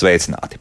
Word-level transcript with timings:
sveicināti! 0.00 0.59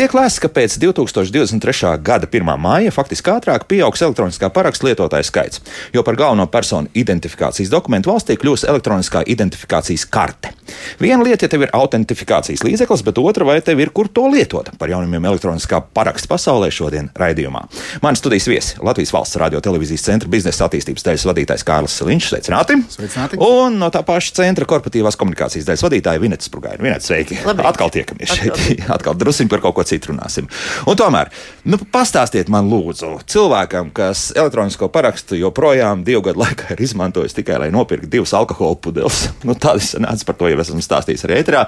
Tiek 0.00 0.14
lēsts, 0.16 0.40
ka 0.40 0.48
pēc 0.48 0.78
2023. 0.80 1.90
gada 2.00 2.24
1. 2.24 2.46
māja 2.56 2.88
faktiski 2.88 3.34
ātrāk 3.34 3.66
pieaugs 3.68 4.00
elektroniskā 4.00 4.48
parakstu 4.48 4.86
lietotāju 4.86 5.26
skaits, 5.28 5.60
jo 5.92 6.00
par 6.06 6.16
galveno 6.16 6.46
personu 6.48 6.88
identifikācijas 6.96 7.68
dokumentu 7.68 8.08
valstī 8.08 8.38
kļūs 8.40 8.64
elektroniskā 8.72 9.20
identifikācijas 9.28 10.06
karte. 10.08 10.54
Viena 11.02 11.20
lieta, 11.20 11.44
ja 11.44 11.52
tev 11.52 11.66
ir 11.66 11.74
autentifikācijas 11.76 12.64
līdzeklis, 12.64 13.02
bet 13.04 13.20
otra, 13.20 13.44
vai 13.44 13.58
tev 13.60 13.82
ir 13.84 13.92
kur 13.92 14.08
to 14.08 14.24
lietot. 14.32 14.70
Par 14.80 14.88
jaunumiem 14.88 15.26
elektroniskā 15.34 15.82
paraksta 15.92 16.30
pasaulē 16.32 16.70
šodien 16.72 17.12
raidījumā. 17.20 17.66
Mani 18.00 18.16
studijas 18.16 18.48
viesi 18.48 18.80
Latvijas 18.80 19.12
valsts 19.12 19.36
radio 19.42 19.60
televīzijas 19.60 20.06
centra 20.06 20.32
biznesa 20.32 20.64
attīstības 20.70 21.04
daļas 21.10 21.26
vadītājs 21.28 21.66
Kārlis 21.68 21.98
Siliņš. 22.00 22.30
Sveicināti! 22.32 22.78
Sveicināti! 22.96 23.42
Un 23.44 23.76
no 23.82 23.92
tā 23.92 24.00
paša 24.06 24.38
centra 24.40 24.64
korporatīvās 24.70 25.20
komunikācijas 25.20 25.68
daļas 25.68 25.84
vadītāja 25.90 26.24
Vineta 26.24 26.48
Sprugaina. 26.48 26.80
Vineta, 26.80 27.04
sveiki! 27.10 27.42
Labrīt. 27.44 27.68
Atkal 27.74 27.92
tiekamies 27.98 28.36
šeit. 28.38 28.64
Atkal 28.96 29.18
druskuļi 29.20 29.52
par 29.52 29.64
kaut 29.66 29.76
ko 29.76 29.89
citu 29.90 30.12
runāsim. 30.12 30.48
Un 30.90 30.98
tomēr, 30.98 31.32
nu, 31.70 31.80
pastāstiet 31.92 32.50
man, 32.52 32.70
lūdzu, 32.70 33.12
cilvēkam, 33.30 33.92
kas 33.96 34.30
elektronisko 34.36 34.90
parakstu 34.92 35.38
joprojām 35.40 36.04
divu 36.06 36.24
gadu 36.30 36.44
laikā 36.44 36.74
ir 36.74 36.84
izmantojis 36.86 37.36
tikai 37.36 37.60
lai 37.64 37.72
nopirktu 37.74 38.10
divas 38.10 38.34
alkohola 38.36 38.78
pudeles. 38.80 39.28
Nu, 39.50 39.54
Tādas 39.58 39.94
sanāca 39.94 40.26
par 40.28 40.36
to 40.38 40.48
jau 40.50 40.58
esmu 40.62 40.82
stāstījis 40.84 41.24
arī 41.26 41.40
ētrā. 41.40 41.64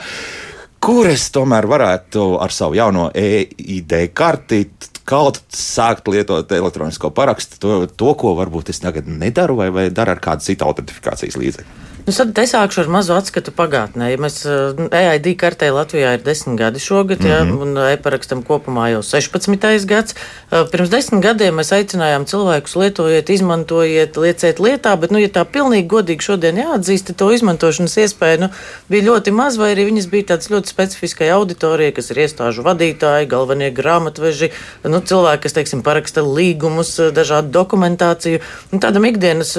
Kur 0.82 1.06
es 1.08 1.28
tomēr 1.34 1.66
varētu 1.70 2.24
ar 2.42 2.52
savu 2.54 2.76
jauno 2.78 3.08
EID 3.14 3.94
karti 4.14 4.64
kaut 5.08 5.40
sākt 5.54 6.08
lietot 6.10 6.50
elektronisko 6.52 7.10
parakstu, 7.14 7.58
to, 7.62 7.78
to, 7.86 8.12
ko 8.18 8.34
varbūt 8.38 8.72
es 8.72 8.82
tagad 8.82 9.08
nedaru, 9.10 9.58
vai, 9.58 9.70
vai 9.74 9.88
daru 9.94 10.14
ar 10.14 10.22
kādu 10.22 10.46
citu 10.46 10.66
autentifikācijas 10.68 11.38
līdzekli? 11.38 11.91
Nu, 12.02 12.10
tad 12.10 12.38
es 12.42 12.50
sākšu 12.50 12.80
ar 12.82 12.88
mazu 12.90 13.14
atskatu 13.14 13.52
pagātnē. 13.54 14.08
Ja 14.10 14.18
mēs 14.18 14.40
EID 14.42 15.26
kartē 15.38 15.68
Latvijā 15.70 16.16
ir 16.16 16.22
10 16.26 16.56
gadi 16.58 16.80
šogad, 16.82 17.20
mm 17.22 17.26
-hmm. 17.26 17.50
ja, 17.50 17.62
un 17.62 17.78
e-parakstam 17.92 18.42
kopumā 18.42 18.88
jau 18.90 19.02
16. 19.02 19.86
gads. 19.86 20.14
Pirms 20.50 20.90
10 20.90 21.20
gadiem 21.22 21.54
mēs 21.54 21.70
aicinājām 21.70 22.26
cilvēkus 22.26 22.74
lietojiet, 22.76 23.30
izmantojiet, 23.30 24.16
lieciet 24.16 24.58
lietā, 24.58 24.96
bet, 24.96 25.10
nu, 25.10 25.18
ja 25.18 25.28
tā 25.28 25.44
pilnīgi 25.44 25.86
godīgi 25.88 26.26
šodien 26.26 26.56
jāatzīst, 26.56 27.06
tad 27.06 27.16
to 27.16 27.30
izmantošanas 27.32 27.96
iespēja 27.96 28.40
nu, 28.40 28.48
bija 28.88 29.02
ļoti 29.02 29.30
maz, 29.30 29.56
vai 29.56 29.70
arī 29.74 29.84
viņas 29.90 30.10
bija 30.10 30.24
tādas 30.34 30.50
ļoti 30.50 30.66
specifiskai 30.66 31.28
auditorijai, 31.30 31.92
kas 31.92 32.10
ir 32.10 32.18
iestāžu 32.18 32.62
vadītāji, 32.62 33.28
galvenie 33.28 33.70
grāmatveži, 33.70 34.50
nu, 34.84 35.00
cilvēki, 35.00 35.42
kas, 35.42 35.52
teiksim, 35.52 35.82
paraksta 35.82 36.20
līgumus, 36.22 36.98
dažādu 37.14 37.48
dokumentāciju. 37.48 38.40
Nu, 38.72 38.78
tādam 38.78 39.04
ikdienas 39.04 39.56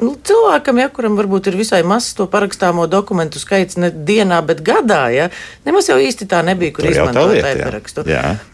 nu, 0.00 0.14
cilvēkam, 0.24 0.78
ja 0.82 0.88
kuram 0.88 1.18
varbūt 1.18 1.50
ir 1.50 1.58
visai 1.64 1.82
mazs 1.88 2.14
to 2.18 2.28
parakstāmo 2.30 2.86
dokumentu 2.90 3.42
skaits 3.42 3.80
ne 3.80 3.90
dienā, 3.90 4.38
bet 4.46 4.62
gadā, 4.64 5.02
ja 5.14 5.30
nemaz 5.66 5.88
jau 5.90 5.98
īsti 5.98 6.28
tā 6.30 6.44
nebija, 6.46 6.76
kur 6.76 6.88
izmantot 6.90 7.34
e-parakstu. 7.40 8.04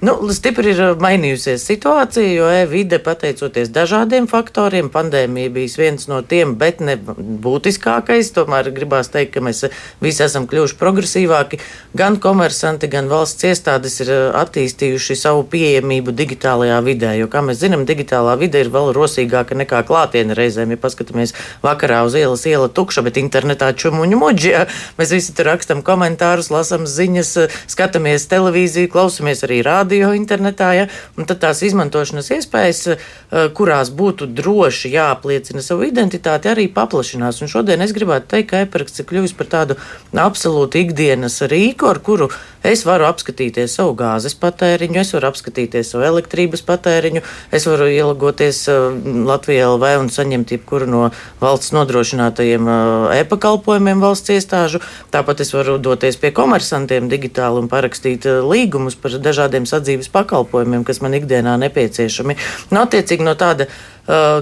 Nu, 0.07 0.17
stipri 0.35 0.73
ir 0.73 0.97
mainījusies 1.03 1.67
situācija, 1.67 2.31
jo 2.39 2.49
e-vide, 2.63 3.01
pateicoties 3.03 3.73
dažādiem 3.75 4.29
faktoriem, 4.31 4.91
pandēmija 4.93 5.53
bija 5.55 5.81
viens 5.81 6.07
no 6.11 6.21
tiem, 6.27 6.55
bet 6.61 6.81
ne 6.85 6.97
būtiskākais. 7.01 8.33
Tomēr 8.37 8.71
gribās 8.75 9.11
teikt, 9.13 9.35
ka 9.35 9.43
mēs 9.45 9.65
visi 10.03 10.25
esam 10.25 10.47
kļuvuši 10.51 10.79
progresīvāki. 10.81 11.61
Gan 11.99 12.19
komersanti, 12.23 12.91
gan 12.91 13.11
valsts 13.11 13.47
iestādes 13.49 14.01
ir 14.05 14.13
eh, 14.15 14.23
attīstījuši 14.41 15.19
savu 15.19 15.45
pieejamību 15.51 16.15
digitālajā 16.17 16.79
vidē, 16.87 17.15
jo, 17.19 17.29
kā 17.33 17.43
mēs 17.45 17.61
zinām, 17.63 17.87
digitālā 17.89 18.37
vide 18.41 18.63
ir 18.63 18.73
vēl 18.73 18.93
rosīgāka 18.97 19.59
nekā 19.59 19.83
klātiene 19.89 20.37
reizēm. 20.39 20.75
Ja 20.75 20.81
paskatāmies 20.81 21.35
vakarā 21.65 22.03
uz 22.07 22.17
ielas, 22.19 22.47
iela 22.49 22.71
tukša, 22.71 23.00
bet 23.07 23.21
internetā 23.21 23.71
čumuņu 23.77 24.19
muģija, 24.21 24.67
mēs 24.99 25.15
visi 25.15 25.35
tur 25.37 25.51
rakstam 25.51 25.83
komentārus, 25.87 26.51
lasam 26.53 26.87
ziņas, 26.89 27.33
skatāmies 27.71 28.29
televīziju, 28.31 28.91
klausamies 28.93 29.45
arī 29.47 29.61
radio 29.67 30.13
internetā. 30.17 30.71
Ja? 30.77 30.87
Un 31.17 31.29
tad 31.29 31.43
tās 31.45 31.63
izmantošanas 31.67 32.31
iespējas, 32.37 32.83
eh, 32.93 33.49
kurās 33.57 33.91
būtu 33.91 34.29
droši 34.31 34.93
jāapliecina 34.95 35.63
savu 35.65 35.87
identitāti, 35.89 36.51
arī 36.51 36.69
paplašinās. 36.73 37.43
Un 37.43 37.49
šodien 37.49 37.81
es 37.83 37.93
gribētu 37.97 38.27
teikt, 38.35 38.51
ka 38.51 38.65
e-paraksts 38.65 39.01
ir 39.01 39.07
kļuvis 39.07 39.37
par 39.37 39.47
tādu 39.47 39.77
absolūtu 40.15 40.81
ikdienas 40.85 41.41
rīku, 41.51 41.89
ar 41.91 41.99
kuru 41.99 42.31
es 42.67 42.85
varu 42.85 43.07
apskatīties 43.09 43.75
savu 43.79 43.95
gāzes 43.99 44.35
patēriņu, 44.41 45.01
es 45.01 45.13
varu 45.17 45.31
apskatīties 45.31 45.93
savu 45.95 46.05
elektrības 46.09 46.63
patēriņu, 46.67 47.23
es 47.57 47.67
varu 47.69 47.89
ielagoties 47.93 48.63
uh, 48.73 48.91
Latvijā 49.31 49.71
LV 49.71 49.95
un 50.03 50.11
saņemt 50.13 50.55
jebkuru 50.57 50.89
no 50.91 51.03
valsts 51.41 51.73
nodrošinātajiem 51.77 52.69
uh, 52.69 52.90
e-pakalpojumiem 53.17 54.03
valsts 54.03 54.33
iestāžu. 54.35 54.81
Tāpat 55.15 55.45
es 55.45 55.55
varu 55.55 55.79
doties 55.83 56.19
pie 56.21 56.33
komersantiem 56.37 57.09
digitāli 57.11 57.63
un 57.63 57.71
parakstīt 57.71 58.29
uh, 58.29 58.41
līgumus 58.47 58.99
par 59.01 59.17
dažādiem 59.23 59.69
sadzīves 59.69 60.11
pakalpojumiem, 60.15 60.85
kas 60.89 61.03
man 61.05 61.17
ikdienā 61.19 61.57
nepieciešami. 61.67 62.37
Nu, 62.71 62.85
attiecīgi 62.85 63.27
no 63.27 63.37
tāda 63.39 63.71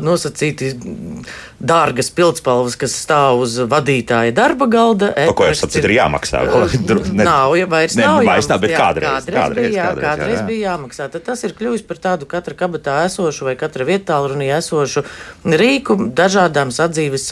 nosacīti 0.04 0.72
dārgas 1.58 2.08
pildspalvas, 2.14 2.76
kas 2.78 2.92
stāv 3.02 3.40
uz 3.42 3.56
vadītāja 3.68 4.30
darba 4.36 4.68
galda. 4.70 5.08
Par 5.16 5.32
ko 5.34 5.46
E-paraksts 5.48 5.64
saprotu, 5.66 5.88
ir 5.88 5.94
jāmaksā. 5.96 6.42
Ne- 7.18 7.24
Nav, 7.26 7.54
ja 7.58 7.66
vairs 7.66 7.96
Ne, 7.98 8.04
nav. 8.06 8.20
vairs 8.24 8.46
nav, 8.48 8.60
bet 8.62 8.70
Jā, 8.70 8.78
kādreiz, 8.78 9.08
Kādreiz, 9.08 9.34
kādreiz, 9.34 9.68
bija, 9.68 9.74
jā, 9.74 9.86
kādreiz, 9.88 10.04
jā, 10.04 10.10
kādreiz 10.12 10.38
jā. 10.38 10.44
bija 10.46 10.68
jāmaksā. 10.68 11.08
Tad 11.10 11.24
tas 11.26 11.42
ir 11.44 11.54
kļuvis 11.58 11.82
par 11.88 11.98
tādu 12.04 12.28
katra 12.30 12.54
kabatā 12.54 12.94
esošu 13.08 13.48
vai 13.48 13.56
katra 13.58 13.86
vietālrunī 13.88 14.48
esošu 14.54 15.02
rīku 15.44 15.96
dažādām 16.14 16.70
sadzīves 16.74 17.26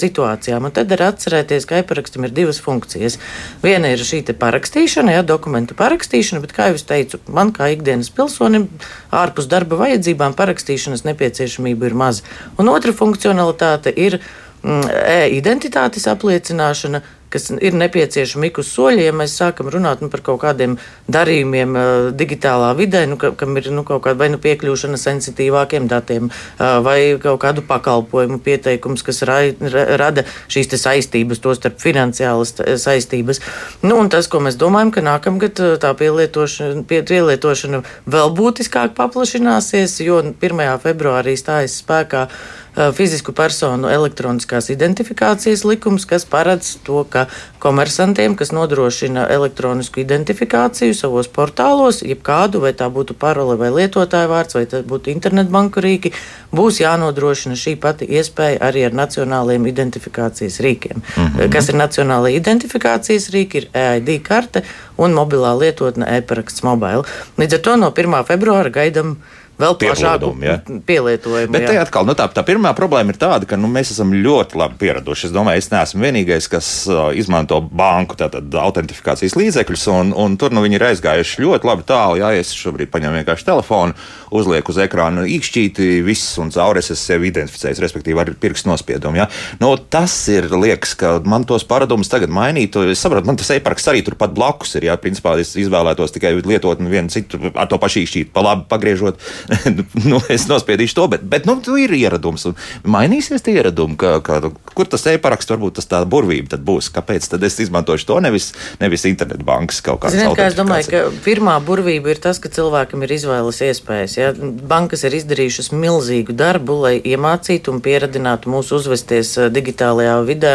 situācijām. 0.00 0.66
Un 0.66 0.74
tad 0.74 0.90
ir 0.90 1.04
atcerēties, 1.06 1.68
ka 1.70 1.78
e-parakstam 1.84 2.26
ir 2.26 2.34
divas 2.34 2.58
funkcijas. 2.64 3.20
Viena 3.62 3.92
ir 3.94 4.02
šī 4.02 4.24
parakstīšana, 4.34 5.14
ja 5.14 5.22
dokumentu 5.22 5.76
parakstīšana, 5.78 6.42
bet, 6.42 6.52
kā 6.56 6.70
jau 6.72 6.80
es 6.80 6.84
teicu, 6.88 7.20
man 7.30 7.52
kā 7.54 7.70
ikdienas 7.76 8.10
pilsonim 8.14 8.66
ārpus 9.14 9.46
darba 9.50 9.78
vajadzībām 9.80 10.34
parakstīšanas 10.38 11.06
nepieciešamība 11.06 11.69
ir 11.74 11.94
maza. 11.94 12.24
Un 12.58 12.70
otra 12.72 12.92
funkcionalitāte 12.96 13.92
ir 13.96 14.18
mm, 14.62 14.90
e-identitātes 15.14 16.08
apliecināšana, 16.10 17.02
kas 17.30 17.50
ir 17.50 17.76
nepieciešama 17.78 18.48
ik 18.50 18.58
uz 18.60 18.70
soļa, 18.74 19.04
ja 19.06 19.14
mēs 19.14 19.36
sākam 19.38 19.70
runāt 19.70 20.02
nu, 20.02 20.10
par 20.10 20.22
kaut 20.26 20.40
kādiem 20.42 20.76
darījumiem 21.10 21.76
uh, 21.78 22.08
digitālā 22.16 22.72
vidē, 22.78 23.04
nu, 23.10 23.16
ka, 23.20 23.30
kam 23.38 23.54
ir 23.60 23.70
nu, 23.74 23.84
kaut 23.86 24.02
kāda 24.04 24.18
vai 24.20 24.30
nu 24.32 24.40
piekļūšana 24.42 24.98
sensitīvākiem 25.00 25.86
datiem, 25.90 26.30
uh, 26.30 26.78
vai 26.84 26.98
kaut 27.22 27.40
kādu 27.44 27.64
pakalpojumu 27.66 28.40
pieteikums, 28.42 29.04
kas 29.06 29.22
rai, 29.30 29.54
ra, 29.62 29.86
rada 30.02 30.26
šīs 30.50 30.74
saistības, 30.74 31.42
to 31.42 31.54
starp 31.54 31.78
finansiālas 31.82 32.56
t- 32.58 32.78
saistības. 32.82 33.42
Nu, 33.86 34.00
tas, 34.10 34.26
ko 34.30 34.42
mēs 34.42 34.58
domājam, 34.60 34.90
ka 34.94 35.06
nākamgad 35.06 35.62
uh, 35.62 35.76
tā 35.82 35.94
pielietošana, 35.98 36.82
pie, 36.90 37.04
pielietošana 37.06 37.84
vēl 38.10 38.34
būtiskāk 38.34 38.96
paplašināsies, 38.98 40.00
jo 40.02 40.18
1. 40.34 40.66
februārī 40.82 41.38
stājas 41.38 41.78
spēkā 41.84 42.26
uh, 42.26 42.58
fizisku 42.96 43.32
personu 43.32 43.88
elektroniskās 43.90 44.70
identifikācijas 44.70 45.64
likums, 45.66 46.06
kas 46.06 46.24
paredz 46.28 46.76
to, 46.86 47.02
ka 47.10 47.26
komersantiem, 47.58 48.36
kas 48.38 48.52
nodrošina 48.54 49.26
elektronisku 49.30 50.00
identifikāciju 50.00 50.94
savos 50.96 51.28
portālos, 51.28 52.02
jebkādu, 52.06 52.62
vai 52.62 52.72
tā 52.76 52.88
būtu 52.92 53.16
parole 53.18 53.56
vai 53.60 53.70
lietotāja 53.74 54.30
vārds, 54.30 54.56
vai 54.56 54.64
tas 54.70 54.84
būtu 54.86 55.12
internetbanku 55.12 55.82
rīki, 55.84 56.14
būs 56.54 56.80
jānodrošina 56.82 57.58
šī 57.58 57.76
pati 57.80 58.08
iespēja 58.08 58.62
arī 58.70 58.86
ar 58.88 58.96
nacionālajiem 59.02 59.66
identifikācijas 59.66 60.60
rīkiem. 60.60 61.02
Mm 61.02 61.26
-hmm. 61.26 61.52
Kas 61.52 61.68
ir 61.68 61.74
nacionālajie 61.74 62.36
identifikācijas 62.36 63.30
rīki, 63.34 63.56
ir 63.56 63.68
EID 63.74 64.22
karte 64.22 64.62
un 65.00 65.16
mobilā 65.16 65.54
lietotne 65.58 66.08
e-paraksts 66.18 66.64
mobile. 66.66 67.06
Līdz 67.40 67.58
ar 67.58 67.66
to 67.66 67.76
no 67.80 67.92
1. 67.96 68.18
februāra 68.28 68.72
gaidām 68.74 69.16
vēl 69.60 69.76
plašāku 69.80 70.30
ja? 70.44 70.56
pielietojumu. 70.88 71.52
Bet 71.52 71.66
jā. 71.66 71.72
te 71.74 71.80
atkal 71.82 72.06
nu, 72.08 72.14
tā, 72.18 72.26
tā 72.32 72.44
pirmā 72.46 72.72
problēma 72.76 73.12
ir 73.12 73.20
tāda, 73.20 73.48
ka 73.48 73.58
nu, 73.60 73.68
mēs 73.72 73.92
esam 73.94 74.12
ļoti 74.14 74.58
labi 74.60 74.78
pieraduši. 74.80 75.28
Es 75.28 75.34
domāju, 75.34 75.62
es 75.62 75.70
neesmu 75.72 76.04
vienīgais, 76.06 76.48
kas 76.52 76.70
uh, 76.88 77.10
izmanto 77.16 77.60
banku 77.60 78.16
tātad, 78.20 78.48
autentifikācijas 78.62 79.36
līdzekļus, 79.38 79.86
un, 79.92 80.14
un 80.16 80.38
tur 80.40 80.54
nu, 80.56 80.64
viņi 80.64 80.80
ir 80.80 80.86
aizgājuši 80.90 81.44
ļoti 81.44 81.70
labi 81.70 81.86
tālu. 81.90 82.20
Jā, 82.22 82.32
es 82.40 82.54
šobrīd 82.56 82.92
paņemu 82.92 83.20
vienkārši 83.20 83.48
telefonu, 83.50 83.96
uzlieku 84.34 84.72
uz 84.72 84.80
ekrāna 84.82 85.24
īkšķīti, 85.28 85.88
viss 86.06 86.38
un 86.42 86.52
cauri 86.54 86.82
es 86.82 86.90
sevi 86.98 87.30
identificējis, 87.30 87.82
respektīvi 87.82 88.22
ar 88.22 88.32
pirkstu 88.40 88.70
nospiedumu. 88.70 89.20
Jā. 89.20 89.28
Nu, 89.62 89.72
tas 89.78 90.14
ir 90.32 90.48
liekas, 90.52 90.94
ka 90.98 91.12
man 91.26 91.46
tos 91.48 91.66
paradumus 91.68 92.10
tagad 92.12 92.32
mainītu. 92.34 92.84
Es 92.90 93.02
saprotu, 93.04 93.28
man 93.30 93.38
tas 93.40 93.52
e-parks 93.54 93.88
arī 93.92 94.02
turpat 94.06 94.34
blakus 94.36 94.76
ir. 94.78 94.88
Jā, 94.90 94.96
principā 95.00 95.36
es 95.40 95.52
izvēlētos 95.60 96.14
tikai 96.16 96.34
lietot 96.38 96.82
vienu 96.82 97.12
citu 97.12 97.52
ar 97.54 97.68
to 97.70 97.78
pašu 97.82 98.02
īkšķīti, 98.04 98.32
pa 98.34 98.44
labi 98.46 98.66
pagriežot. 98.70 99.20
nu, 100.10 100.20
es 100.32 100.48
nospiedīšu 100.50 100.98
to, 100.98 101.06
bet, 101.14 101.26
bet 101.30 101.48
nu, 101.48 101.58
tu 101.64 101.78
ir 101.80 101.94
ieradums. 101.96 102.48
Mainīsies 102.88 103.44
tie 103.46 103.58
ieradumi, 103.58 103.98
ka, 104.00 104.18
ka, 104.24 104.40
kur 104.74 104.90
tas 104.90 105.06
e-paraksts 105.12 105.52
varbūt 105.52 105.78
tas 105.80 105.90
tā 105.90 106.02
burvība 106.08 106.54
tad 106.54 106.64
būs. 106.66 106.90
Kāpēc 106.94 107.30
tad 107.34 107.44
es 107.46 107.58
izmantošu 107.62 108.08
to 108.08 108.20
nevis, 108.24 108.50
nevis 108.82 109.06
internetbankas 109.10 109.82
kaut 109.84 110.02
kādā 110.04 110.30
kā 110.40 110.48
es 110.50 110.56
domāju, 110.58 110.88
ka 110.90 111.02
pirmā 111.24 111.56
burvība 111.64 112.14
ir 112.14 112.20
tas, 112.22 112.40
ka 112.42 112.50
cilvēkam 112.52 113.04
ir 113.04 113.14
izvēles 113.16 113.60
iespējas. 113.66 114.16
Ja? 114.20 114.30
Bankas 114.70 115.04
ir 115.08 115.16
izdarījušas 115.16 115.70
milzīgu 115.72 116.34
darbu, 116.36 116.76
lai 116.84 116.94
iemācītu 117.00 117.72
un 117.72 117.80
pieradinātu 117.84 118.50
mūs 118.52 118.70
uzvesties 118.76 119.32
digitālajā 119.54 120.18
vidē, 120.28 120.52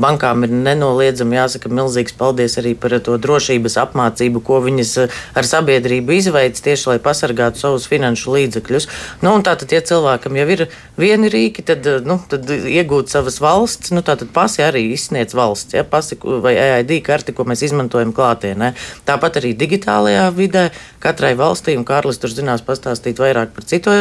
bankām 0.00 0.46
ir 0.46 0.54
nenoliedzami 0.54 1.38
jāsaka 1.38 1.70
milzīgs 1.72 2.16
paldies 2.18 2.58
arī 2.60 2.74
par 2.78 2.96
to 3.04 3.16
drošības 3.20 3.78
apmācību, 3.84 4.42
ko 4.44 4.60
viņas 4.64 4.92
ar 5.06 5.48
sabiedrību 5.48 6.18
izveic 6.18 6.58
tieši, 6.64 6.88
lai 6.92 6.98
pasargātu 7.02 7.62
savus 7.62 7.86
finanšu 7.90 8.34
līdzekļus. 8.34 8.88
Nu, 9.24 9.36
tātad, 9.46 9.72
ja 9.74 9.82
cilvēkam 9.84 10.38
jau 10.40 10.48
ir 10.56 10.66
vieni 11.00 11.30
rīki, 11.32 11.64
tad, 11.66 11.86
nu, 12.06 12.18
tad 12.30 12.50
iegūt 12.50 13.12
savas 13.12 13.40
valsts, 13.44 13.94
nu, 13.94 14.02
tātad 14.06 14.32
pasi 14.34 14.64
arī 14.66 14.86
izsniedz 14.94 15.36
valsts, 15.36 15.76
ja? 15.76 15.84
pasi 15.86 16.18
vai 16.18 16.56
EID 16.58 16.98
karti, 17.06 17.34
ko 17.36 17.46
mēs 17.48 17.64
izmantojam 17.68 18.14
klātienē. 18.16 18.72
Tāpat 19.06 19.40
arī 19.40 19.54
digitālajā 19.58 20.28
vidē 20.34 20.68
katrai 21.04 21.34
valstī, 21.38 21.76
un 21.78 21.86
Kārlis 21.86 22.20
tur 22.20 22.32
zinās 22.32 22.64
pastāstīt 22.64 23.03
vairāk 23.12 23.52
par 23.54 23.66
citu 23.68 23.92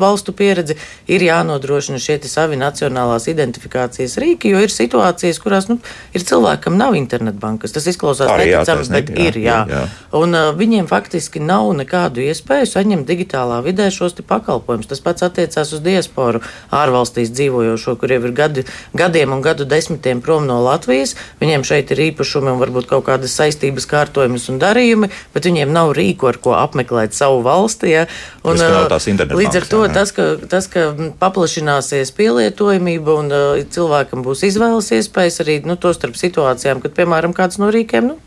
valstu 0.00 0.34
pieredzi, 0.36 0.76
ir 1.06 1.22
jānodrošina 1.22 2.00
šie 2.02 2.18
savi 2.28 2.58
nacionālās 2.58 3.28
identifikācijas 3.30 4.18
rīki, 4.18 4.52
jo 4.52 4.62
ir 4.64 4.72
situācijas, 4.72 5.38
kurās 5.42 5.68
nu, 5.70 5.78
ir 6.16 6.24
cilvēkam 6.26 6.76
nav 6.78 6.96
internetbankas. 6.98 7.72
Tas 7.76 7.86
izklausās 7.90 8.32
neticams, 8.40 8.90
bet 8.92 9.12
jā, 9.12 9.28
ir. 9.28 9.38
Jā. 9.42 9.58
Jā. 9.70 9.82
Un 10.18 10.34
uh, 10.34 10.50
viņiem 10.58 10.88
faktiski 10.90 11.42
nav 11.42 11.70
nekādu 11.78 12.24
iespēju 12.26 12.68
saņemt 12.72 13.08
digitālā 13.08 13.60
vidē 13.64 13.88
šos 13.94 14.16
pakalpojumus. 14.18 14.88
Tas 14.90 15.02
pats 15.04 15.24
attiecās 15.26 15.72
uz 15.76 15.82
diasporu 15.84 16.42
ārvalstīs 16.74 17.30
dzīvojošo, 17.34 17.94
kuriem 18.00 18.28
ir 18.28 18.34
gadi, 18.36 18.64
gadiem 18.96 19.34
un 19.36 19.44
gadu 19.44 19.66
desmitiem 19.68 20.22
prom 20.24 20.46
no 20.48 20.58
Latvijas. 20.64 21.14
Viņiem 21.42 21.66
šeit 21.68 21.92
ir 21.94 22.02
īpašumi 22.08 22.52
un 22.54 22.62
varbūt 22.62 22.88
kaut 22.90 23.06
kādas 23.08 23.36
saistības 23.38 23.86
kārtojumus 23.90 24.48
un 24.52 24.60
darījumi, 24.62 25.10
bet 25.34 25.48
viņiem 25.48 25.72
nav 25.74 25.92
rīku, 25.96 26.30
ar 26.30 26.40
ko 26.42 26.56
apmeklēt 26.58 27.16
savu 27.16 27.42
valsti. 27.46 27.92
Ja? 27.92 28.06
Un, 28.48 29.38
līdz 29.38 29.58
ar 29.60 29.66
to 29.68 29.82
jā, 29.84 29.92
tas, 29.94 30.12
ka, 30.16 30.26
tas, 30.50 30.68
ka 30.72 30.88
paplašināsies 31.20 32.12
pielietojamība 32.16 33.16
un 33.22 33.32
uh, 33.32 33.62
cilvēkam 33.74 34.24
būs 34.26 34.44
izvēles 34.48 34.90
iespējas 34.98 35.42
arī 35.44 35.58
nu, 35.68 35.78
to 35.80 35.92
starp 35.96 36.18
situācijām, 36.18 36.82
kad, 36.84 36.94
piemēram, 36.96 37.34
kāds 37.36 37.60
no 37.62 37.70
rīkiem 37.74 38.12
nu, 38.12 38.18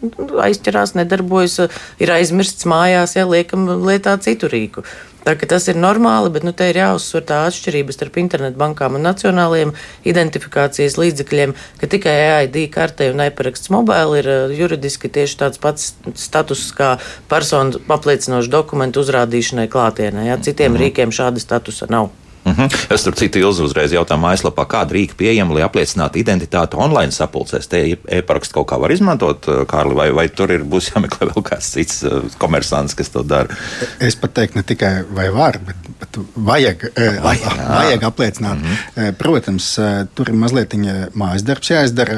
aizķerās, 0.46 0.96
nedarbojas, 1.00 1.60
ir 2.02 2.14
aizmirsts 2.16 2.68
mājās, 2.70 3.18
ja 3.18 3.28
liekam 3.30 3.68
lietā 3.82 4.18
citu 4.22 4.52
rīku. 4.52 4.86
Tā, 5.22 5.36
tas 5.38 5.68
ir 5.70 5.78
normāli, 5.78 6.32
bet 6.34 6.46
nu, 6.48 6.54
te 6.58 6.66
ir 6.72 6.80
jāuzsver 6.80 7.26
tā 7.30 7.44
atšķirība 7.50 7.94
starp 7.94 8.18
internetbankām 8.22 8.98
un 8.98 9.06
nacionālajiem 9.06 9.74
identifikācijas 10.10 10.98
līdzekļiem, 10.98 11.54
ka 11.82 11.90
tikai 11.92 12.16
EID 12.24 12.58
kartei 12.74 13.12
un 13.14 13.22
e-paraksts 13.28 13.70
mobili 13.74 14.22
ir 14.24 14.32
uh, 14.32 14.56
juridiski 14.58 15.12
tieši 15.14 15.38
tāds 15.44 15.62
pats 15.62 15.92
status 16.18 16.66
kā 16.78 16.96
personu 17.30 17.84
apliecinošu 17.86 18.50
dokumentu 18.50 19.06
uzrādīšanai 19.06 19.70
klātienē. 19.70 20.26
Ja? 20.32 20.42
Citiem 20.42 20.74
-hmm. 20.74 20.88
rīkiem 20.88 21.14
šāda 21.14 21.40
statusa 21.40 21.86
nav. 21.90 22.10
Mhm. 22.44 22.62
-huh. 22.62 22.94
Es 22.94 23.04
tur 23.04 23.16
citu 23.16 23.40
ilzu 23.40 23.64
uzreiz 23.64 23.92
jautāju 23.94 24.22
mājaslapā, 24.22 24.66
kāda 24.66 24.96
rīka 24.96 25.14
pieejama, 25.18 25.54
lai 25.54 25.64
apliecinātu 25.64 26.18
identitāti 26.18 26.78
online 26.78 27.12
sapulcēs. 27.12 27.68
Te 27.70 27.98
e-parakstu 28.08 28.54
kaut 28.54 28.68
kā 28.72 28.80
var 28.82 28.92
izmantot, 28.92 29.48
uh, 29.48 29.62
Kārli, 29.68 29.96
vai, 29.96 30.12
vai 30.12 30.28
tur 30.30 30.52
ir 30.52 30.64
būs 30.64 30.92
jāmeklē 30.92 31.28
vēl 31.32 31.44
kāds 31.44 31.70
cits 31.76 32.04
uh, 32.04 32.24
komersants, 32.38 32.96
kas 32.96 33.10
to 33.10 33.24
dara? 33.24 33.58
Es 34.00 34.16
pat 34.16 34.34
teiktu, 34.34 34.58
ne 34.58 34.64
tikai 34.64 35.04
vai 35.16 35.30
var, 35.30 35.60
bet, 35.68 35.76
bet 36.00 36.18
vajag, 36.36 36.88
vajag, 37.24 37.62
vajag 37.70 38.04
apliecināt. 38.04 38.58
Mhm. 38.58 38.74
-huh. 38.96 39.12
Protams, 39.18 39.80
tur 40.16 40.30
ir 40.30 40.36
mazliet 40.36 40.74
mājas 41.16 41.44
darbs 41.44 41.70
jāizdara, 41.70 42.16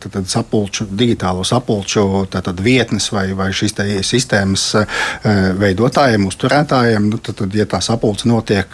tad, 0.00 0.12
tad 0.12 0.28
sapulču, 0.28 0.84
digitālo 0.84 1.44
sapulču 1.44 2.26
tad 2.30 2.60
vietnes 2.60 3.12
vai, 3.12 3.32
vai 3.32 3.50
šīs 3.52 3.74
sistēmas 4.02 4.74
veidotājiem, 5.58 6.26
uzturētājiem. 6.26 7.08
Nu, 7.10 7.18
tad, 7.18 7.34
tad, 7.34 7.54
ja 7.54 7.64
tā 7.64 7.80
sapulce 7.80 8.28
notiek 8.28 8.66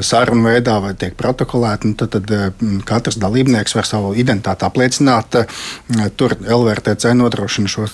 sarunā, 0.00 0.23
sarunu 0.24 0.48
veidā 0.48 0.78
vai 0.80 0.92
tiek 0.98 1.14
protokolēti, 1.18 1.90
nu, 1.90 1.98
tad, 1.98 2.14
tad 2.14 2.30
mm, 2.32 2.82
katrs 2.88 3.18
dalībnieks 3.20 3.76
var 3.76 3.88
savu 3.88 4.12
identitāti 4.18 4.66
apliecināt. 4.66 5.40
Eh, 5.40 6.06
tur 6.16 6.36
LVRTC 6.40 7.12
nodrošina 7.18 7.70
šo 7.70 7.86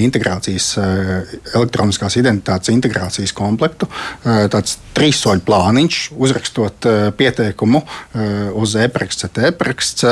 integrācijas, 0.00 0.68
eh, 0.80 1.34
elektroniskās 1.54 2.18
identitātes 2.20 2.72
integrācijas 2.72 3.34
komplektu. 3.36 3.88
Eh, 4.24 4.46
tāds 4.52 4.78
trīs 4.96 5.20
soļu 5.20 5.44
plāniņš, 5.48 5.98
uzrakstot 6.16 6.86
pieteikumu 7.18 7.82
uz 8.58 8.74
e-paraksts, 8.78 9.28
e-paraksts 9.50 10.06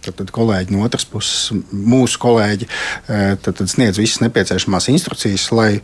Tad, 0.00 0.16
tad 0.16 0.30
kolēģi 0.32 0.72
no 0.72 0.84
otras 0.86 1.04
puses, 1.08 1.50
mūsu 1.72 2.16
kolēģi, 2.22 2.68
eh, 3.10 3.34
tad, 3.42 3.58
tad 3.58 3.68
sniedz 3.68 4.00
visas 4.00 4.22
nepieciešamās 4.24 4.88
instrukcijas, 4.92 5.50
lai 5.52 5.82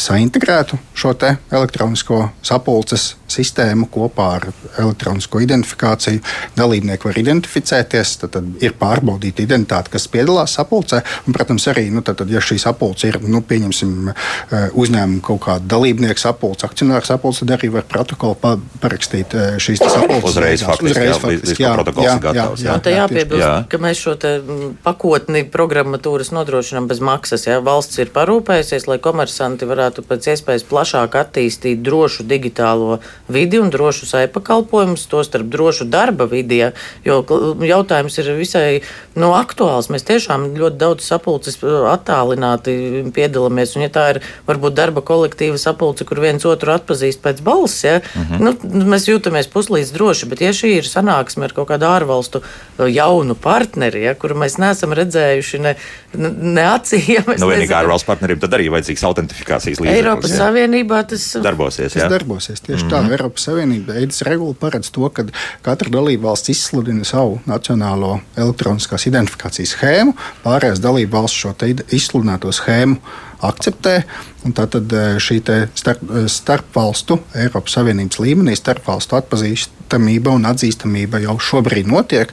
saintegrētu 0.00 0.78
šo 0.96 1.12
elektronisko 1.52 2.30
sapulces 2.42 3.12
sistēmu 3.34 3.88
kopā 3.92 4.28
ar 4.38 4.48
elektronisko 4.80 5.42
identifikāciju. 5.44 6.22
Dalībnieki 6.58 7.08
var 7.08 7.18
identificēties, 7.20 8.16
tad, 8.22 8.34
tad 8.36 8.64
ir 8.64 8.76
pārbaudīta 8.80 9.44
identitāte, 9.44 9.92
kas 9.94 10.08
piedalās 10.10 10.56
sapulcē. 10.58 11.02
Un, 11.26 11.36
protams, 11.36 11.66
arī, 11.72 11.88
nu, 11.94 12.02
tad, 12.06 12.18
tad, 12.20 12.30
ja 12.32 12.42
šī 12.44 12.58
sapulce 12.62 13.10
ir 13.10 13.20
nu, 13.22 13.42
eh, 13.44 14.68
uzņēmuma 14.72 15.22
kaut 15.24 15.42
kāda 15.46 15.68
dalībnieka 15.74 16.20
sapulce, 16.20 16.66
akcionāra 16.66 17.04
sapulce, 17.06 17.44
tad 17.44 17.56
arī 17.58 17.70
var 17.74 17.86
protokolu 17.90 18.38
pa, 18.40 18.54
parakstīt 18.82 19.34
eh, 19.34 19.56
šīs 19.62 19.82
sapulces. 19.82 20.30
Uzreiz, 20.34 20.64
faktiski, 20.66 20.90
uzreiz 20.90 21.10
jā, 21.10 21.20
faktiski, 21.22 21.62
jā, 21.64 21.72
protokols 21.74 22.06
jā, 22.06 22.14
ir 22.14 22.24
gatavs. 22.28 22.64
Jā, 22.64 22.70
jā, 22.70 22.78
jā, 22.84 22.96
jā, 22.98 23.06
piebilst, 23.12 23.44
jā. 23.44 23.52
ka 23.70 23.80
mēs 23.82 24.02
šo 24.04 24.16
mm, 24.18 24.70
pakotni 24.84 25.44
programmatūras 25.54 26.32
nodrošinām 26.34 26.88
bez 26.90 27.02
maksas. 27.04 27.46
Jā. 27.48 27.60
Valsts 27.64 28.00
ir 28.02 28.12
parūpējusies, 28.14 28.88
lai 28.90 28.98
komersanti 29.02 29.68
varētu 29.68 30.04
pēc 30.08 30.30
iespējas 30.34 30.66
plašāk 30.70 31.18
attīstīt 31.20 31.82
drošu 31.84 32.26
digitālo 32.28 33.00
vidi 33.28 33.58
un 33.58 33.70
drošus 33.70 34.14
e-pakalpojumus, 34.14 35.06
to 35.06 35.24
starp 35.24 35.48
drošu 35.52 35.86
darba 35.88 36.26
vidi. 36.28 36.60
Jā. 36.60 36.70
Jo 37.04 37.22
jautājums 37.64 38.18
ir 38.20 38.30
visai 38.36 38.68
nu, 39.16 39.32
aktuāls. 39.36 39.88
Mēs 39.92 40.06
tiešām 40.08 40.50
ļoti 40.58 40.80
daudz 40.80 41.06
sapulces 41.08 41.58
attālināti 41.62 43.04
piedalāmies. 43.14 43.76
Un, 43.78 43.86
ja 43.86 43.92
tā 43.92 44.06
ir 44.14 44.20
varbūt 44.48 44.76
darba 44.76 45.04
kolektīva 45.04 45.58
sapulce, 45.60 46.06
kur 46.08 46.20
viens 46.24 46.44
otru 46.48 46.74
atpazīst 46.74 47.22
pēc 47.24 47.40
balss, 47.44 47.84
ja, 47.84 48.00
-hmm. 48.00 48.40
nu, 48.40 48.84
mēs 48.92 49.08
jūtamies 49.08 49.48
puslīdz 49.52 49.94
droši. 49.94 50.28
Bet, 50.28 50.44
ja 50.44 50.52
šī 50.52 50.76
ir 50.80 50.88
sanāksme 50.88 51.48
ar 51.48 51.56
kaut 51.56 51.68
kādu 51.68 51.88
ārvalstu 51.88 52.42
jaunu 52.78 53.34
partneri, 53.34 54.04
ja, 54.08 54.14
kuru 54.14 54.36
mēs 54.44 54.58
neesam 54.58 54.92
redzējuši 54.92 55.60
ne, 55.64 55.76
ne 56.16 56.68
acī. 56.74 57.02
Ja 57.14 57.22
nu, 57.38 57.46
vienīgā 57.46 57.76
ar 57.78 57.86
valsts 57.86 58.06
partnerību 58.08 58.40
tad 58.42 58.54
arī 58.56 58.66
vajadzīgs 58.72 59.04
autentifikācijas 59.06 59.78
līdzeklis. 59.78 59.98
Eiropas 60.00 60.32
jā. 60.32 60.38
Savienībā 60.40 61.02
tas 61.06 61.26
darbosies. 61.44 61.92
Tas 61.94 62.10
darbosies 62.10 62.62
tieši 62.64 62.84
mm 62.84 62.90
-hmm. 62.90 63.10
tā. 63.12 63.13
Eiropas 63.14 63.48
Savienība 63.48 63.96
eidas 64.00 64.22
regula 64.26 64.56
paredz 64.58 64.90
to, 64.94 65.06
ka 65.14 65.26
katra 65.64 65.92
dalība 65.94 66.30
valsts 66.30 66.52
izsludina 66.52 67.06
savu 67.08 67.40
nacionālo 67.48 68.18
elektroniskās 68.36 69.08
identifikācijas 69.10 69.76
schēmu, 69.76 70.16
pārējās 70.44 70.82
dalība 70.84 71.22
valsts 71.22 71.44
šo 71.44 71.54
izsludināto 71.94 72.52
schēmu 72.54 73.00
akceptē. 73.44 73.96
Tātad 74.54 74.92
eh, 74.92 75.16
šī 75.22 75.40
starp, 75.76 76.02
eh, 76.04 76.28
starpvalstu, 76.30 77.18
Eiropas 77.44 77.78
Savienības 77.78 78.20
līmenī 78.20 78.56
starpvalstu 78.58 79.18
atpazīstamība 79.94 80.34
un 80.34 80.46
atzīstamība 80.48 81.20
jau 81.22 81.36
šobrīd 81.38 81.88
notiek. 81.88 82.32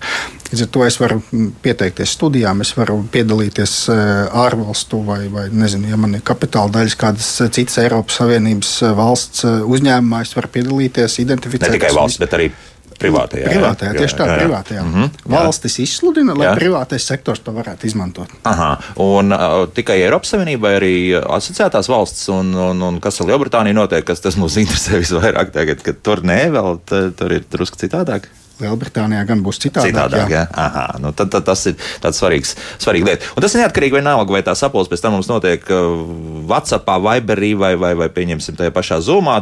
Līdz 0.51 0.63
ar 0.65 0.69
to 0.73 0.83
es 0.85 0.97
varu 0.99 1.21
pieteikties 1.63 2.11
studijām, 2.17 2.61
es 2.61 2.73
varu 2.75 2.97
piedalīties 3.11 3.75
eh, 3.89 4.01
ārvalstu 4.35 5.01
vai, 5.05 5.27
vai 5.31 5.47
nezinu, 5.49 5.89
ja 5.89 5.97
man 5.97 6.17
ir 6.17 6.21
kapitāla 6.21 6.71
daļas 6.71 6.97
kādas 6.99 7.29
citas 7.55 7.77
Eiropas 7.79 8.19
Savienības 8.19 8.73
valsts 8.97 9.45
uzņēmumā, 9.45 10.25
es 10.25 10.35
varu 10.35 10.51
piedalīties, 10.51 11.21
identificēt. 11.23 11.69
Ne 11.69 11.79
tikai 11.79 11.93
valsts, 11.95 12.19
bet 12.19 12.35
arī 12.35 12.51
Privātajā, 13.01 13.49
privātajā 13.49 13.91
jā, 13.91 13.99
tieši 13.99 14.17
tā, 14.17 14.27
jā, 14.27 14.33
jā. 14.33 14.41
privātajā. 14.41 14.83
Mm 14.83 14.93
-hmm, 14.93 15.31
Valstis 15.35 15.79
izsludina, 15.83 16.35
lai 16.37 16.47
jā. 16.47 16.55
privātais 16.57 17.07
sektors 17.07 17.39
to 17.39 17.51
varētu 17.55 17.89
izmantot. 17.89 18.29
Aha, 18.43 18.77
un 18.95 19.33
uh, 19.33 19.67
tikai 19.73 20.01
Eiropas 20.01 20.33
Savienība, 20.35 20.75
arī 20.79 20.95
asociētās 21.21 21.89
valsts, 21.89 22.29
un, 22.29 22.53
un, 22.55 22.81
un 22.81 22.99
kas 22.99 23.21
ar 23.21 23.27
Lielbritāniju 23.27 23.73
notiek, 23.73 24.05
kas 24.05 24.21
tas 24.21 24.37
mūs 24.37 24.59
interesē 24.63 25.01
visvairāk 25.01 25.51
tagad, 25.51 25.81
ka 25.81 25.93
tur 25.93 26.23
nē, 26.23 26.51
vēl 26.51 26.79
tur 27.17 27.33
ir 27.33 27.43
drusku 27.51 27.77
citādāk. 27.81 28.29
Lielbritānijā 28.61 29.23
gan 29.29 29.41
būs 29.43 29.59
citādāk. 29.61 29.89
citādāk 29.89 30.31
jā. 30.31 30.41
Jā. 30.41 30.47
Aha, 30.53 30.85
nu 31.01 31.11
tad, 31.17 31.31
tad 31.33 31.45
tas 31.47 31.63
ir 31.69 31.77
tāds 32.03 32.19
svarīgs, 32.21 32.53
svarīgs 32.81 33.07
lieta. 33.07 33.31
Un 33.35 33.45
tas 33.45 33.55
ir 33.55 33.63
neatkarīgi 33.63 33.97
vienalga, 33.97 34.35
vai 34.35 34.43
tā 34.45 34.55
sapulce 34.57 34.91
pēc 34.91 35.03
tam 35.03 35.17
mums 35.17 35.29
notiek 35.31 35.65
WhatsApp, 36.49 36.89
Viberī 37.01 37.53
vai, 37.57 37.73
vai, 37.79 37.93
vai 37.97 38.09
pieņemsim 38.13 38.59
tajā 38.59 38.73
pašā 38.75 39.01
Zoomā. 39.05 39.39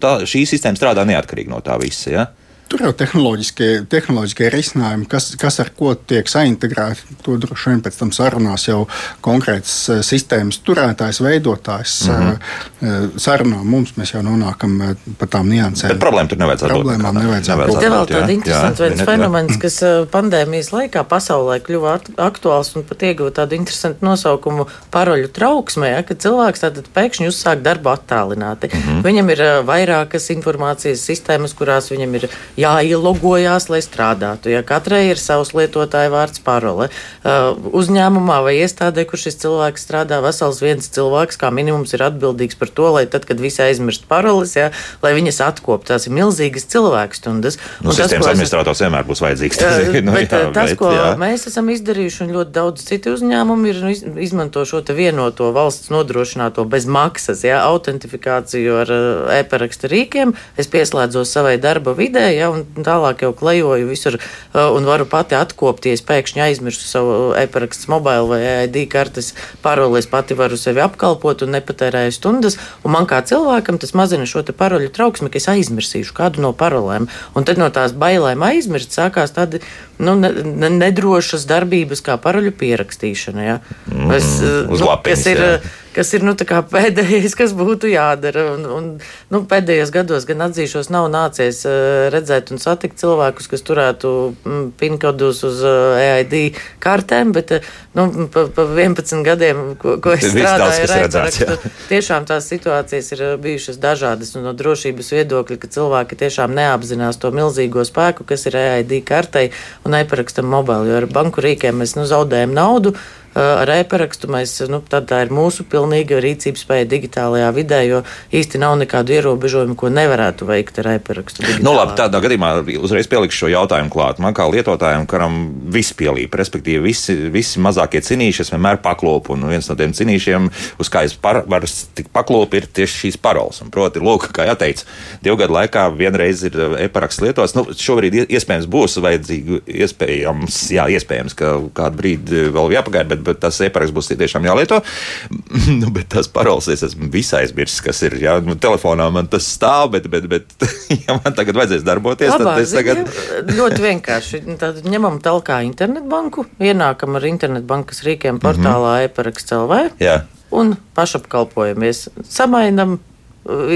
Tā, 0.00 0.14
šī 0.28 0.44
sistēma 0.48 0.80
strādā 0.80 1.04
neatkarīgi 1.08 1.52
no 1.52 1.60
tā 1.64 1.76
visa. 1.82 2.10
Ja? 2.14 2.26
Tur 2.74 2.88
jau 2.88 2.92
tehnoloģiskie, 2.98 3.68
tehnoloģiskie 3.90 4.48
risinājumi, 4.50 5.06
kas, 5.10 5.30
kas 5.38 5.60
ar 5.62 5.70
ko 5.78 5.92
tiek 5.94 6.26
saintegrēti, 6.30 7.18
to 7.22 7.36
droši 7.38 7.70
vien 7.70 7.82
pēc 7.84 7.98
tam 8.00 8.10
sarunās 8.14 8.66
jau 8.66 8.80
konkrētas 9.24 9.74
uh, 9.92 10.00
sistēmas 10.06 10.58
turētājs, 10.66 11.22
veidotājs. 11.22 11.94
Mm 12.08 12.24
-hmm. 12.24 13.12
Sarunā 13.20 13.62
mums 13.64 13.94
mēs 13.96 14.12
jau 14.12 14.20
nonākam 14.24 14.74
pa 15.18 15.26
tām 15.30 15.48
niansēm. 15.48 15.94
Bet 15.94 16.00
problēma 16.02 16.28
tur 16.28 16.38
nevajadzētu 16.42 16.74
būt. 16.74 16.82
Problēmām 16.82 17.18
nevajadzētu 17.20 17.68
būt. 17.70 17.80
Te 17.80 17.90
vēl 17.94 18.08
tāda 18.10 18.34
interesanta 18.34 18.84
viens 18.84 19.04
fenomens, 19.08 19.60
kas 19.62 19.78
pandēmijas 20.12 20.70
laikā 20.74 21.04
pasaulē 21.08 21.60
kļuva 21.64 21.94
aktuāls 22.26 22.74
un 22.76 22.84
pat 22.88 23.06
ieguva 23.08 23.30
tādu 23.38 23.56
interesantu 23.56 24.04
nosaukumu 24.04 24.66
paroļu 24.92 25.30
trauksmē, 25.38 25.94
ja, 25.94 26.02
kad 26.02 26.20
cilvēks 26.26 26.64
tātad 26.66 26.90
pēkšņi 26.96 27.30
uzsāk 27.30 27.62
darbu 27.64 27.94
attālināti. 27.94 28.68
Mm 28.74 28.82
-hmm. 28.82 29.02
Viņam 29.06 29.30
ir 29.30 29.44
vairākas 29.70 30.28
informācijas 30.36 31.06
sistēmas, 31.08 31.56
kurās 31.56 31.90
viņam 31.94 32.14
ir 32.20 32.28
jāielogojās, 32.64 33.68
lai 33.72 33.80
strādātu. 33.84 34.50
Ja 34.52 34.64
katrai 34.66 35.04
ir 35.12 35.20
savs 35.20 35.54
lietotāja 35.56 36.12
vārds 36.12 36.42
parole. 36.44 36.90
Uh, 37.24 37.54
uzņēmumā 37.76 38.40
vai 38.46 38.56
iestādē, 38.62 39.06
kur 39.08 39.20
šis 39.20 39.38
cilvēks 39.44 39.84
strādā, 39.86 40.20
vesels 40.24 40.60
viens 40.64 40.88
cilvēks 40.94 41.38
kā 41.40 41.50
minimums 41.54 41.94
ir 41.96 42.04
atbildīgs 42.06 42.58
par 42.60 42.72
to, 42.72 42.90
lai 42.96 43.04
tad, 43.10 43.26
kad 43.28 43.40
visi 43.42 43.62
aizmirst 43.64 44.08
paroles, 44.10 44.54
ja, 44.58 44.70
lai 45.04 45.14
viņas 45.16 45.40
atkoptu. 45.48 45.92
Tās 45.92 46.08
ir 46.08 46.16
milzīgas 46.16 46.66
cilvēku 46.72 47.18
stundas. 47.18 47.58
Nu, 47.84 47.92
un 47.92 47.98
sistēmas 47.98 48.30
administrators 48.32 48.82
vienmēr 48.84 49.06
būs 49.08 49.22
vajadzīgs. 49.24 49.60
Tas, 49.64 49.78
nu, 49.94 50.12
bet, 50.12 50.32
jā, 50.32 50.50
tas, 50.54 50.72
bet, 50.72 50.78
ko 50.80 50.90
jā. 50.92 51.06
mēs 51.20 51.46
esam 51.48 51.68
izdarījuši, 51.72 52.20
un 52.24 52.32
ļoti 52.36 52.54
daudz 52.54 52.84
citu 52.88 53.14
uzņēmumu 53.16 53.70
ir 53.70 53.80
nu, 53.84 53.92
izmanto 54.24 54.64
šo 54.68 54.82
vienoto 54.94 55.50
valsts 55.54 55.90
nodrošināto 55.92 56.66
bez 56.68 56.86
maksas 56.90 57.44
ja, 57.46 57.62
autentifikāciju 57.68 58.76
ar 58.82 58.92
uh, 58.92 59.32
e-parakstu 59.38 59.90
rīkiem. 59.90 60.34
Es 60.60 60.68
pieslēdzos 60.72 61.32
savai 61.34 61.56
darba 61.62 61.94
vidē, 61.96 62.26
ja, 62.34 62.43
un 62.52 62.64
tālāk 62.86 63.24
jau 63.24 63.32
klejoju 63.36 63.88
visur, 63.88 64.18
uh, 64.18 64.68
un 64.76 64.86
varu 64.88 65.06
pati 65.10 65.36
atkopties. 65.38 66.04
Pēkšņi 66.04 66.44
aizmirsu 66.46 66.86
savu 66.88 67.16
e-parakstu 67.38 67.92
mobile 67.92 68.28
vai 68.30 68.40
ID 68.66 68.84
kartes 68.92 69.32
paroli. 69.64 70.00
Es 70.02 70.10
pati 70.10 70.36
varu 70.38 70.58
sevi 70.60 70.82
apkalpot 70.84 71.46
un 71.46 71.54
nepatērēju 71.56 72.16
stundas. 72.16 72.58
Un 72.84 72.94
man 72.96 73.08
kā 73.10 73.22
cilvēkam 73.26 73.80
tas 73.82 73.94
mazina 73.96 74.28
šo 74.28 74.44
paroļu 74.54 74.92
trauksmi, 74.94 75.30
ka 75.32 75.40
es 75.40 75.50
aizmirsīšu 75.52 76.16
kādu 76.16 76.44
no 76.44 76.52
parolēm. 76.56 77.08
Un 77.34 77.48
tad 77.48 77.60
no 77.60 77.70
tās 77.74 77.96
bailēm 77.96 78.44
aizmirst 78.44 78.94
sākās 78.96 79.34
tādi 79.34 79.62
nu, 79.98 80.16
ne, 80.18 80.30
ne, 80.44 80.70
nedrošas 80.80 81.46
darbības 81.50 82.04
kā 82.04 82.18
paroļu 82.20 82.54
pierakstīšana. 82.60 83.46
Ja. 83.46 83.56
Mm, 83.92 84.12
es, 84.18 84.28
nu, 84.42 84.80
lapiņas, 84.80 85.24
kas 85.24 85.26
ir, 85.32 85.42
jā 85.44 85.56
kas 85.94 86.10
ir 86.16 86.24
nu, 86.26 86.34
pēdējais, 86.34 87.34
kas 87.38 87.54
būtu 87.56 87.90
jādara. 87.92 88.44
Un, 88.54 88.66
un, 88.76 88.88
nu, 89.32 89.42
pēdējos 89.50 89.92
gados 89.94 90.26
gan 90.28 90.46
atzīšos, 90.48 90.90
nav 90.92 91.08
nācies 91.12 91.62
uh, 91.68 92.08
redzēt 92.12 92.52
un 92.54 92.62
satikt 92.62 92.98
cilvēkus, 93.02 93.48
kas 93.50 93.64
turētu 93.66 94.10
mm, 94.34 94.66
pinkodus 94.80 95.44
uz 95.46 95.62
EID 95.64 96.58
kartēm, 96.82 97.32
bet 97.36 97.54
nu, 97.96 98.08
pa, 98.32 98.46
pa 98.54 98.66
11 98.66 99.22
gadiem, 99.26 99.62
ko, 99.80 99.96
ko 100.02 100.16
es 100.16 100.26
strādāju 100.26 100.86
ar 100.88 100.94
redzētu, 101.04 101.72
tiešām 101.92 102.26
tās 102.28 102.48
situācijas 102.50 103.12
ir 103.14 103.24
bijušas 103.44 103.80
dažādas 103.82 104.34
un 104.38 104.48
no 104.48 104.54
drošības 104.56 105.12
viedokļa, 105.18 105.60
ka 105.62 105.70
cilvēki 105.78 106.18
tiešām 106.24 106.54
neapzinās 106.56 107.20
to 107.22 107.30
milzīgo 107.34 107.86
spēku, 107.86 108.26
kas 108.28 108.48
ir 108.50 108.58
EID 108.58 108.98
kartei 109.06 109.50
un 109.84 109.96
e-parakstam 109.98 110.48
mobili, 110.48 110.90
jo 110.90 111.00
ar 111.02 111.08
banku 111.12 111.44
rīkiem 111.44 111.80
mēs 111.80 111.96
nu, 111.98 112.06
zaudējam 112.08 112.54
naudu 112.56 112.94
ar 113.34 113.70
e-parakstu 113.76 114.30
mēs, 114.30 114.56
nu, 114.70 114.80
tā 114.90 115.20
ir 115.24 115.32
mūsu 115.34 115.66
pilnīga 115.68 116.20
rīcības 116.22 116.64
spēja 116.64 116.88
digitālajā 116.90 117.50
vidē, 117.56 117.80
jo 117.88 118.02
īsti 118.34 118.60
nav 118.62 118.76
nekādu 118.80 119.16
ierobežojumu, 119.16 119.76
ko 119.78 119.90
nevarētu 119.92 120.48
veikt 120.48 120.80
ar 120.82 120.92
e-parakstu. 120.94 121.44
Nu, 121.64 121.74
labi, 121.76 121.96
tādā 121.98 122.20
gadījumā 122.24 122.52
uzreiz 122.84 123.08
pielikšu 123.10 123.44
šo 123.44 123.52
jautājumu 123.52 123.92
klāt. 123.92 124.20
Man 124.22 124.36
kā 124.36 124.46
lietotājam, 124.50 125.06
kuram 125.10 125.40
viss 125.74 125.96
pielīp, 125.96 126.34
respektīvi 126.38 126.82
visi, 126.84 127.16
visi 127.34 127.62
mazākie 127.62 128.02
cinīši, 128.04 128.44
es 128.44 128.52
vienmēr 128.54 128.80
paklopu, 128.84 129.34
un 129.34 129.48
viens 129.50 129.68
no 129.70 129.78
tiem 129.78 129.94
cinīšiem, 129.96 130.50
uz 130.80 130.92
kā 130.92 131.04
es 131.08 131.16
par, 131.18 131.42
varu 131.50 131.70
tik 131.98 132.10
paklopu, 132.14 132.60
ir 132.60 132.68
tieši 132.70 133.04
šīs 133.04 133.20
paroles. 133.22 133.60
Un, 133.64 133.72
proti, 133.74 134.02
lūk, 134.04 134.28
kā 134.34 134.46
jau 134.48 134.56
teicu, 134.60 134.86
divu 135.24 135.38
gadu 135.40 135.56
laikā 135.58 135.88
vienreiz 135.96 136.44
ir 136.46 136.58
e-paraksts 136.86 137.24
lietots. 137.24 137.56
Nu, 137.58 137.66
šobrīd 137.74 138.24
iespējams 138.24 138.70
būs 138.70 138.98
vajadzīgi, 139.04 139.62
iespējams, 139.84 140.60
jā, 140.76 140.86
iespējams, 140.98 141.36
ka 141.38 141.54
kādu 141.76 142.00
brīdi 142.00 142.46
vēl 142.54 142.76
jāpagaida, 142.76 143.10
bet 143.10 143.23
bet 143.26 143.40
tas 143.42 143.60
e-paraksts 143.64 143.94
būs 143.94 144.10
tiešām 144.12 144.46
jālieto. 144.48 144.80
nu, 145.80 145.90
bet 145.94 146.10
tas 146.14 146.28
paroles 146.30 146.68
es 146.72 146.84
esmu 146.86 147.08
visai 147.12 147.44
aizmirsis, 147.44 147.80
kas 147.84 148.02
ir. 148.06 148.18
Jā, 148.22 148.36
nu, 148.44 148.56
telefonā 148.60 149.08
man 149.14 149.30
tas 149.30 149.46
stāv, 149.56 149.90
bet, 149.96 150.08
bet, 150.12 150.28
bet 150.30 150.68
ja 151.06 151.18
man 151.18 151.36
tagad 151.36 151.58
vajadzēs 151.60 151.86
darboties, 151.86 152.34
Labā, 152.34 152.56
tad 152.58 152.64
es 152.64 152.74
tagad. 152.76 153.10
ļoti 153.58 153.80
vienkārši. 153.88 154.44
Tad 154.60 154.84
ņemam 154.88 155.20
talkā 155.24 155.62
internetbanku, 155.66 156.46
ienākam 156.62 157.18
ar 157.18 157.28
internetbankas 157.28 158.04
rīkiem 158.06 158.40
portālā 158.42 158.94
mm 158.94 159.00
-hmm. 159.00 159.10
e-paraksts 159.10 159.56
LV. 159.56 159.82
Jā. 160.02 160.20
Un 160.54 160.76
pašapkalpojamies, 160.94 162.08
samainam 162.30 162.98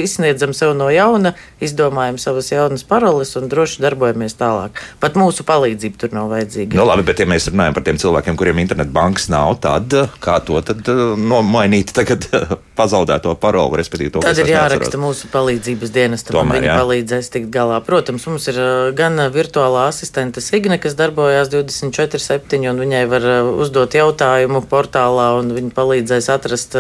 izsniedzam 0.03 0.55
sev 0.57 0.75
no 0.77 0.89
jauna, 0.93 1.35
izdomājam 1.61 2.19
savas 2.21 2.51
jaunas 2.53 2.85
paroles 2.89 3.35
un 3.37 3.49
droši 3.51 3.83
darbojamies 3.85 4.37
tālāk. 4.39 4.81
Pat 5.03 5.19
mūsu 5.19 5.45
palīdzība 5.49 6.01
tur 6.01 6.15
nav 6.17 6.31
vajadzīga. 6.33 6.79
Nu, 6.79 6.87
labi, 6.89 7.05
bet 7.09 7.21
ja 7.21 7.29
mēs 7.29 7.51
runājam 7.53 7.77
par 7.77 7.85
tiem 7.87 8.01
cilvēkiem, 8.01 8.39
kuriem 8.41 8.63
internetbankas 8.65 9.29
nav, 9.33 9.59
tad 9.65 9.93
kā 10.25 10.39
to 10.47 10.61
tad 10.65 10.89
uh, 10.93 11.13
nomainīt 11.21 11.93
tagad 11.97 12.25
uh, 12.33 12.57
pazaudēto 12.79 13.35
paroli, 13.41 13.81
respektīvi 13.83 14.15
to, 14.15 14.25
tad 14.25 14.41
ir 14.41 14.53
jāraksta 14.55 14.87
neatceros. 14.87 15.05
mūsu 15.05 15.31
palīdzības 15.35 15.93
dienestam, 15.95 16.41
un 16.41 16.55
viņi 16.57 16.71
jā. 16.71 16.79
palīdzēs 16.81 17.33
tikt 17.35 17.53
galā. 17.55 17.81
Protams, 17.85 18.25
mums 18.31 18.49
ir 18.53 18.61
gan 18.99 19.21
virtuālā 19.35 19.89
asistente 19.93 20.43
Signe, 20.45 20.79
kas 20.81 20.97
darbojās 20.99 21.53
24-7, 21.53 22.63
un 22.71 22.83
viņai 22.85 23.05
var 23.11 23.29
uzdot 23.59 23.99
jautājumu 23.99 24.63
portālā, 24.71 25.31
un 25.43 25.53
viņa 25.57 25.75
palīdzēs 25.77 26.31
atrast 26.33 26.79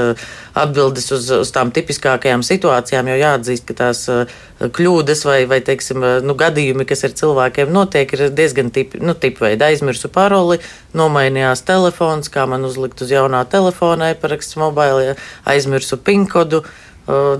atbildes 0.59 1.11
uz, 1.14 1.28
uz 1.45 1.52
tām 1.54 1.73
tipiskākajām 1.75 2.45
situācijām 2.47 2.77
situācijām, 2.78 3.08
jo 3.11 3.16
jāatzīst, 3.18 3.66
ka 3.66 3.75
tās 3.75 4.08
eh, 4.08 4.26
kļūdas 4.61 5.25
vai, 5.26 5.47
vai 5.47 5.61
teiksim, 5.61 6.02
eh, 6.02 6.20
nu, 6.23 6.35
gadījumi, 6.35 6.87
kas 6.87 7.04
ar 7.04 7.14
cilvēkiem 7.18 7.73
notiek, 7.73 8.12
ir 8.12 8.30
diezgan 8.30 8.70
tipi, 8.70 9.00
nu, 9.00 9.14
tipveidi. 9.14 9.64
Aizmirsu 9.64 10.08
paroli, 10.08 10.61
nomainījās 10.94 11.64
telefons, 11.64 12.28
kā 12.28 12.47
man 12.47 12.64
uzlikt 12.64 13.02
uz 13.02 13.11
jaunā 13.11 13.44
telefona, 13.50 14.12
e-paraksts 14.12 14.56
mobīlē, 14.56 15.16
aizmirsu 15.47 15.99
pinkodu. 15.99 16.62
Uh, 16.62 16.88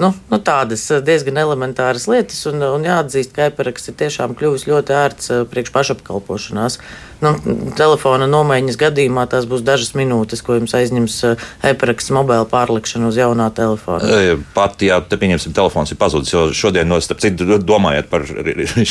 nu, 0.01 0.13
nu, 0.31 0.39
tādas 0.45 0.87
diezgan 1.05 1.41
elementāras 1.45 2.09
lietas, 2.09 2.41
un, 2.51 2.63
un 2.65 2.87
jāatzīst, 2.89 3.35
ka 3.37 3.51
e-paraksts 3.51 3.93
ir 3.93 3.99
tiešām 4.01 4.37
kļuvis 4.39 4.69
ļoti 4.71 4.97
ērts 4.97 5.35
priekš 5.53 5.75
pašapkalpošanās. 5.75 6.81
Nu, 7.19 7.33
telefona 7.75 8.29
nomaiņas 8.31 8.77
gadījumā 8.79 9.25
tās 9.31 9.47
būs 9.51 9.65
dažas 9.67 9.91
minūtes, 9.99 10.39
ko 10.47 10.55
jums 10.55 10.75
aizņems 10.79 11.17
eh, 11.27 11.47
e-paraksts 11.73 12.13
mobila 12.15 12.47
pārlikšana 12.47 13.11
uz 13.11 13.19
jaunā 13.19 13.49
telefona. 13.57 14.07
Pat, 14.55 14.79
ja 14.87 15.01
te 15.03 15.19
pieņemsim, 15.19 15.55
telefons 15.57 15.91
ir 15.91 15.99
pazudis, 15.99 16.31
jo 16.31 16.45
šodien, 16.55 16.87
no 16.87 17.01
starp 17.03 17.25
citu, 17.25 17.59
domājot 17.59 18.11
par 18.13 18.23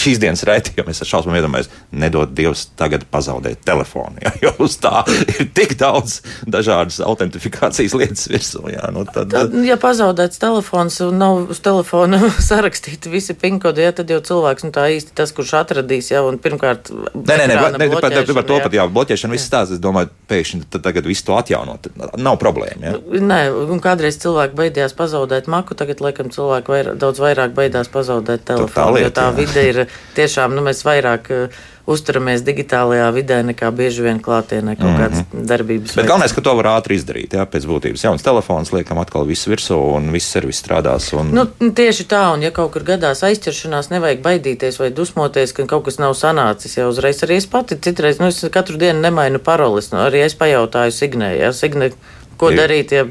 šīs 0.04 0.20
dienas 0.20 0.44
raidījumu, 0.48 0.92
es 0.92 1.00
ar 1.06 1.12
šausmām 1.14 1.40
iedomājos, 1.40 1.72
nedod 1.96 2.36
Dievs 2.36 2.66
tagad 2.78 3.08
pazaudēt 3.12 3.64
telefonu. 3.68 4.20
Ja, 4.28 4.34
jo 4.44 4.52
uz 4.66 4.76
tā 4.82 5.06
ir 5.32 5.48
tik 5.56 5.78
daudz 5.80 6.20
dažādas 6.50 7.00
autentifikācijas 7.06 7.96
lietas 7.96 8.28
virsū. 8.28 8.66
Ja, 8.74 8.90
nu, 8.92 9.06
tad, 9.08 9.32
tad, 9.32 9.56
ja 9.64 9.78
pazaudēts 9.80 10.42
telefons 10.42 10.67
un 11.06 11.18
nav 11.20 11.52
uz 11.54 11.60
telefona 11.64 12.20
sarakstīti 12.50 13.12
visi 13.12 13.36
pinkodi, 13.38 13.84
ja, 13.86 13.94
tad 13.96 14.12
jau 14.12 14.20
cilvēks 14.24 14.68
nu, 14.68 14.72
tā 14.76 14.88
īsti 14.96 15.16
tas, 15.18 15.34
kurš 15.36 15.54
atradīs, 15.62 16.12
ja, 16.12 16.24
un 16.28 16.40
pirmkārt, 16.42 16.92
nē, 16.92 17.22
nē, 17.24 17.46
nē, 17.46 17.56
nē, 17.78 17.88
nē, 17.88 17.90
par 18.00 18.48
to 18.48 18.60
pat 18.64 18.78
jā, 18.78 18.88
bloķēšana, 18.98 19.38
viss 19.38 19.54
tās. 19.54 19.72
Es 19.76 19.82
domāju, 19.84 20.12
pēkšņi 20.32 20.68
tagad 20.76 21.08
visu 21.08 21.28
to 21.28 21.38
atjaunot. 21.38 21.90
Nav 22.18 22.40
problēma. 22.42 22.92
Ja? 22.92 23.22
Nē, 23.32 23.40
un 23.76 23.82
kādreiz 23.84 24.20
cilvēki 24.24 24.58
baidījās 24.58 24.96
pazaudēt 24.98 25.50
maku, 25.52 25.78
tagad, 25.78 26.04
laikam, 26.04 26.32
cilvēki 26.34 26.74
vair, 26.74 26.92
daudz 27.00 27.24
vairāk 27.24 27.56
baidās 27.58 27.92
pazaudēt 27.94 28.48
telefonu. 28.48 28.76
Tā, 28.76 28.90
lieta, 28.96 29.16
tā 29.22 29.32
vide 29.38 29.66
ir 29.72 29.84
tiešām, 30.18 30.56
nu, 30.58 30.66
mēs 30.68 30.86
vairāk. 30.88 31.34
Uh, 31.34 31.66
uzturamies 31.88 32.44
digitālajā 32.44 33.08
vidē 33.16 33.40
nekā 33.48 33.70
bieži 33.76 34.04
vien 34.06 34.20
klātienē 34.24 34.76
kaut 34.76 34.90
mm 34.90 34.96
-hmm. 34.96 35.02
kādas 35.02 35.48
darbības. 35.52 35.96
Bet 35.96 36.08
galvenais, 36.08 36.34
ka 36.36 36.42
to 36.42 36.56
var 36.60 36.66
ātri 36.76 37.00
izdarīt. 37.00 37.34
Jā, 37.34 37.46
pēc 37.46 37.68
būtības 37.70 38.04
jauns 38.04 38.24
telefons, 38.24 38.74
liekam 38.74 38.98
atkal 38.98 39.26
visu 39.26 39.52
virsū 39.52 39.78
un 39.96 40.12
viss 40.12 40.32
servis 40.32 40.62
strādās. 40.64 41.14
Un... 41.14 41.32
Nu, 41.32 41.46
tieši 41.72 42.04
tā, 42.04 42.34
un 42.34 42.44
ja 42.44 42.52
kaut 42.52 42.72
kur 42.74 42.84
gadās 42.84 43.24
aizķeršanās, 43.24 43.90
nevajag 43.90 44.22
baidīties 44.22 44.80
vai 44.80 44.90
dusmoties, 44.90 45.54
ka 45.54 45.66
kaut 45.66 45.86
kas 45.86 45.98
nav 45.98 46.14
sanācis. 46.14 46.78
Jau 46.78 46.90
uzreiz 46.90 47.24
arī 47.24 47.38
es 47.38 47.48
pati 47.48 47.80
citreiz, 47.80 48.20
nu, 48.20 48.28
es 48.28 48.46
katru 48.52 48.78
dienu 48.78 49.00
nemainu 49.02 49.40
paroles. 49.40 49.92
Nu, 49.92 49.98
arī 49.98 50.26
es 50.26 50.36
pajautāju 50.36 50.92
Signē, 50.92 51.32
ja 51.40 51.54
Signē 51.54 51.92
Ko 52.38 52.52
darīt, 52.54 52.92
ja 52.94 53.04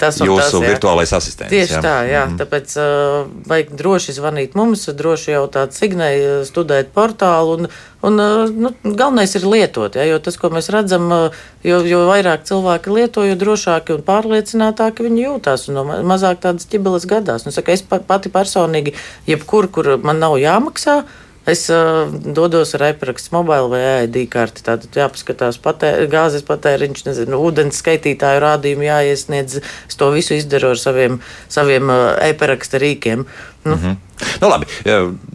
tas 0.00 0.18
ir 0.22 0.30
jūsu 0.30 0.56
tas, 0.56 0.64
virtuālais 0.64 1.10
asistents? 1.12 1.52
Tieši 1.52 1.74
jā. 1.76 1.82
tā, 1.84 1.96
jā. 2.08 2.22
Mm. 2.30 2.38
Tāpēc 2.40 2.72
uh, 2.80 3.26
vajag 3.50 3.74
droši 3.76 4.14
zvanīt 4.16 4.56
mums, 4.56 4.86
droši 4.96 5.34
jautāt 5.34 5.76
signēju, 5.76 6.40
studēt 6.48 6.88
portālu. 6.96 7.58
Un, 7.58 7.68
un, 8.08 8.16
uh, 8.24 8.48
nu, 8.48 8.72
galvenais 8.88 9.36
ir 9.36 9.44
lietot, 9.44 10.00
jā, 10.00 10.08
jo 10.08 10.16
tas, 10.24 10.40
ko 10.40 10.48
mēs 10.54 10.70
redzam, 10.72 11.06
uh, 11.12 11.44
jo, 11.66 11.82
jo 11.84 12.02
vairāk 12.08 12.48
cilvēki 12.48 12.96
lieto, 12.96 13.26
jo 13.28 13.36
drošāki 13.36 13.98
un 13.98 14.04
pārliecinātāki 14.08 15.04
viņi 15.10 15.24
jūtās. 15.26 15.68
Un 15.68 15.80
no 15.82 15.86
mazāk 16.08 16.40
tādas 16.48 16.68
ķibeles 16.72 17.04
gadās. 17.10 17.44
Nu, 17.44 17.52
saka, 17.52 17.76
es 17.76 17.84
pati 17.84 18.32
personīgi, 18.32 18.96
jebkur, 19.28 19.68
kur 19.76 19.96
man 20.00 20.24
nav 20.24 20.40
jāmaksā, 20.40 21.02
es 21.48 21.64
uh, 21.72 22.10
dodos 22.34 22.74
ar 22.76 22.84
e-parakstu 22.90 23.34
mobili 23.36 23.72
vai 23.72 23.82
ID 24.04 24.20
karti. 24.32 24.64
Tātad 24.66 24.94
jāpaskatās 25.00 25.58
patē, 25.64 25.94
gāzes 26.12 26.44
patēriņš, 26.48 27.04
nezinu, 27.08 27.40
ūdens 27.48 27.80
skaitītāju 27.82 28.44
rādījumu 28.44 28.86
jāiesniedz. 28.88 29.60
Es 29.88 29.98
to 29.98 30.10
visu 30.14 30.36
izdaru 30.38 30.74
ar 30.74 30.80
saviem, 30.80 31.18
saviem 31.48 31.90
uh, 31.92 32.14
e-paraksta 32.28 32.80
rīkiem. 32.82 33.26
Nu. 33.64 33.74
Mm 33.74 33.80
-hmm. 33.82 33.96
nu, 34.40 34.48
labi, 34.48 34.66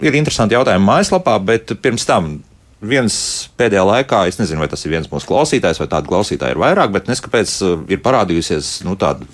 ir 0.01 0.15
interesanti 0.15 0.55
jautājumi 0.55 0.85
mājaslapā, 0.85 1.37
bet 1.45 1.75
pirms 1.81 2.05
tam 2.05 2.39
viens 2.81 3.49
pēdējā 3.57 3.83
laikā, 3.87 4.27
es 4.27 4.39
nezinu, 4.39 4.59
vai 4.59 4.67
tas 4.67 4.85
ir 4.85 4.91
viens 4.91 5.07
mūsu 5.11 5.27
klausītājs, 5.27 5.79
vai 5.79 5.87
tādu 5.87 6.11
klausītāju 6.11 6.51
ir 6.51 6.61
vairāk, 6.63 6.91
bet 6.91 7.07
neskapēc 7.07 7.55
ir 7.87 8.01
parādījusies 8.03 8.83
nu, 8.83 8.95
tāda 8.99 9.25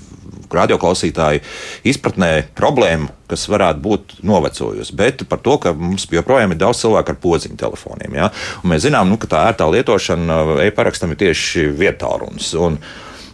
radioklausītāju 0.55 1.41
izpratnē 1.89 2.31
problēma, 2.57 3.11
kas 3.29 3.45
varētu 3.51 3.83
būt 3.85 4.15
novecojusi, 4.25 4.95
bet 4.97 5.25
par 5.29 5.43
to, 5.45 5.57
ka 5.61 5.73
mums 5.77 6.07
joprojām 6.11 6.55
ir 6.55 6.61
daudz 6.61 6.81
cilvēku 6.83 7.13
ar 7.13 7.19
podziņu 7.21 7.59
telefoniem. 7.59 8.17
Ja? 8.17 8.31
Un 8.63 8.73
mēs 8.73 8.87
zinām, 8.87 9.11
nu, 9.11 9.19
ka 9.21 9.29
tā 9.29 9.43
ērtā 9.51 9.69
lietošana 9.69 10.39
e-parakstam 10.65 11.13
ir 11.13 11.21
tieši 11.25 11.69
vietāluns. 11.77 12.53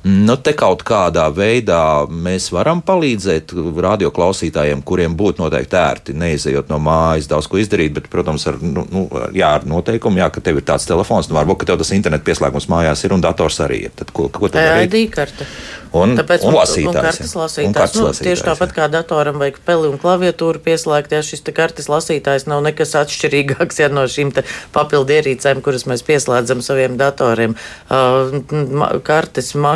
Nu, 0.05 0.35
te 0.37 0.51
kaut 0.53 0.83
kādā 0.85 1.23
veidā 1.33 2.05
mēs 2.05 2.51
varam 2.53 2.83
palīdzēt 2.85 3.55
radioklausītājiem, 3.81 4.83
kuriem 4.85 5.15
būtu 5.17 5.41
noteikti 5.41 5.79
ērti, 5.81 6.13
neizejot 6.21 6.69
no 6.69 6.77
mājas, 6.77 7.25
daudz 7.31 7.47
ko 7.49 7.57
izdarīt, 7.57 7.95
bet, 7.95 8.09
protams, 8.13 8.45
ar, 8.51 8.59
nu, 8.61 8.83
nu, 8.91 9.07
jā, 9.33 9.49
ar 9.57 9.65
noteikumu, 9.65 10.21
jā, 10.21 10.29
ka 10.29 10.43
tev 10.45 10.61
ir 10.61 10.67
tāds 10.67 10.85
telefons, 10.85 11.31
nu, 11.31 11.39
varbūt, 11.39 11.65
tev 11.65 11.81
tas 11.81 11.93
internetu 11.97 12.27
pieslēgums 12.29 12.69
mājās 12.69 13.01
ir 13.01 13.17
un 13.17 13.25
dators 13.25 13.57
arī 13.65 13.87
ir. 13.87 13.95
Tad, 13.97 14.13
ko, 14.13 14.27
ko 14.29 14.51
tad 14.53 14.61
darīt? 14.61 14.93
ID 14.93 15.15
karte 15.15 15.49
un, 15.95 16.15
Tāpēc, 16.19 16.43
un 16.45 16.55
lasītājs. 16.55 16.91
Un 16.91 17.05
kartes 17.07 17.33
lasītājs. 17.37 17.67
Un 17.69 17.75
kartes 17.75 17.99
nu, 17.99 18.05
lasītājs 18.09 18.27
tieši 18.27 18.45
tāpat 18.49 18.71
jā. 18.71 18.75
kā 18.77 18.87
datoram 18.91 19.39
vajag 19.41 19.59
peli 19.67 19.89
un 19.89 19.99
klaviatūru 20.01 20.61
pieslēgt, 20.65 21.15
ja 21.15 21.21
šis 21.25 21.43
kartes 21.55 21.89
lasītājs 21.91 22.47
nav 22.51 22.63
nekas 22.65 22.95
atšķirīgāks 22.99 23.81
ja, 23.81 23.89
no 23.93 24.05
šīm 24.11 24.33
papildu 24.75 25.15
ierīcēm, 25.17 25.61
kuras 25.65 25.87
mēs 25.89 26.03
pieslēdzam 26.07 26.63
saviem 26.65 26.97
datoriem. 26.99 27.55
Uh, 27.89 28.99
kartes, 29.07 29.53
ma, 29.59 29.75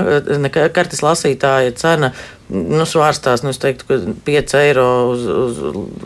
kartes 0.73 1.01
lasītāja 1.05 1.73
cena 1.77 2.11
nu, 2.49 2.85
svārstās, 2.89 3.43
nu, 3.45 3.53
teiktu, 3.53 3.85
ka 3.89 3.97
5 4.25 4.55
eiro 4.59 4.87
uz, 5.11 5.25
uz, 5.29 5.59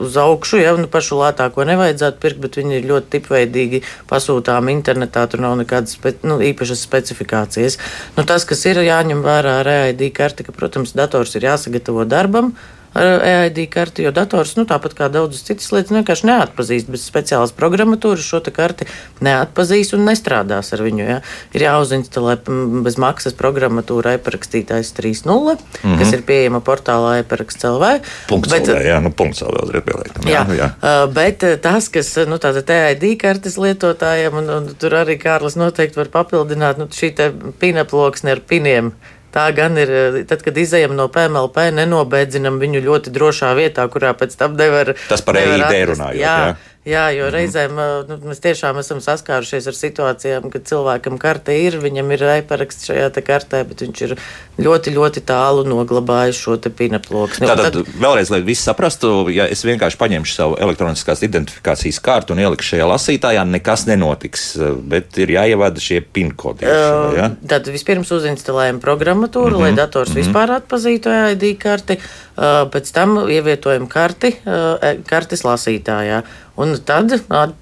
uz 0.07 0.17
augšu. 0.19 0.59
Ja 0.59 0.75
nu, 0.79 0.89
pašu 0.91 1.17
lētāko 1.21 1.65
nevajadzētu 1.67 2.21
pirkt, 2.23 2.41
bet 2.43 2.59
viņi 2.59 2.79
ir 2.79 2.89
ļoti 2.91 3.11
tipveidīgi 3.15 3.81
pasūtām 4.09 4.71
internetā. 4.73 5.25
Tur 5.31 5.43
nav 5.45 5.55
nekādas 5.61 5.95
spe, 5.97 6.15
nu, 6.27 6.41
īpašas 6.43 6.83
specifikācijas. 6.83 7.79
Nu, 8.17 8.27
tas, 8.27 8.47
kas 8.49 8.65
ir 8.69 8.83
jāņem 8.83 9.23
vērā 9.25 9.59
ar 9.63 9.73
EID 9.77 10.07
karti, 10.15 10.47
ka, 10.47 10.55
protams, 10.55 10.95
dators 10.99 11.35
ir 11.39 11.47
jāsagatavo 11.47 12.07
darbam 12.09 12.53
ar 12.93 13.23
EID 13.25 13.65
karti, 13.73 14.05
jo 14.05 14.11
dators, 14.15 14.55
nu, 14.57 14.65
tāpat 14.69 14.95
kā 14.97 15.09
daudzas 15.11 15.45
citas 15.47 15.71
lietas, 15.73 15.93
vienkārši 15.95 16.27
neatpazīst 16.29 16.91
bez 16.93 17.05
speciālas 17.07 17.53
programmatūras 17.57 18.25
šo 18.25 18.41
karti, 18.53 18.87
neatpazīs 19.23 19.93
un 19.97 20.05
nestrādās 20.07 20.73
ar 20.75 20.83
viņu. 20.85 21.05
Ja? 21.07 21.19
Ir 21.55 21.65
jāuzinstalē 21.65 22.37
bez 22.85 22.99
maksas 23.01 23.35
programmatūra 23.39 24.17
ieparakstītājs 24.17 24.93
3.0, 24.97 25.25
mm 25.25 25.57
-hmm. 25.57 25.97
kas 25.99 26.13
ir 26.13 26.25
pieejama 26.27 26.61
portālā 26.61 27.17
iepraksts 27.21 27.65
LV. 27.69 27.93
Punkts 28.29 28.53
bet, 28.53 28.67
LV, 28.67 28.85
jā, 28.85 28.99
nu, 29.03 29.11
punkts 29.11 29.41
LV 29.41 29.63
uzreiz 29.63 29.83
pieliekam. 29.87 30.29
Jā, 30.29 30.45
jā. 30.49 30.69
jā. 30.81 31.07
Bet 31.13 31.43
tas, 31.61 31.89
kas, 31.89 32.15
nu, 32.27 32.37
tāda 32.37 32.63
EID 32.63 33.17
kartes 33.21 33.57
lietotājiem, 33.57 34.37
un, 34.37 34.49
un 34.49 34.69
tur 34.79 34.95
arī 35.01 35.17
Kārlis 35.21 35.57
noteikti 35.59 35.99
var 35.99 36.11
papildināt, 36.13 36.77
nu, 36.77 36.87
šī 36.91 37.13
te 37.15 37.31
pinaploksne 37.59 38.31
ar 38.31 38.41
piniem 38.47 38.93
Tā 39.33 39.47
gan 39.55 39.77
ir, 39.81 39.89
eh, 39.89 40.19
tad, 40.29 40.43
kad 40.45 40.57
izējām 40.61 40.93
no 40.97 41.07
PMLP, 41.09 41.71
nenobēdzinam 41.79 42.59
viņu 42.61 42.83
ļoti 42.85 43.13
drošā 43.15 43.53
vietā, 43.57 43.87
kurā 43.89 44.13
pēc 44.17 44.35
tam 44.37 44.57
nevar. 44.59 44.93
Tas 45.09 45.25
par 45.25 45.39
EID 45.41 45.79
runājot. 45.89 46.19
Jā, 46.21 46.35
jā. 46.51 46.72
Jā, 46.83 47.05
jo 47.15 47.29
mhm. 47.29 47.31
reizēm 47.31 47.77
nu, 48.09 48.17
mēs 48.27 48.41
tiešām 48.43 48.75
esam 48.81 48.99
saskārušies 49.03 49.69
ar 49.71 49.75
situācijām, 49.77 50.49
kad 50.51 50.65
cilvēkam 50.67 51.15
karte 51.21 51.55
ir, 51.55 51.77
viņam 51.79 52.11
ir 52.11 52.25
e-paraksts 52.33 52.89
šajā 52.89 53.07
kartē, 53.23 53.61
bet 53.69 53.85
viņš 53.85 54.01
ir 54.03 54.15
ļoti, 54.59 54.91
ļoti 54.91 55.23
tālu 55.23 55.63
noglabājis 55.63 56.41
šo 56.43 56.57
pinaploksni. 56.75 57.47
Tātad, 57.47 57.77
tad, 57.77 57.93
vēlreiz, 58.03 58.33
lai 58.33 58.41
viss 58.43 58.67
saprastu, 58.67 59.29
ja 59.31 59.47
es 59.47 59.63
vienkārši 59.63 59.99
paņemšu 60.01 60.35
savu 60.35 60.59
elektroniskās 60.59 61.23
identifikācijas 61.23 62.01
kartu 62.03 62.35
un 62.35 62.43
ielikšu 62.43 62.73
šajā 62.73 62.89
lasītājā, 62.91 63.47
nekas 63.47 63.87
nenotiks, 63.87 64.45
bet 64.91 65.15
ir 65.23 65.31
jāievada 65.37 65.79
šie 65.83 66.01
pinkodi. 66.03 66.67
Uh, 66.67 67.15
ja? 67.15 67.31
Tad 67.55 67.71
vispirms 67.71 68.11
uzinstalējam 68.11 68.83
programmatūru, 68.83 69.55
mm 69.55 69.63
-hmm. 69.63 69.71
lai 69.71 69.79
dators 69.79 70.11
mm 70.11 70.19
-hmm. 70.19 70.27
vispār 70.27 70.57
atpazītu 70.59 71.15
ID 71.31 71.57
karti, 71.63 71.97
uh, 71.97 72.67
pēc 72.67 72.91
tam 72.91 73.23
ievietojam 73.23 73.87
karti 73.87 74.35
uh, 74.43 75.03
kartes 75.07 75.47
lasītājā. 75.47 76.23
Un 76.55 76.75
tad, 76.85 77.09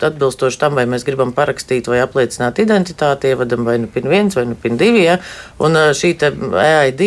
atbilstoši 0.03 0.59
tam, 0.59 0.75
vai 0.75 0.83
mēs 0.89 1.05
gribam 1.07 1.29
parakstīt 1.31 1.87
vai 1.87 2.01
apliecināt 2.03 2.59
identitāti, 2.59 3.31
ievadam 3.31 3.63
vai 3.63 3.77
nu 3.79 3.87
PIN 3.87 4.09
1 4.11 4.35
vai 4.35 4.43
nu 4.49 4.57
PIN 4.59 4.75
2. 4.81 4.89
Ja? 4.99 5.15
Un 5.63 5.79
šī 5.95 6.11
EID 6.19 7.03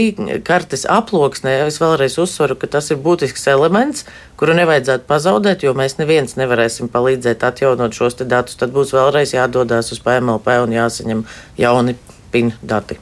kartes 0.48 0.86
aploksnē, 0.88 1.58
es 1.66 1.76
vēlreiz 1.84 2.16
uzsveru, 2.24 2.56
ka 2.56 2.72
tas 2.78 2.88
ir 2.88 3.02
būtisks 3.04 3.44
elements, 3.52 4.08
kuru 4.40 4.56
nevajadzētu 4.56 5.04
pazaudēt, 5.10 5.68
jo 5.68 5.76
mēs 5.76 5.98
neviens 6.00 6.38
nevarēsim 6.40 6.88
palīdzēt 6.88 7.44
atjaunot 7.44 7.92
šos 7.92 8.22
datus. 8.24 8.56
Tad 8.56 8.72
būs 8.72 8.96
vēlreiz 8.96 9.36
jādodas 9.36 9.92
uz 9.92 10.00
PMLP 10.00 10.62
un 10.64 10.78
jāsaņem 10.80 11.26
jauni 11.60 12.00
PIN 12.32 12.56
dati. 12.64 12.96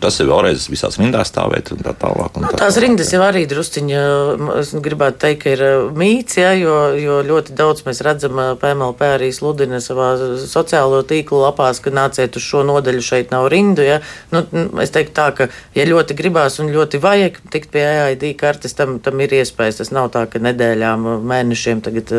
Tas 0.00 0.16
ir 0.22 0.28
vēlreiz 0.30 0.64
visās 0.72 0.96
rindās 1.00 1.28
stāvēt 1.30 1.72
un 1.74 1.82
tā 1.84 1.92
tālāk. 1.98 2.38
Un 2.38 2.46
nu, 2.46 2.50
tā 2.52 2.62
tās 2.62 2.76
tālāk. 2.76 2.84
rindas 2.86 3.12
jau 3.12 3.20
arī 3.24 3.42
drusciņi, 3.50 3.96
es 4.60 4.72
gribētu 4.84 5.20
teikt, 5.24 5.42
ka 5.42 5.52
ir 5.54 5.62
mīts, 5.96 6.38
ja, 6.40 6.52
jo, 6.56 6.76
jo 6.96 7.18
ļoti 7.26 7.56
daudz 7.58 7.84
mēs 7.86 8.00
redzam, 8.06 8.40
PMLP 8.60 9.10
arī 9.16 9.30
sludina 9.36 9.80
savā 9.84 10.12
sociālo 10.40 11.02
tīklu 11.06 11.42
lapās, 11.44 11.82
ka 11.84 11.92
nāciet 11.92 12.38
uz 12.40 12.46
šo 12.46 12.62
nodaļu, 12.68 13.04
šeit 13.04 13.34
nav 13.34 13.48
rindu. 13.52 13.84
Ja. 13.84 14.00
Nu, 14.32 14.44
es 14.82 14.94
teiktu 14.94 15.16
tā, 15.16 15.28
ka, 15.36 15.48
ja 15.76 15.86
ļoti 15.88 16.16
gribās 16.18 16.58
un 16.62 16.72
ļoti 16.72 17.00
vajag 17.02 17.40
tikt 17.52 17.72
pie 17.74 17.84
AID 18.06 18.24
kartes, 18.40 18.76
tam, 18.78 18.98
tam 19.04 19.20
ir 19.20 19.36
iespējas. 19.40 19.82
Tas 19.82 19.92
nav 19.94 20.10
tā, 20.14 20.24
ka 20.30 20.40
nedēļām, 20.42 21.06
mēnešiem 21.28 21.84
tagad 21.84 22.14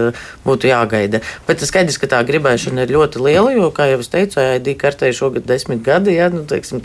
būtu 0.45 0.69
jāgaida. 0.69 1.23
Bet 1.47 1.61
tas 1.61 1.71
skaidrs, 1.73 1.99
ka 2.01 2.09
tā 2.13 2.21
gribēšana 2.27 2.85
ir 2.85 2.95
ļoti 2.95 3.25
liela, 3.25 3.55
jo, 3.57 3.71
kā 3.75 3.89
jau 3.91 4.01
es 4.03 4.11
teicu, 4.11 4.41
AID 4.43 4.73
kartei 4.81 5.11
šogad 5.15 5.47
desmit 5.49 5.83
gadi, 5.85 6.15
ja, 6.17 6.29
nu, 6.33 6.43
teiksim, 6.49 6.81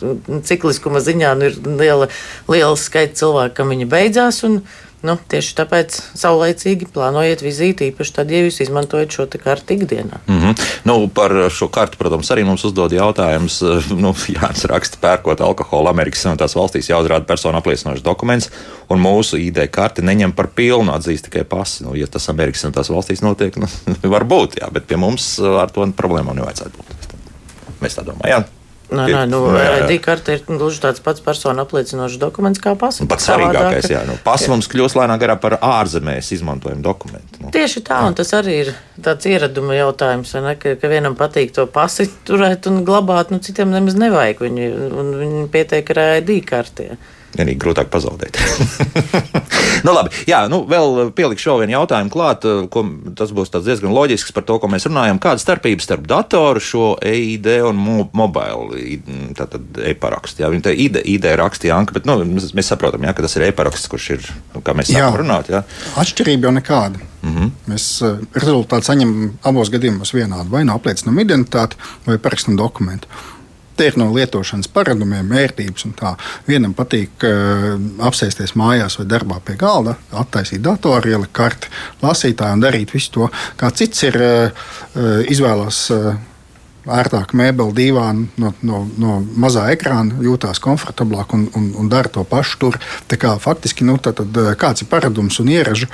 cikliskuma 0.86 1.02
ziņā 1.02 1.34
nu, 1.36 1.50
ir 1.50 1.78
liela, 1.78 2.08
liela 2.48 2.76
skaita 2.76 3.16
cilvēku, 3.18 3.56
kam 3.56 3.74
viņa 3.74 3.86
beidzās. 3.86 4.44
Un, 4.44 4.62
Nu, 5.04 5.12
tieši 5.28 5.52
tāpēc 5.54 5.92
saulēcīgi 6.18 6.88
plānojiet 6.90 7.42
vizīti, 7.44 7.90
īpaši 7.92 8.14
tad, 8.16 8.30
ja 8.32 8.40
jūs 8.40 8.56
izmantojat 8.64 9.12
šo 9.12 9.26
kartu 9.38 9.76
ikdienā. 9.76 10.18
Mm 10.26 10.40
-hmm. 10.40 10.64
nu, 10.88 11.06
par 11.06 11.30
šo 11.52 11.68
kartu, 11.68 11.98
protams, 12.00 12.30
arī 12.32 12.44
mums 12.44 12.64
uzdod 12.64 12.90
jautājumus. 12.92 13.60
Nu, 14.02 14.14
Jānis 14.26 14.64
raksta, 14.64 14.96
pērkot 15.00 15.40
alkoholu 15.40 15.92
Amerikas 15.92 16.24
Savienotās 16.24 16.56
valstīs, 16.56 16.90
jāuzrāda 16.90 17.28
personu 17.28 17.58
apliecinošs 17.58 18.02
dokuments, 18.02 18.50
un 18.88 18.98
mūsu 18.98 19.36
ID 19.36 19.68
karti 19.70 20.02
neņem 20.02 20.32
par 20.32 20.48
pilnu, 20.48 20.90
atzīst 20.92 21.28
tikai 21.28 21.44
pasi. 21.44 21.84
Nu, 21.84 21.94
ja 21.94 22.06
tas 22.06 22.28
Amerikas 22.28 22.64
Savienotās 22.64 22.90
valstīs 22.90 23.22
notiek, 23.22 23.56
nu, 23.56 23.68
var 24.16 24.24
būt, 24.24 24.58
jā, 24.60 24.72
bet 24.72 24.86
pie 24.86 24.96
mums 24.96 25.38
ar 25.38 25.70
to 25.70 25.86
problēmu 25.86 26.34
nevajadzētu 26.34 26.76
būt. 26.76 27.16
Mēs 27.80 27.94
tā 27.94 28.02
domājam. 28.02 28.55
Nē, 28.86 29.06
nē, 29.10 29.22
nu, 29.26 29.40
ID 29.82 29.96
karte 30.02 30.36
ir 30.36 30.42
gluži 30.46 30.78
tāds 30.84 31.02
pats 31.02 31.22
personu 31.24 31.64
apliecinošs 31.64 32.20
dokuments 32.22 32.60
kā 32.62 32.76
pasa. 32.78 33.06
Pats 33.10 33.26
svarīgākais, 33.26 33.88
jā, 33.90 34.04
nu, 34.06 34.14
pasa 34.22 34.50
mums 34.52 34.68
kļūst 34.70 34.98
lēnāk 34.98 35.22
garā 35.24 35.34
par 35.42 35.56
ārzemēs 35.58 36.30
izmantojumu 36.36 36.84
dokumentu. 36.86 37.40
Nu. 37.42 37.50
Tieši 37.54 37.82
tā, 37.86 37.98
jā. 37.98 38.10
un 38.10 38.16
tas 38.18 38.30
arī 38.38 38.54
ir 38.62 38.72
tāds 39.02 39.26
ieraduma 39.26 39.74
jautājums, 39.74 40.36
ne, 40.44 40.54
ka, 40.60 40.76
ka 40.78 40.90
vienam 40.92 41.18
patīk 41.18 41.50
to 41.56 41.66
pasi 41.66 42.06
turēt 42.28 42.70
un 42.70 42.84
glabāt, 42.86 43.34
nu 43.34 43.42
citiem 43.42 43.74
nemaz 43.74 43.98
nevajag 43.98 44.46
viņu, 44.46 44.70
un 45.02 45.12
viņi 45.24 45.44
pietiek 45.54 45.94
ar 45.96 46.02
ID 46.20 46.38
kartē. 46.46 46.92
Vienīgi 47.36 47.60
grūtāk 47.60 47.90
pazaudēt. 47.92 48.38
nu, 49.86 49.92
labi, 49.92 50.12
jā, 50.28 50.42
nu, 50.52 50.62
vēl 50.68 51.10
pielikšu 51.16 51.52
vēl 51.52 51.64
vienu 51.64 51.76
jautājumu 51.76 52.12
klāt, 52.12 52.46
ko, 52.72 52.84
tas 53.18 53.32
būs 53.36 53.52
diezgan 53.56 53.94
loģisks 53.94 54.34
par 54.36 54.46
to, 54.48 54.58
ko 54.62 54.70
mēs 54.72 54.88
runājam. 54.88 55.20
Kāda 55.22 55.42
starpība 55.42 55.84
starp 55.84 56.06
datoru, 56.08 56.62
šo 56.62 56.86
EID 57.04 57.50
un 57.68 57.80
mo 57.80 58.06
mobile 58.16 58.80
e-parakstu? 59.90 60.44
Jā, 60.44 60.52
viņi 60.52 60.66
te 60.66 60.74
ID, 60.86 61.00
ID 61.16 61.28
rakstīja 61.40 61.76
Anka, 61.76 61.96
bet 61.96 62.08
nu, 62.08 62.18
mēs, 62.24 62.52
mēs 62.56 62.72
saprotam, 62.72 63.04
jā, 63.06 63.12
ka 63.16 63.26
tas 63.26 63.36
ir 63.38 63.48
e-paraksts, 63.50 63.90
kurš 63.92 64.08
ir, 64.16 64.32
nu, 64.54 64.64
kā 64.64 64.76
mēs 64.76 64.92
sākam 64.94 65.20
runāt. 65.22 65.52
Jā. 65.52 65.62
Atšķirība 66.00 66.48
jau 66.48 66.56
nekāda. 66.56 67.04
Mm 67.26 67.34
-hmm. 67.34 67.50
Mēs 67.72 67.86
uh, 68.06 68.18
rezultātu 68.32 68.86
saņemam 68.86 69.30
abos 69.42 69.70
gadījumos 69.70 70.14
vienādu. 70.14 70.50
Vai 70.50 70.64
nu 70.64 70.74
apliecinām 70.76 71.18
identitāti, 71.18 71.76
vai 72.06 72.18
parakstam 72.18 72.56
dokumentu. 72.56 73.08
Tie 73.76 73.90
ir 73.90 73.98
no 74.00 74.08
lietošanas 74.14 74.70
paradumiem, 74.72 75.28
vērtības 75.28 75.88
un 75.88 75.96
tā. 75.98 76.14
Vienam 76.48 76.72
patīk 76.76 77.26
uh, 77.28 77.74
apsēsties 78.08 78.56
mājās 78.56 78.96
vai 79.00 79.08
darbā 79.10 79.40
pie 79.44 79.58
galda, 79.60 79.98
attaisīt 80.16 80.64
datoru, 80.64 81.12
ielikt 81.12 81.34
karti 81.36 81.72
lasītāju 82.04 82.56
un 82.56 82.64
darīt 82.64 82.94
visu 82.96 83.12
to. 83.18 83.28
Kā 83.60 83.72
cits 83.76 84.08
ir 84.08 84.16
uh, 84.22 84.64
izvēlās. 85.28 85.84
Uh, 85.92 86.16
ērtāk 86.86 87.32
mēbeli, 87.36 87.74
divānu, 87.74 88.28
no, 88.38 88.52
no, 88.66 88.82
no 89.00 89.16
mazā 89.42 89.66
ekrāna, 89.72 90.20
jūtās 90.22 90.60
komfortablāk 90.62 91.34
un, 91.34 91.46
un, 91.58 91.64
un 91.82 91.88
dara 91.90 92.10
to 92.12 92.22
pašu 92.28 92.60
tur. 92.62 92.78
Tā 93.10 93.18
kā, 93.20 93.34
faktiski 93.42 93.86
nu, 93.86 93.96
tad, 94.02 94.22
kāds 94.60 94.84
ir 94.84 94.90
paradums 94.90 95.40
un 95.42 95.50
ieražu 95.50 95.90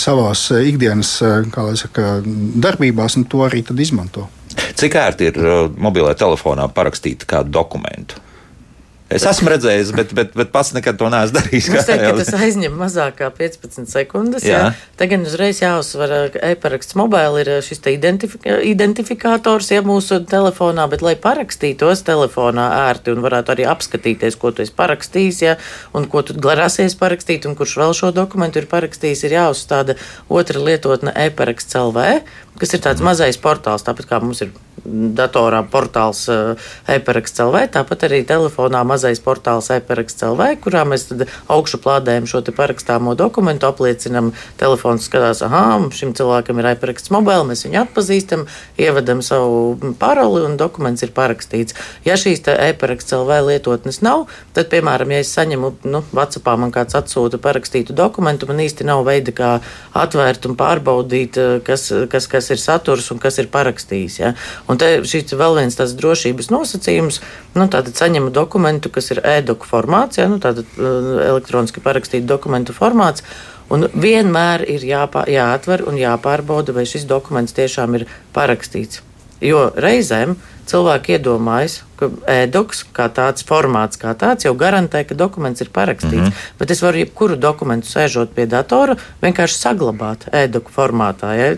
savā 0.00 0.30
ikdienas 0.64 1.18
saka, 1.80 2.16
darbībās, 2.24 3.18
un 3.20 3.28
to 3.28 3.44
arī 3.44 3.64
izmanto. 3.84 4.28
Cik 4.78 4.98
ērti 5.00 5.30
ir 5.30 5.40
mobilajā 5.80 6.18
telefonā 6.24 6.68
parakstīt 6.72 7.26
kādu 7.30 7.54
dokumentu? 7.54 8.23
Es 9.12 9.24
esmu 9.28 9.50
redzējis, 9.52 9.90
bet, 9.92 10.12
bet, 10.16 10.30
bet 10.32 10.48
pats 10.48 10.70
nekad 10.72 10.96
to 10.96 11.10
neesmu 11.12 11.36
darījis. 11.36 11.66
Es 11.76 11.88
teiktu, 11.90 12.06
ka 12.06 12.22
tas 12.22 12.44
aizņem 12.46 12.72
mazāk 12.80 13.18
kā 13.18 13.28
15 13.36 13.90
sekundes. 13.92 14.46
Jā. 14.48 14.60
Jā. 14.62 14.70
Tagad 14.96 15.26
uzreiz 15.28 15.60
jāuzsver, 15.60 16.14
ka 16.32 16.40
e-paraksts 16.54 16.96
mobila 16.96 17.42
ir 17.42 17.50
šis 17.66 17.84
identifika 17.92 18.56
identifikators 18.64 19.68
ja, 19.74 19.82
mūsu 19.84 20.22
telefonā, 20.30 20.86
bet 20.88 21.04
lai 21.04 21.14
parakstītos 21.20 22.00
telefonā 22.08 22.70
ērti 22.86 23.12
un 23.12 23.20
varētu 23.24 23.52
arī 23.52 23.68
apskatīties, 23.74 24.38
ko 24.40 24.54
tu 24.56 24.64
esi 24.64 24.72
parakstījis, 24.78 25.42
ja, 25.44 25.58
un 25.92 26.08
ko 26.08 26.24
tu 26.24 26.38
grasies 26.40 26.96
parakstīt, 26.96 27.44
un 27.44 27.58
kurš 27.60 27.76
vēl 27.82 27.92
šo 28.00 28.14
dokumentu 28.16 28.62
ir 28.62 28.70
parakstījis, 28.72 29.26
ir 29.28 29.36
jāuzstāda 29.36 29.98
otra 30.32 30.64
lietotne 30.64 31.12
e-paraksts 31.26 31.76
LV, 31.76 32.08
kas 32.56 32.72
ir 32.72 32.80
tāds 32.80 33.04
mm. 33.04 33.12
mazais 33.12 33.40
portāls, 33.42 33.84
tāpat 33.84 34.08
kā 34.08 34.24
mums 34.24 34.40
ir 34.46 34.56
datorā 34.84 35.62
portāls 35.70 36.26
e-paraksts 36.90 37.40
LV, 37.40 37.62
tāpat 37.74 38.06
arī 38.08 38.20
telefonā 38.28 38.82
mazais 38.86 39.20
portāls 39.24 39.70
e-paraksts 39.74 40.26
LV, 40.26 40.48
kurā 40.64 40.84
mēs 40.88 41.08
augšu 41.52 41.80
plādējam 41.84 42.28
šo 42.28 42.42
parakstāmo 42.54 43.14
dokumentu, 43.18 43.68
apliecinam, 43.68 44.32
telefons 44.60 45.08
skatās, 45.08 45.42
ah, 45.46 45.80
šim 45.94 46.12
cilvēkam 46.16 46.60
ir 46.60 46.70
e-paraksts 46.74 47.12
mobila, 47.14 47.46
mēs 47.48 47.64
viņu 47.66 47.80
atpazīstam, 47.84 48.44
ievedam 48.80 49.22
savu 49.24 49.94
paroli 50.00 50.44
un 50.44 50.58
dokuments 50.60 51.04
ir 51.06 51.14
parakstīts. 51.16 51.76
Ja 52.04 52.18
šīs 52.20 52.44
e-paraksts 52.52 53.16
LV 53.16 53.40
lietotnes 53.48 54.02
nav, 54.04 54.26
tad, 54.56 54.68
piemēram, 54.72 55.14
ja 55.14 55.24
es 55.24 55.32
saņemu, 55.34 55.72
nu, 55.88 56.02
WhatsAppā 56.12 56.56
man 56.60 56.74
kāds 56.74 56.96
atsūta 56.98 57.40
parakstītu 57.42 57.96
dokumentu, 57.96 58.48
man 58.50 58.62
īsti 58.64 58.86
nav 58.88 59.04
veida, 59.08 59.34
kā 59.34 59.50
atvērt 59.96 60.48
un 60.48 60.58
pārbaudīt, 60.58 61.38
kas, 61.66 61.88
kas, 62.10 62.28
kas 62.30 62.50
ir 62.54 62.60
saturs 62.60 63.10
un 63.14 63.20
kas 63.22 63.40
ir 63.42 63.50
parakstījis. 63.52 64.20
Ja? 64.20 64.34
Un 64.68 64.73
te 64.80 64.90
šis 65.08 65.34
vēl 65.36 65.58
viens 65.60 65.76
tāds 65.78 65.94
drošības 65.98 66.50
nosacījums, 66.52 67.20
nu, 67.54 67.66
tātad 67.72 67.94
saņemu 67.98 68.32
dokumentu, 68.34 68.92
kas 68.94 69.10
ir 69.14 69.22
e-doku 69.24 69.68
formāts, 69.68 70.20
ja, 70.20 70.28
nu, 70.30 70.40
tātad 70.42 70.64
uh, 70.78 71.10
elektroniski 71.30 71.84
parakstītu 71.84 72.26
dokumentu 72.30 72.76
formāts. 72.76 73.26
Un 73.72 73.88
vienmēr 73.88 74.66
ir 74.68 74.84
jāpā, 74.84 75.24
jāatver 75.30 75.86
un 75.88 75.96
jāpārbauda, 75.96 76.74
vai 76.76 76.84
šis 76.88 77.06
dokuments 77.08 77.56
tiešām 77.56 77.96
ir 77.96 78.08
parakstīts. 78.36 79.00
Jo 79.44 79.70
reizēm 79.76 80.36
cilvēki 80.68 81.16
iedomājas, 81.18 81.80
ka 81.98 82.08
e-doks 82.30 82.84
kā 82.96 83.08
tāds 83.12 83.44
formāts, 83.46 83.98
kā 84.00 84.14
tāds, 84.18 84.46
jau 84.46 84.54
garantē, 84.56 85.02
ka 85.08 85.16
dokuments 85.18 85.60
ir 85.64 85.72
parakstīts. 85.72 86.28
Mm 86.28 86.30
-hmm. 86.30 86.54
Bet 86.58 86.70
es 86.70 86.82
varu 86.82 86.98
jebkuru 86.98 87.36
dokumentu 87.36 87.86
sēžot 87.88 88.32
pie 88.34 88.46
datora 88.46 88.96
vienkārši 89.22 89.58
saglabāt 89.58 90.28
e-doku 90.32 90.70
formātā. 90.76 91.34
Ja? 91.36 91.54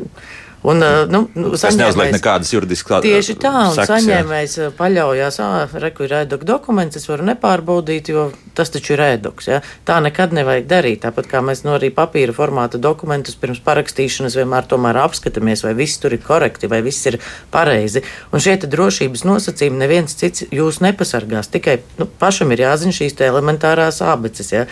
Un, 0.63 0.83
nu, 1.09 1.21
nu, 1.35 1.51
tas 1.55 1.77
neuzliek 1.79 2.11
nekādas 2.17 2.51
juridiskas 2.51 3.05
tieši 3.05 3.37
tā, 3.39 3.53
un 3.69 3.75
seks, 3.77 3.91
saņēmējs 3.91 4.57
paļaujas, 4.79 5.39
ah, 5.45 5.77
reku 5.83 6.07
ir 6.07 6.15
ēdok 6.23 6.43
dokuments, 6.49 6.97
es 6.99 7.07
varu 7.07 7.27
nepārbaudīt, 7.29 8.11
jo 8.11 8.25
tas 8.57 8.73
taču 8.75 8.97
ir 8.97 9.05
ēdoks. 9.05 9.51
Ja? 9.53 9.61
Tā 9.87 10.01
nekad 10.03 10.35
nevajag 10.37 10.67
darīt. 10.71 11.03
Tāpat 11.05 11.31
kā 11.31 11.43
mēs 11.45 11.63
no 11.67 11.77
arī 11.77 11.93
papīra 11.95 12.35
formāta 12.35 12.81
dokumentus 12.83 13.39
pirms 13.39 13.61
parakstīšanas 13.67 14.39
vienmēr 14.41 14.67
tomēr 14.71 14.99
apskatāmies, 15.05 15.63
vai 15.67 15.77
viss 15.79 16.03
tur 16.03 16.17
ir 16.17 16.25
korekti, 16.25 16.71
vai 16.73 16.83
viss 16.87 17.07
ir 17.13 17.21
pareizi. 17.55 18.03
Un 18.33 18.43
šie 18.43 18.59
drošības 18.67 19.27
nosacījumi 19.29 19.83
neviens 19.85 20.19
cits 20.19 20.49
jūs 20.51 20.81
nepasargās. 20.83 21.53
Tikai 21.53 21.79
nu, 22.01 22.09
pašam 22.21 22.57
ir 22.57 22.67
jāzina 22.67 22.97
šīs 22.97 23.21
elementārās 23.29 24.03
abeces. 24.03 24.55
Ja? 24.57 24.67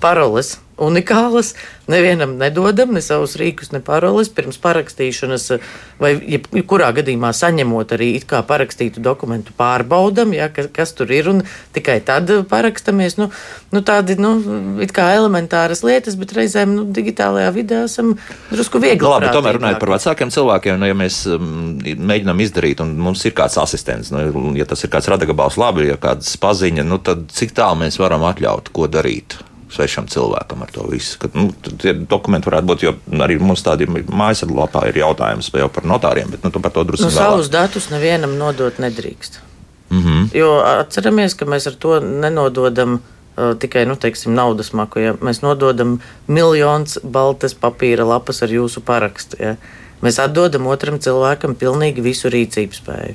Paroles 0.00 0.56
unikālas. 0.76 1.54
Nevienam 1.88 2.38
nedodam 2.40 2.94
ne 2.96 3.02
savus 3.04 3.34
rīkus, 3.36 3.68
ne 3.74 3.80
paroles 3.84 4.30
pirms 4.32 4.56
parakstīšanas, 4.62 5.50
vai 6.00 6.14
jebkurā 6.16 6.88
gadījumā 6.96 7.28
saņemot 7.36 7.92
arī 7.92 8.14
it 8.16 8.24
kā 8.30 8.40
parakstītu 8.46 9.02
dokumentu, 9.04 9.52
pārbaudam, 9.58 10.32
ja, 10.32 10.48
kas, 10.48 10.70
kas 10.72 10.94
tur 10.96 11.12
ir, 11.12 11.28
un 11.28 11.42
tikai 11.76 11.98
tad 12.06 12.32
parakstamies. 12.48 13.18
Nu, 13.20 13.28
nu, 13.74 13.84
tādi 13.84 14.16
nu, 14.16 14.32
kā 14.96 15.10
elementāras 15.18 15.84
lietas, 15.84 16.16
bet 16.16 16.32
reizēm 16.38 16.72
nu, 16.72 16.88
digitālajā 16.96 17.52
vidē 17.54 17.84
esam 17.84 18.14
drusku 18.48 18.80
viegli. 18.80 19.04
Labi, 19.04 19.28
tomēr 19.36 19.60
runājot 19.60 19.84
par 19.84 19.96
vecākiem 19.98 20.32
cilvēkiem, 20.32 20.80
nu, 20.80 20.88
ja 20.88 20.98
mēs 21.04 21.22
um, 21.28 21.48
mēģinām 21.84 22.44
izdarīt, 22.48 22.80
un 22.80 22.96
mums 22.96 23.28
ir 23.28 23.36
kāds 23.36 23.60
asistents, 23.60 24.14
nu, 24.14 24.54
ja 24.56 24.64
tas 24.68 24.80
ir 24.80 24.96
kāds 24.96 25.12
radagabals, 25.12 25.60
labi, 25.60 25.90
ja 25.92 26.00
kāds 26.00 26.32
paziņa, 26.40 26.88
nu, 26.88 27.02
tad 27.04 27.28
cik 27.36 27.52
tālu 27.60 27.84
mēs 27.84 28.00
varam 28.00 28.24
atļaut, 28.32 28.72
ko 28.72 28.88
darīt? 28.88 29.44
Svešam 29.74 30.06
cilvēkam 30.10 30.62
ar 30.64 30.70
to 30.74 30.86
visu. 30.90 31.18
Kad, 31.22 31.34
nu, 31.38 31.50
tie 31.82 31.94
dokumenti 31.94 32.50
varētu 32.50 32.70
būt, 32.70 32.84
jo 32.86 32.94
arī 33.26 33.38
mums 33.42 33.64
tādi 33.66 33.88
mājaslapā 33.90 34.86
ir 34.90 35.00
jautājums 35.02 35.50
jau 35.54 35.70
par 35.72 35.88
notāriem, 35.88 36.30
bet 36.30 36.46
nu, 36.46 36.52
par 36.54 36.74
to 36.74 36.86
drusku. 36.88 37.08
Nu, 37.08 37.14
savus 37.14 37.50
datus 37.52 37.90
nevienam 37.92 38.38
nodot 38.38 38.78
nedrīkst. 38.82 39.40
Mm 39.90 40.02
-hmm. 40.02 40.28
Jo 40.34 40.58
atceramies, 40.64 41.34
ka 41.34 41.44
mēs 41.44 41.66
ar 41.66 41.74
to 41.78 42.00
nenododam 42.00 42.94
uh, 43.36 43.54
tikai 43.58 43.86
nu, 43.86 43.96
teiksim, 43.96 44.34
naudas 44.34 44.72
maku. 44.72 44.98
Ja? 44.98 45.12
Mēs 45.14 45.42
nododam 45.42 46.00
miljonus 46.26 46.98
baltas 47.02 47.54
papīra 47.54 48.06
lapas 48.08 48.42
ar 48.42 48.48
jūsu 48.48 48.80
parakstu. 48.80 49.36
Ja? 49.40 49.56
Mēs 50.02 50.18
atdodam 50.22 50.66
otram 50.66 50.98
cilvēkam 50.98 51.54
pilnīgi 51.54 52.00
visu 52.00 52.28
rīcības 52.28 52.80
spēju. 52.82 53.14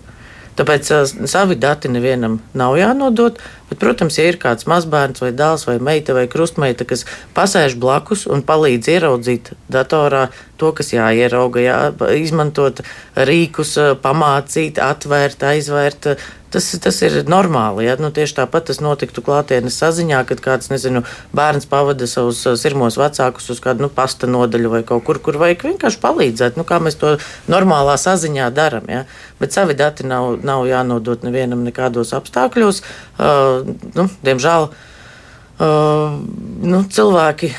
Tāpēc 0.60 0.89
savi 1.32 1.56
dati 1.56 1.88
nevienam 1.88 2.41
nav 2.58 2.76
jānodod. 2.76 3.38
Bet, 3.69 3.78
protams, 3.80 4.17
ja 4.19 4.26
ir 4.28 4.36
kāds 4.41 4.65
mazbērns 4.67 5.22
vai 5.24 5.30
dēls 5.32 5.63
vai 5.69 5.78
meita 5.80 6.15
vai 6.17 6.26
krustmeita, 6.28 6.88
kas 6.89 7.06
pasēž 7.38 7.78
blakus 7.80 8.26
un 8.28 8.43
palīdz 8.43 8.89
ieraudzīt 8.91 9.54
datorā 9.72 10.26
to, 10.60 10.74
kas 10.76 10.91
jāierauga, 10.91 11.63
jā, 11.63 11.78
izmantot 12.17 12.82
rīkus, 13.15 13.78
pamācīt, 14.04 14.82
atvērt, 14.84 15.45
aizvērt. 15.54 16.12
Tas, 16.50 16.66
tas 16.82 16.98
ir 17.06 17.20
normāli. 17.30 17.86
Ja? 17.86 17.96
Nu, 18.02 18.10
tieši 18.14 18.40
tāpat 18.40 18.70
tas 18.70 18.80
notiktu 18.82 19.22
klātienes 19.26 19.78
saziņā, 19.78 20.24
kad 20.30 20.42
kāds 20.42 20.72
nezinu, 20.72 21.04
bērns 21.36 21.70
pavada 21.70 22.08
savus 22.10 22.42
sirmos 22.62 22.98
vecākus 22.98 23.52
uz 23.54 23.62
kādu 23.62 23.86
nu, 23.86 23.90
pasta 23.94 24.30
nodaļu 24.30 24.74
vai 24.74 24.82
kaut 24.88 25.06
kur, 25.06 25.22
kur 25.22 25.38
vajag 25.42 25.68
vienkārši 25.70 26.02
palīdzēt. 26.02 26.58
Nu, 26.58 26.66
kā 26.66 26.82
mēs 26.82 26.98
to 27.02 27.16
normālā 27.52 28.00
saziņā 28.02 28.50
darām. 28.56 28.90
Ja? 28.90 29.04
Bet 29.42 29.54
savi 29.54 29.78
dati 29.78 30.08
nav, 30.10 30.40
nav 30.46 30.66
jānodot 30.70 31.26
nevienam 31.28 31.62
nekādos 31.68 32.16
apstākļos. 32.18 32.82
Uh, 33.20 33.70
nu, 33.94 34.10
diemžēl 34.26 34.72
uh, 34.72 36.18
nu, 36.66 36.82
cilvēki 36.90 37.54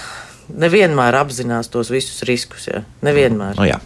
nevienmēr 0.50 1.20
apzinās 1.20 1.70
tos 1.70 1.92
visus 1.94 2.24
riskus. 2.26 2.66
Ja? 2.72 2.82
Nevienmēr. 3.06 3.54
Nu, 3.60 3.70
jā. 3.70 3.78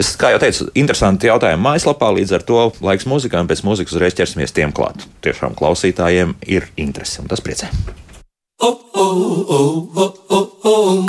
Es, 0.00 0.14
kā 0.20 0.32
jau 0.32 0.40
teicu, 0.42 0.68
interesanti 0.78 1.28
jautājumi 1.28 1.62
mājaslapā. 1.64 2.12
Līdz 2.16 2.36
ar 2.38 2.46
to 2.48 2.62
laiks 2.84 3.08
mūzikai, 3.10 3.42
un 3.42 3.50
pēc 3.50 3.64
mūzikas 3.66 3.96
uzreiz 3.96 4.16
ķersimies 4.18 4.54
tiem 4.56 4.72
klāt. 4.76 5.04
Tiešām 5.24 5.56
klausītājiem 5.58 6.36
ir 6.48 6.68
interese, 6.80 7.20
un 7.22 7.30
tas 7.32 7.42
priecē. 7.44 7.70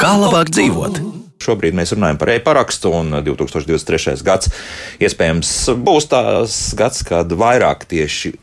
Kā 0.02 0.14
labāk 0.20 0.54
dzīvot? 0.54 1.02
Šobrīd 1.44 1.76
mēs 1.76 1.92
runājam 1.96 2.20
par 2.22 2.32
e-parakstu, 2.34 2.94
un 2.96 3.20
2023. 3.26 4.16
gads 4.24 4.52
iespējams 5.04 5.52
būs 5.84 6.08
tās 6.12 6.58
gads, 6.80 7.04
kad 7.08 7.32
vairāk 7.36 7.84
tieši 7.92 8.34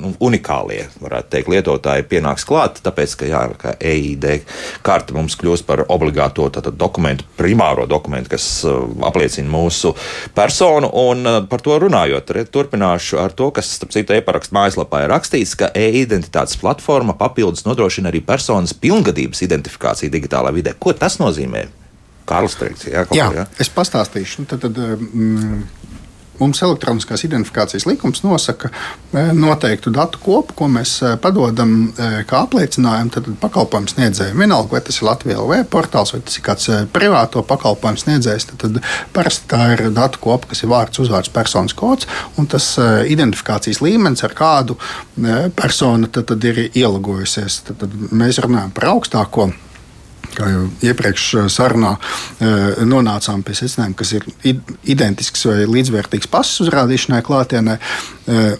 nu, 0.00 0.12
unikālie, 0.24 0.84
varētu 1.02 1.30
teikt, 1.34 1.50
lietotāji 1.52 2.06
pienāks 2.10 2.46
klāt, 2.48 2.80
tāpēc, 2.84 3.16
ka, 3.20 3.28
jā, 3.28 3.42
ka 3.60 3.74
EID 3.78 4.26
karte 4.86 5.16
mums 5.16 5.36
kļūst 5.40 5.66
par 5.68 5.84
obligāto 5.88 6.48
tātad, 6.52 6.78
dokumentu, 6.80 7.26
primāro 7.38 7.86
dokumentu, 7.90 8.32
kas 8.34 8.46
uh, 8.68 8.82
apliecina 9.06 9.50
mūsu 9.52 9.94
personu. 10.36 10.90
Un 11.02 11.26
uh, 11.28 11.40
par 11.50 11.64
to 11.64 11.76
runājot, 11.82 12.32
turpināšu 12.52 13.20
ar 13.22 13.34
to, 13.36 13.50
kas, 13.54 13.72
starp 13.78 13.94
citu, 13.94 14.16
e-parakstu 14.16 14.56
mājaslapā 14.56 15.04
ir 15.04 15.12
rakstīts, 15.14 15.56
ka 15.60 15.72
e-identitātes 15.76 16.58
platforma 16.60 17.16
papildus 17.18 17.66
nodrošina 17.68 18.12
arī 18.12 18.24
personas 18.24 18.74
pilngadības 18.76 19.44
identifikāciju 19.46 20.12
digitālā 20.12 20.54
vidē. 20.56 20.74
Ko 20.78 20.96
tas 20.96 21.20
nozīmē? 21.22 21.68
Kārlis 22.30 22.54
Strīds, 22.54 22.86
jā, 22.86 23.04
jā, 23.16 23.26
jā, 23.34 23.44
es 23.62 23.70
pastāstīšu. 23.74 24.44
Tad, 24.50 24.62
tad, 24.62 24.76
mm, 24.78 25.62
Mums 26.40 26.62
elektroniskās 26.64 27.24
identifikācijas 27.26 27.84
likums 27.88 28.22
nosaka 28.24 28.70
e, 28.70 29.22
noteiktu 29.36 29.92
datu 29.94 30.20
kopu, 30.22 30.56
ko 30.56 30.68
mēs 30.72 30.94
e, 31.04 31.12
padodam 31.20 31.74
e, 31.90 32.08
kā 32.28 32.42
apliecinājumu 32.46 33.36
pakalpojumu 33.42 33.92
sniedzējiem. 33.92 34.40
Vienalga, 34.40 34.74
vai 34.76 34.82
tas 34.86 35.00
ir 35.00 35.08
Latvijas 35.08 35.42
LV 35.42 35.60
portāls 35.72 36.14
vai 36.14 36.22
tas 36.24 36.40
ir 36.40 36.46
kāds 36.46 36.68
privāto 36.94 37.44
pakalpojumu 37.46 38.04
sniedzējs, 38.04 38.50
tad, 38.52 38.64
tad 38.64 38.80
parasti 39.16 39.50
tā 39.52 39.62
ir 39.76 39.86
datu 39.96 40.22
kopa, 40.24 40.50
kas 40.50 40.64
ir 40.64 40.72
vārds, 40.72 41.02
uzvārds, 41.04 41.32
personas 41.34 41.76
kods 41.76 42.08
un 42.40 42.48
tas 42.50 42.72
identifikācijas 42.80 43.82
līmenis, 43.84 44.24
ar 44.24 44.34
kādu 44.36 44.78
persona 45.58 46.08
tad, 46.08 46.30
tad 46.32 46.44
ir 46.48 46.66
ielagojusies. 46.70 47.64
Tad, 47.68 47.82
tad 47.84 48.14
mēs 48.16 48.40
runājam 48.40 48.72
par 48.74 48.94
augstāko 48.94 49.50
kā 50.36 50.48
jau 50.52 50.64
iepriekš 50.90 51.26
sarunā 51.52 51.94
nonācām 52.88 53.44
pie 53.46 53.56
secinājuma, 53.58 53.96
kas 53.98 54.14
ir 54.16 54.26
identisks 54.90 55.46
vai 55.48 55.64
līdzvērtīgs 55.68 56.30
pasas 56.30 56.64
uzrādīšanai 56.66 57.20
klātienē, 57.26 57.76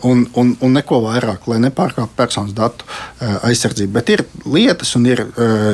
un, 0.09 0.25
un, 0.41 0.53
un 0.61 0.77
neko 0.77 1.01
vairāk, 1.07 1.47
lai 1.51 1.61
nepārkāptu 1.67 2.17
personas 2.19 2.55
datu 2.57 2.87
aizsardzību. 3.47 3.93
Bet 3.95 4.15
ir 4.15 4.25
lietas 4.51 4.95
un 4.99 5.07
ir 5.09 5.25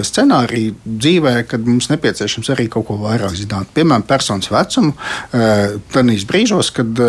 scenāriji 0.07 0.75
dzīvē, 0.85 1.37
kad 1.51 1.67
mums 1.67 1.91
nepieciešams 1.93 2.53
arī 2.55 2.69
kaut 2.73 2.89
ko 2.91 2.99
vairāk 3.03 3.37
zināt. 3.39 3.73
Piemēram, 3.77 4.07
personas 4.09 4.51
vecumu. 4.53 4.95
Tādīs 5.95 6.27
brīžos, 6.29 6.73
kad 6.77 7.07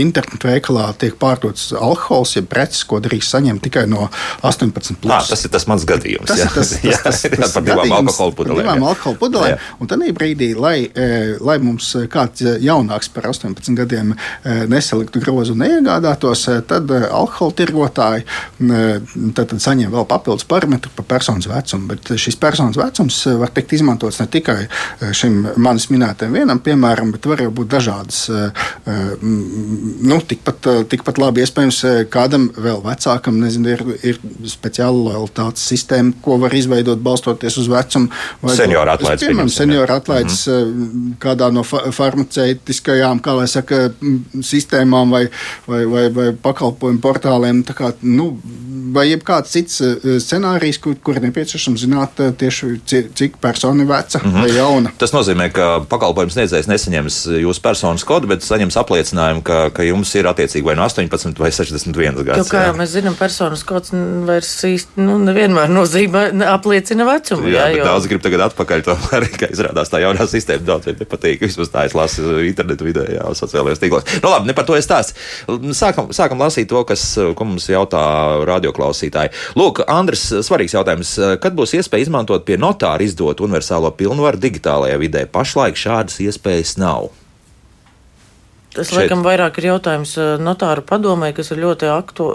internetu 0.00 0.48
veikalā 0.48 0.88
tiek 1.00 1.16
pārdots 1.20 1.70
alkohols, 1.76 2.36
ja 2.36 2.44
preces, 2.48 2.84
ko 2.88 3.00
drīkst 3.02 3.36
saņemt 3.36 3.64
tikai 3.66 3.84
no 3.90 4.08
18. 4.42 4.98
Plus. 5.02 5.12
À, 5.12 5.20
tas 5.28 5.44
ir 5.44 5.52
tas 5.52 5.66
mans 5.70 5.84
gadījums. 5.88 6.28
Tas 6.30 6.40
jā. 6.40 6.48
ir 6.48 6.54
tas, 6.56 6.72
tas, 6.74 7.02
tas, 7.06 7.22
tas, 7.26 7.38
tas 7.44 7.54
par 7.56 7.66
divām 7.66 7.94
alkohola 7.98 8.36
pudelēm. 8.38 8.62
Divām 8.62 8.86
alkohola 8.90 9.20
pudelēm. 9.20 9.66
Un 9.82 9.90
tad 9.90 10.04
brīdī, 10.18 10.52
lai, 10.58 10.76
lai 11.42 11.58
mums 11.62 11.92
kāds 12.12 12.44
jaunāks 12.62 13.10
par 13.12 13.28
18 13.30 13.78
gadiem 13.78 14.14
nesaliktu 14.70 15.22
grozu 15.22 15.56
un 15.56 15.62
neiegādātos, 15.64 16.46
tad 16.68 16.90
alkohola 16.92 17.56
tirgotāji 17.58 18.26
tad, 19.36 19.52
tad 19.52 19.62
saņem 19.62 19.92
vēl 19.92 20.06
papildus 20.10 20.46
parametru 20.48 20.92
par 20.96 21.08
personas 21.16 21.48
vecumu. 21.50 21.92
Bet 21.92 22.14
šis 22.20 22.38
personas 22.40 22.78
vecums 22.80 23.22
var 23.40 23.52
tikt 23.54 23.76
izmantots 23.78 24.20
ne 24.22 24.28
tikai 24.32 24.58
šim 25.16 25.40
manis 25.62 25.88
minētajam 25.92 26.38
vienam 26.38 26.62
piemēram, 26.62 27.12
bet 27.14 27.28
var 27.30 27.44
būt 27.54 27.72
dažādas 27.76 28.24
nu, 30.00 30.20
tikpat, 30.20 30.66
eh, 30.66 30.80
tikpat 30.88 31.18
labi 31.18 31.42
iespējams 31.42 31.78
eh, 31.88 31.98
kādam 32.10 32.48
vēl 32.54 32.80
vecākam 32.84 33.38
nezinu, 33.42 33.72
ir, 33.74 33.82
ir 34.06 34.20
speciāla 34.48 34.94
lojalitātes 35.08 35.64
sistēma, 35.72 36.14
ko 36.24 36.38
var 36.42 36.54
izveidot 36.54 37.02
balstoties 37.02 37.58
uz 37.62 37.70
vecumu. 37.70 38.10
Senioru 38.54 38.94
atlaides. 38.94 39.24
Piemēram, 39.26 39.50
senioru 39.52 39.96
atlaides 39.96 40.44
mm 40.46 40.72
-hmm. 40.72 41.14
kādā 41.22 41.50
no 41.52 41.64
fa 41.66 41.84
farmaceitiskajām, 41.92 43.20
kā 43.22 43.36
lai 43.36 43.48
saka, 43.48 43.90
sistēmām 44.52 45.10
vai, 45.10 45.24
vai, 45.66 45.84
vai, 45.84 46.08
vai 46.10 46.28
pakalpojumu 46.32 47.00
portāliem. 47.02 47.64
Kā, 47.72 47.92
nu, 48.02 48.38
vai 48.94 49.08
jebkāds 49.08 49.50
cits 49.50 49.82
scenārijs, 50.22 50.78
kur, 50.82 50.94
kur 51.02 51.20
nepieciešams 51.20 51.86
zināt 51.86 52.20
tieši 52.38 52.80
cik 52.86 53.38
persona 53.40 53.82
ir 53.82 53.88
veca 53.88 54.18
mm 54.18 54.30
-hmm. 54.30 54.42
vai 54.42 54.56
jauna. 54.56 54.90
Tas 54.98 55.12
nozīmē, 55.12 55.50
ka 55.52 55.84
pakalpojums 55.88 56.32
sniedzējs 56.32 56.68
nesaņems 56.68 57.26
jūsu 57.42 57.60
personas 57.62 58.04
kodu, 58.04 58.26
bet 58.26 58.42
saņems 58.42 58.76
apliecinājumu, 58.76 59.42
ka, 59.42 59.70
ka 59.74 59.84
jums 59.86 60.12
ir 60.18 60.28
attiecīgi 60.30 60.66
vai 60.66 60.76
no 60.78 60.86
18 60.86 61.40
vai 61.40 61.50
61 61.54 62.22
gadus. 62.22 62.42
Jo, 62.42 62.46
kā 62.50 62.66
jau 62.68 62.74
mēs 62.78 62.92
zinām, 62.94 63.16
personas 63.18 63.64
kods 63.66 63.92
vairs 64.28 64.50
īsti 64.68 65.02
nu, 65.02 65.18
nevienmēr 65.22 65.70
nozīmē, 65.72 66.24
apliecina 66.52 67.06
vecumu. 67.08 67.48
Jā, 67.50 67.68
jā 67.72 67.80
jo... 67.80 67.86
daudz 67.88 68.08
grib 68.10 68.24
tagad 68.24 68.46
atpakaļ. 68.48 68.84
Tomēr, 68.86 69.28
kā 69.38 69.48
izrādās, 69.52 69.92
tā 69.92 70.02
jaunā 70.02 70.26
sistēma 70.28 70.66
daudz 70.66 70.90
nepatīk. 70.90 71.44
Vismaz 71.46 71.72
tā 71.72 71.86
es 71.88 71.96
lasu 71.96 72.40
internetu 72.46 72.86
vidē, 72.88 73.06
jā, 73.16 73.26
sociālajos 73.38 73.82
tīklos. 73.82 74.06
Nu, 74.24 74.32
labi, 74.32 74.50
ne 74.50 74.56
par 74.56 74.68
to 74.68 74.76
es 74.78 74.88
stāstu. 74.88 75.16
Sākam, 75.76 76.10
sākam 76.14 76.42
lasīt 76.42 76.70
to, 76.72 76.82
kas, 76.88 77.06
ko 77.38 77.48
mums 77.48 77.68
jautā 77.70 78.02
radioklausītāji. 78.48 79.34
Lūk, 79.58 79.84
Andris, 79.90 80.28
svarīgs 80.44 80.76
jautājums. 80.76 81.14
Kad 81.42 81.56
būs 81.58 81.76
iespēja 81.78 82.08
izmantot 82.08 82.46
pie 82.48 82.58
notāra 82.60 83.04
izdot 83.06 83.42
universālo 83.44 83.94
pilnvaru 83.96 84.42
digitālajā 84.42 85.00
vidē? 85.02 85.26
Pašlaik 85.30 85.78
šādas 85.78 86.20
iespējas 86.26 86.78
nav. 86.82 87.12
Tas, 88.72 88.88
šeit. 88.88 89.02
laikam, 89.02 89.20
vairāk 89.24 89.58
ir 89.60 89.66
jautājums 89.68 90.14
uh, 90.16 90.34
notāru 90.40 90.84
padomē, 90.86 91.32
kas 91.36 91.50
ir 91.52 91.60
ļoti 91.60 91.88
aktu, 91.92 92.28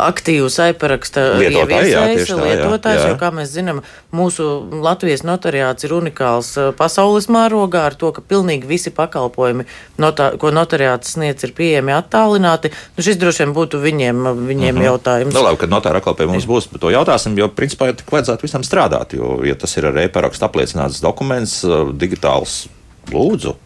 aktīvs 0.00 0.56
aiparaksta 0.64 1.24
ieviesējs, 1.44 2.30
lietotājs, 2.40 3.02
jo, 3.10 3.16
kā 3.20 3.28
mēs 3.36 3.52
zinām, 3.52 3.82
mūsu 4.16 4.46
Latvijas 4.84 5.24
notariāts 5.28 5.84
ir 5.84 5.92
unikāls 5.98 6.54
uh, 6.56 6.70
pasaules 6.76 7.28
mērogā 7.32 7.84
ar 7.90 7.96
to, 8.00 8.14
ka 8.16 8.24
pilnīgi 8.24 8.70
visi 8.70 8.92
pakalpojumi, 8.96 9.66
notā, 10.00 10.30
ko 10.40 10.52
notariāts 10.56 11.12
sniedz, 11.18 11.44
ir 11.44 11.52
pieejami 11.58 11.92
attālināti. 11.98 12.72
Nu, 12.96 13.04
šis 13.04 13.20
droši 13.20 13.44
vien 13.44 13.52
būtu 13.56 13.80
viņiem, 13.82 14.22
viņiem 14.38 14.72
mhm. 14.72 14.80
-huh. 14.80 14.88
jautājums. 14.88 15.36
Nu, 15.36 15.44
labi, 15.44 15.60
kad 15.64 15.74
notāra 15.74 16.00
atkal 16.00 16.16
pie 16.16 16.30
mums 16.30 16.48
būs, 16.48 16.70
to 16.80 16.92
jautāsim, 16.94 17.36
jo, 17.36 17.50
principā, 17.52 17.90
tik 17.92 18.08
vajadzētu 18.12 18.48
visam 18.48 18.64
strādāt, 18.64 19.12
jo, 19.18 19.42
ja 19.44 19.58
tas 19.58 19.76
ir 19.76 19.90
ar 19.92 20.00
e-parakstu 20.06 20.48
apliecināts 20.48 21.02
dokuments, 21.04 21.60
digitāls, 22.00 22.64
lūdzu. 23.12 23.56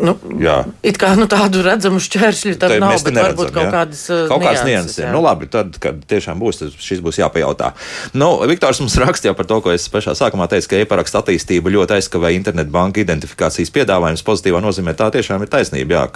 Nu, 0.00 0.14
jā. 0.40 0.62
it 0.80 0.96
kā 1.00 1.10
nu, 1.18 1.26
tādu 1.28 1.60
redzamu 1.66 2.00
šķēršļu 2.00 2.54
tam 2.60 2.72
nav, 2.80 2.94
bet 3.04 3.12
neredzam, 3.12 3.26
varbūt 3.26 3.50
kaut 3.52 3.66
jā. 3.66 3.72
kādas 3.74 4.04
uh, 4.08 4.22
kaut 4.30 4.40
kādas 4.40 4.64
nianses. 4.64 5.02
Nu, 5.12 5.20
labi, 5.20 5.48
tad, 5.52 5.76
kad 5.82 5.98
tiešām 6.08 6.40
būs, 6.40 6.62
tad 6.62 6.78
šis 6.80 7.02
būs 7.04 7.20
jāpajautā. 7.20 7.74
Nu, 8.16 8.30
Viktors 8.48 8.80
mums 8.80 8.96
rakstīja 9.02 9.36
par 9.36 9.48
to, 9.50 9.60
ko 9.64 9.74
es 9.74 9.84
pašā 9.92 10.16
sākumā 10.16 10.48
teicu, 10.48 10.70
ka 10.72 10.80
e-paraksta 10.80 11.20
attīstība 11.20 11.74
ļoti 11.76 11.98
aizkavē 11.98 12.32
internetu 12.38 12.72
identifikācijas 13.02 13.72
piedāvājums 13.74 14.24
pozitīvā 14.24 14.62
nozīmē. 14.64 14.96
Tā 14.96 15.10
tiešām 15.12 15.44
ir 15.44 15.52
taisnība. 15.52 15.98
Jā, 15.98 16.06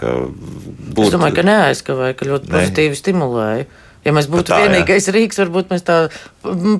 būt... 0.96 1.10
Es 1.10 1.14
domāju, 1.14 1.36
ka 1.36 1.44
neaizkavē, 1.46 2.14
ka 2.16 2.30
ļoti 2.32 2.52
pozitīvi 2.52 2.96
ne. 2.96 3.00
stimulēja. 3.02 3.68
Ja 4.06 4.12
mēs 4.14 4.28
būtu 4.30 4.52
tā, 4.52 4.60
vienīgais 4.62 5.08
jā. 5.08 5.14
rīks, 5.16 5.40
varbūt 5.42 5.72
mēs 5.72 5.82
tā 5.86 5.96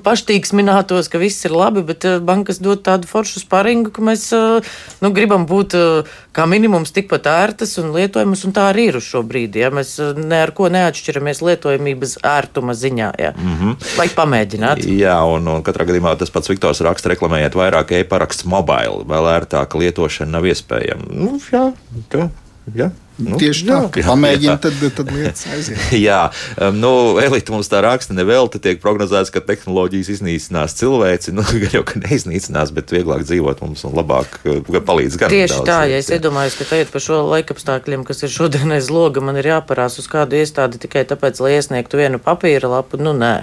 paštīgs 0.05 0.53
minētos, 0.55 1.09
ka 1.11 1.19
viss 1.19 1.43
ir 1.47 1.55
labi, 1.55 1.83
bet 1.85 2.05
eh, 2.07 2.21
bankas 2.23 2.61
dod 2.63 2.85
tādu 2.85 3.09
foršu 3.09 3.41
sparingu, 3.43 3.91
ka 3.91 4.03
mēs 4.05 4.29
eh, 4.35 4.69
nu, 5.03 5.11
gribam 5.15 5.43
būt 5.49 5.75
eh, 5.75 6.13
kā 6.35 6.45
minimums 6.47 6.93
tikpat 6.95 7.27
ērtas 7.27 7.75
un 7.81 7.91
lietojamas, 7.95 8.45
un 8.47 8.55
tā 8.55 8.69
arī 8.71 8.87
ir 8.91 8.99
uz 9.01 9.09
šo 9.09 9.25
brīdi. 9.27 9.59
Ja? 9.65 9.71
Mēs 9.75 9.97
ne 10.17 10.39
ar 10.45 10.53
ko 10.55 10.69
neatšķiramies 10.71 11.43
lietojamības 11.43 12.17
ērtuma 12.27 12.77
ziņā. 12.77 13.09
Ja? 13.19 13.33
Mm 13.35 13.57
-hmm. 13.57 13.89
Vajag 13.97 14.15
pamēģināt. 14.21 14.85
Jā, 14.87 15.17
un, 15.27 15.47
un 15.51 15.65
katrā 15.67 15.87
gadījumā 15.89 16.15
tas 16.17 16.31
pats 16.31 16.49
Viktors 16.49 16.81
raksta, 16.85 17.11
reklamējiet 17.11 17.59
vairāk 17.59 17.91
e-paraksts 17.99 18.47
mobile, 18.47 19.03
vēl 19.03 19.27
ērtāka 19.35 19.83
lietošana 19.83 20.31
nav 20.31 20.47
iespējama. 20.47 21.11
Nu, 21.11 21.41
jā, 21.51 21.71
tā, 22.09 22.29
jā. 22.75 22.91
Nu, 23.17 23.37
Tieši 23.41 23.65
tā, 23.65 23.77
jā, 23.97 24.03
pamēģina, 24.05 24.55
tad, 24.61 24.75
tad 24.93 25.07
lietas 25.09 25.47
aiziet. 25.49 25.79
jā, 26.07 26.19
um, 26.61 26.75
nu, 26.77 26.91
Elīte 27.17 27.49
mums 27.53 27.69
tā 27.71 27.79
raksta, 27.81 28.13
nevelti 28.13 28.61
tiek 28.61 28.77
prognozēts, 28.83 29.31
ka 29.33 29.41
tehnoloģijas 29.41 30.11
iznīcinās 30.13 30.77
cilvēci. 30.77 31.33
Nu, 31.33 31.45
gan 31.63 31.73
jau, 31.79 31.81
ka 31.87 31.97
neiznīcinās, 32.03 32.73
bet 32.77 32.93
vieglāk 32.93 33.25
dzīvot 33.25 33.63
mums 33.65 33.81
un 33.89 33.97
labāk 33.97 34.37
uh, 34.45 34.77
palīdz 34.77 35.17
gan. 35.17 35.33
Tieši 35.33 35.63
tā, 35.65 35.79
ja 35.89 35.97
es 35.97 36.11
iedomājos, 36.13 36.59
ka 36.59 36.69
tagad 36.69 36.93
par 36.93 37.05
šo 37.07 37.23
laikapstākļiem, 37.31 38.05
kas 38.05 38.21
ir 38.21 38.33
šodien 38.35 38.77
aiz 38.77 38.91
loga, 38.93 39.23
man 39.25 39.41
ir 39.41 39.49
jāparās 39.49 39.97
uz 39.97 40.05
kādu 40.11 40.37
iestādi 40.37 40.77
tikai 40.85 41.07
tāpēc, 41.09 41.41
lai 41.41 41.55
iesniegtu 41.57 41.97
vienu 41.97 42.21
papīra 42.21 42.69
lapu, 42.77 43.01
nu 43.01 43.17
nē, 43.17 43.33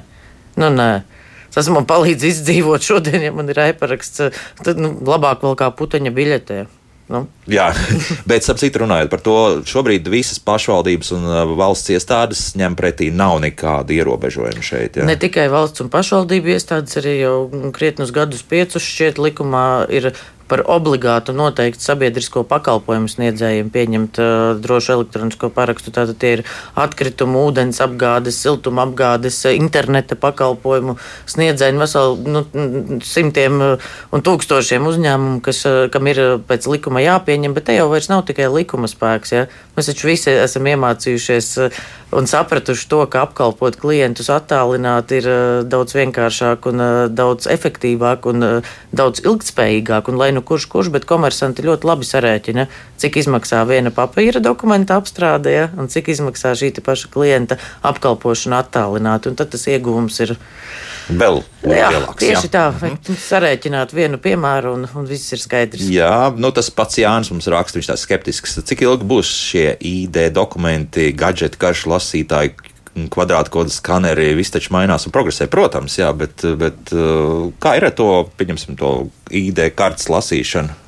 nu 0.62 0.70
nē. 0.70 0.92
Tas 1.54 1.66
man 1.70 1.86
palīdz 1.86 2.30
izdzīvot 2.30 2.82
šodien, 2.82 3.26
ja 3.26 3.34
man 3.34 3.50
ir 3.50 3.58
e-paraksts, 3.68 4.30
tad 4.62 4.78
nu, 4.78 4.94
labāk 5.06 5.42
vēl 5.42 5.58
kā 5.58 5.70
puteņa 5.74 6.14
biļetē. 6.14 6.62
Nu. 7.04 7.26
Jā, 7.50 7.66
bet 8.30 8.46
ap 8.48 8.60
citu 8.60 8.80
runājot 8.80 9.10
par 9.12 9.20
to, 9.24 9.36
šobrīd 9.68 10.08
visas 10.08 10.40
pašvaldības 10.40 11.12
un 11.16 11.26
uh, 11.28 11.42
valsts 11.58 11.92
iestādes 11.92 12.44
ņem 12.56 12.76
pretī, 12.78 13.10
nav 13.12 13.36
nekāda 13.44 13.92
ierobežojuma 13.92 14.64
šeit. 14.64 14.96
Jā. 14.96 15.08
Ne 15.08 15.18
tikai 15.20 15.50
valsts 15.52 15.84
un 15.84 15.92
pašvaldību 15.92 16.54
iestādes, 16.54 16.96
arī 17.02 17.18
jau 17.20 17.36
krietnus 17.76 18.14
gadus 18.14 18.44
piecus 18.48 18.86
šķiet 18.88 19.20
likumā 19.20 19.66
ir 19.92 20.14
par 20.48 20.62
obligātu 20.70 21.34
noteikti 21.36 21.82
sabiedrisko 21.84 22.44
pakalpojumu 22.48 23.08
sniedzējiem 23.10 23.70
pieņemt 23.74 24.20
uh, 24.20 24.32
drošu 24.60 24.94
elektronisko 24.98 25.50
parakstu. 25.54 25.92
Tātad 25.94 26.18
tie 26.20 26.32
ir 26.38 26.44
atkritumu, 26.78 27.46
ūdens 27.48 27.80
apgādes, 27.84 28.38
siltuma 28.42 28.84
apgādes, 28.88 29.40
interneta 29.54 30.18
pakalpojumu 30.20 30.96
sniedzēji, 31.30 31.78
veseli 31.80 32.34
nu, 32.34 32.44
simtiem 33.04 33.60
un 33.64 34.24
tūkstošiem 34.24 34.86
uzņēmumu, 34.90 35.40
kas, 35.44 35.64
kam 35.94 36.12
ir 36.12 36.22
pēc 36.48 36.68
likuma 36.70 37.02
jāpieņem, 37.04 37.56
bet 37.56 37.68
te 37.68 37.78
jau 37.78 37.88
vairs 37.92 38.10
nav 38.12 38.24
tikai 38.28 38.50
likuma 38.52 38.90
spēks. 38.90 39.34
Ja? 39.34 39.46
Mēs 39.76 39.90
taču 39.90 40.10
visi 40.10 40.32
esam 40.32 40.68
iemācījušies 40.70 41.50
un 42.14 42.28
sapratuši 42.30 42.88
to, 42.90 43.00
ka 43.10 43.24
apkalpot 43.26 43.76
klientus 43.80 44.30
attālināti 44.32 45.18
ir 45.20 45.28
daudz 45.70 45.96
vienkāršāk 45.96 46.68
un 46.70 46.84
daudz 47.14 47.48
efektīvāk 47.50 48.28
un 48.30 48.46
daudz 48.94 49.24
ilgtspējīgāk. 49.24 50.10
Un, 50.12 50.20
nu 50.34 50.42
kurš 50.46 50.66
kurš, 50.72 50.90
bet 50.94 51.06
komersanti 51.08 51.64
ļoti 51.64 51.88
labi 51.88 52.08
sarēķina, 52.08 52.66
cik 53.00 53.20
izmaksā 53.22 53.62
viena 53.68 53.92
papīra 53.94 54.42
dokumenta 54.44 54.98
apstrāde 55.00 55.54
ja, 55.54 55.68
un 55.78 55.90
cik 55.92 56.10
izmaksā 56.14 56.54
šī 56.58 56.72
paša 56.84 57.10
klienta 57.12 57.58
apkalpošana 57.86 58.60
attālināti. 58.64 59.30
Un 59.30 59.38
tad 59.38 59.52
tas 59.54 59.66
ieguvums 59.70 60.18
ir 60.24 60.34
vēl 61.08 61.40
lielāks. 61.64 62.20
Tieši 62.22 62.48
jā. 62.48 62.52
tā, 62.52 62.64
mhm. 62.74 63.16
sarēķināt 63.24 63.94
vienu 63.96 64.20
piemēru 64.22 64.74
un, 64.78 64.86
un 64.98 65.08
viss 65.08 65.34
ir 65.36 65.42
skaidrs. 65.42 65.86
Jā, 65.92 66.30
nu 66.36 66.52
tas 66.54 66.70
pats 66.74 67.00
Jānis 67.00 67.32
mums 67.32 67.48
raksta, 67.52 67.80
viņš 67.80 67.90
tā 67.92 67.98
skeptisks. 68.00 68.58
Cik 68.64 68.84
ilgi 68.86 69.08
būs 69.08 69.32
šie 69.50 69.66
ID 69.78 70.28
dokumenti, 70.34 71.10
gadgeti, 71.16 71.60
karšu 71.60 71.92
lasītāji, 71.94 72.73
kvadrātkodu 72.94 73.72
skaneri, 73.74 74.32
viss 74.38 74.54
taču 74.54 74.74
mainās 74.74 75.08
un 75.08 75.14
progresē, 75.14 75.48
protams, 75.50 75.98
jā, 75.98 76.12
bet, 76.14 76.44
bet 76.60 76.92
kā 77.62 77.74
ir 77.78 77.88
ar 77.88 77.94
to, 77.98 78.08
pieņemsim, 78.38 78.78
to 78.78 78.94
ID 79.34 79.66
kartes 79.74 80.10
lasīšanu? 80.12 80.83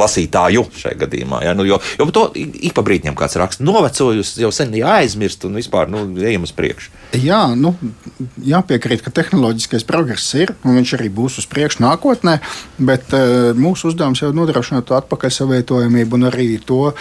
Lasītāju 0.00 0.66
šajā 0.76 0.98
gadījumā. 1.04 1.42
Ja? 1.46 1.54
Nu, 1.56 1.66
jo, 1.68 1.80
jo 1.98 2.08
to 2.14 2.26
ik 2.36 2.74
pa 2.76 2.84
brīdim 2.86 3.16
kāds 3.18 3.38
raksta, 3.40 3.64
novecojusi, 3.66 4.40
jau 4.44 4.50
sen 4.54 4.74
jāaizmirst 4.76 5.46
un 5.48 5.58
vispār 5.58 5.90
nu, 5.92 6.04
ejam 6.20 6.46
uz 6.46 6.54
priekšu. 6.56 6.92
Jā, 7.20 7.42
nu, 7.58 7.74
jāpiekrīt, 8.46 9.02
ka 9.04 9.12
tehnoloģiskais 9.14 9.86
progress 9.88 10.34
ir 10.38 10.54
un 10.64 10.78
viņš 10.78 10.94
arī 10.98 11.10
būs 11.14 11.40
uz 11.42 11.48
priekšu 11.50 11.82
nākotnē, 11.84 12.36
bet 12.78 13.14
uh, 13.16 13.50
mūsu 13.58 13.90
uzdevums 13.90 14.22
jau 14.22 14.30
nodrošināt 14.36 14.86
to 14.88 14.96
atpakaļsavietojamību 14.98 16.18
un 16.18 16.28
arī 16.30 16.48
to 16.66 16.92
uh, 16.92 16.94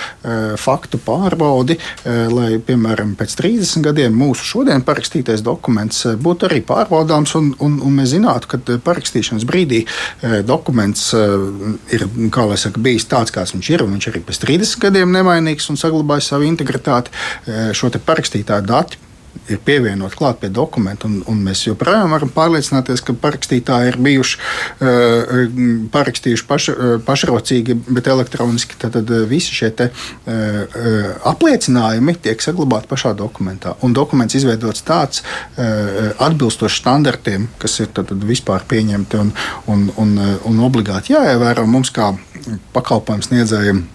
faktu 0.59 1.01
pārbaudi, 1.05 1.77
uh, 1.79 2.25
lai, 2.33 2.49
piemēram, 2.63 3.13
pēc 3.19 3.37
30 3.41 3.85
gadiem 3.89 4.15
mūsu 4.17 4.47
šodien 4.47 4.85
parakstītais 4.87 5.43
dokuments 5.45 6.05
būtu 6.19 6.49
arī 6.49 6.61
pārbaudāms 6.65 7.35
un, 7.39 7.51
un, 7.65 7.77
un 7.85 7.99
mēs 7.99 8.13
zinātu, 8.15 8.49
ka 8.53 8.79
parakstīšanas 8.85 9.45
brīdī 9.49 9.83
uh, 9.85 10.39
dokuments 10.47 11.09
uh, 11.17 11.77
ir 11.93 12.07
saka, 12.61 12.81
bijis 12.81 13.07
tāds, 13.09 13.33
kāds 13.35 13.53
viņš 13.55 13.69
ir, 13.73 13.83
un 13.85 13.97
viņš 13.97 14.09
arī 14.11 14.23
pēc 14.25 14.41
30 14.45 14.81
gadiem 14.85 15.13
nemainīgs 15.15 15.69
un 15.71 15.79
saglabājis 15.79 16.31
savu 16.33 16.47
integritāti. 16.49 17.13
Šo 17.73 17.91
parakstītāju 17.97 18.67
datu 18.69 19.08
ir 19.49 19.59
pievienot 19.65 20.15
klāt 20.17 20.39
pie 20.41 20.49
dokumenta, 20.53 21.07
un, 21.09 21.21
un 21.29 21.41
mēs 21.45 21.63
joprojām 21.67 22.13
varam 22.13 22.31
pārliecināties, 22.33 23.01
ka 23.05 23.15
parakstītāji 23.17 23.91
ir 23.91 23.97
bijuši 24.05 24.39
uh, 24.39 25.43
parakstījuši 25.93 26.47
paš, 26.49 26.69
uh, 26.73 26.93
pašrocīgi, 27.05 27.77
bet 27.89 28.09
elektroniski. 28.11 28.77
Tad, 28.79 28.97
tad 28.97 29.13
visi 29.29 29.55
šie 29.55 29.71
te, 29.75 29.89
uh, 29.89 31.19
apliecinājumi 31.31 32.17
tiek 32.23 32.41
saglabāti 32.43 32.89
pašā 32.91 33.15
dokumentā. 33.17 33.75
Un 33.85 33.95
dokuments 33.97 34.37
izveidots 34.37 34.85
tāds, 34.87 35.23
uh, 35.25 36.11
atbilstošs 36.29 36.81
standartiem, 36.83 37.49
kas 37.61 37.79
ir 37.83 37.93
tad, 37.93 38.11
tad 38.13 38.25
vispār 38.29 38.65
pieņemti 38.69 39.21
un, 39.21 39.33
un, 39.71 39.87
un, 40.01 40.17
un 40.49 40.65
obligāti 40.65 41.15
jāievēro 41.15 41.65
mums 41.69 41.93
kā 41.95 42.13
pakalpojumu 42.75 43.25
sniedzējiem. 43.25 43.87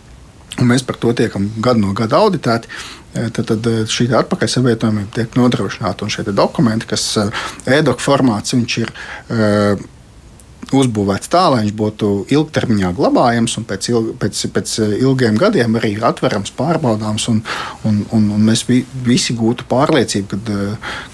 Un 0.54 0.68
mēs 0.70 0.84
par 0.86 0.98
to 1.02 1.10
tiekam 1.16 1.48
gadu 1.58 1.82
no 1.82 1.94
gada 1.98 2.20
auditēti. 2.22 2.70
Tad, 3.14 3.44
tad 3.46 3.66
šī 3.90 4.08
atpakaļsavietojamība 4.18 5.12
tiek 5.14 5.36
nodrošināta. 5.38 6.06
Un 6.06 6.10
šie 6.10 6.26
dokumenti, 6.34 6.88
kas 6.90 7.04
e-doku 7.70 8.02
formāts, 8.02 8.56
viņš 8.56 8.78
ir 8.82 8.90
uzbūvēts 10.74 11.30
tā, 11.30 11.44
lai 11.52 11.62
viņš 11.64 11.76
būtu 11.78 12.10
ilgtermiņā 12.34 12.90
glabājams 12.96 13.58
un 13.60 13.66
pēc, 13.68 13.88
ilg, 13.92 14.10
pēc, 14.22 14.42
pēc 14.54 14.74
ilgiem 14.98 15.38
gadiem 15.40 15.78
arī 15.78 15.94
atverams, 16.00 16.54
pārbaudāms. 16.58 17.28
Un, 17.32 17.40
un, 17.86 18.02
un, 18.16 18.28
un 18.36 18.50
mēs 18.50 18.66
visi 19.06 19.36
gūtu 19.38 19.68
pārliecību, 19.70 20.40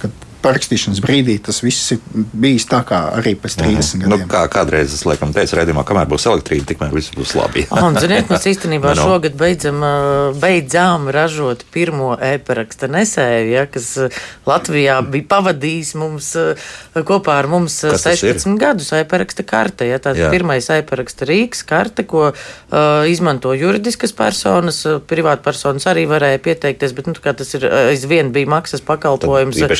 ka 0.00 0.12
parakstīšanas 0.42 1.00
brīdī 1.04 1.36
tas 1.44 1.60
viss 1.64 1.94
ir 1.94 2.00
bijis 2.32 2.66
tā 2.70 2.80
kā 2.88 3.00
arī 3.18 3.34
pēc 3.38 3.58
30 3.60 3.70
mhm. 3.70 4.04
gadiem. 4.04 4.24
Nu, 4.26 4.30
kā 4.30 4.44
kādreiz 4.52 4.94
es 4.96 5.04
laikam 5.08 5.34
teicu, 5.36 5.56
redzamā, 5.58 5.84
kamēr 5.88 6.08
būs 6.10 6.26
elektrība, 6.30 6.68
tikmēr 6.70 6.94
viss 6.94 7.14
būs 7.16 7.34
labi. 7.38 7.66
Un, 7.76 7.98
ziniet, 8.00 8.30
mēs 8.32 8.48
īstenībā 8.52 8.92
no. 8.92 8.96
Nu, 8.96 9.00
nu. 9.00 9.08
šogad 9.14 9.36
beidzam, 9.38 9.84
beidzām 10.40 11.08
ražot 11.14 11.64
pirmo 11.74 12.12
e-paraksta 12.16 12.90
nesēju, 12.90 13.52
ja, 13.54 13.66
kas 13.70 13.92
Latvijā 14.48 14.98
bija 15.06 15.28
pavadījis 15.30 15.94
mums 16.00 16.32
kopā 17.06 17.38
ar 17.40 17.50
mums 17.50 17.80
kas 17.86 18.06
16 18.06 18.58
gadus 18.60 18.90
e-paraksta 18.96 19.44
karte. 19.46 19.88
Ja, 19.88 20.00
tāds 20.02 20.20
Jā. 20.22 20.30
pirmais 20.32 20.68
e-paraksta 20.72 21.28
rīks 21.28 21.62
karte, 21.66 22.04
ko 22.08 22.30
uh, 22.30 23.10
izmanto 23.10 23.52
juridiskas 23.56 24.14
personas, 24.16 24.82
privātpersonas 25.10 25.86
arī 25.90 26.06
varēja 26.10 26.42
pieteikties, 26.44 26.94
bet 26.96 27.10
nu, 27.10 27.16
tas 27.20 27.54
ir 27.58 27.66
aizvien 27.70 28.32
bija 28.34 28.50
maksas 28.50 28.84
pakalpojums. 28.86 29.60
Tad 29.60 29.76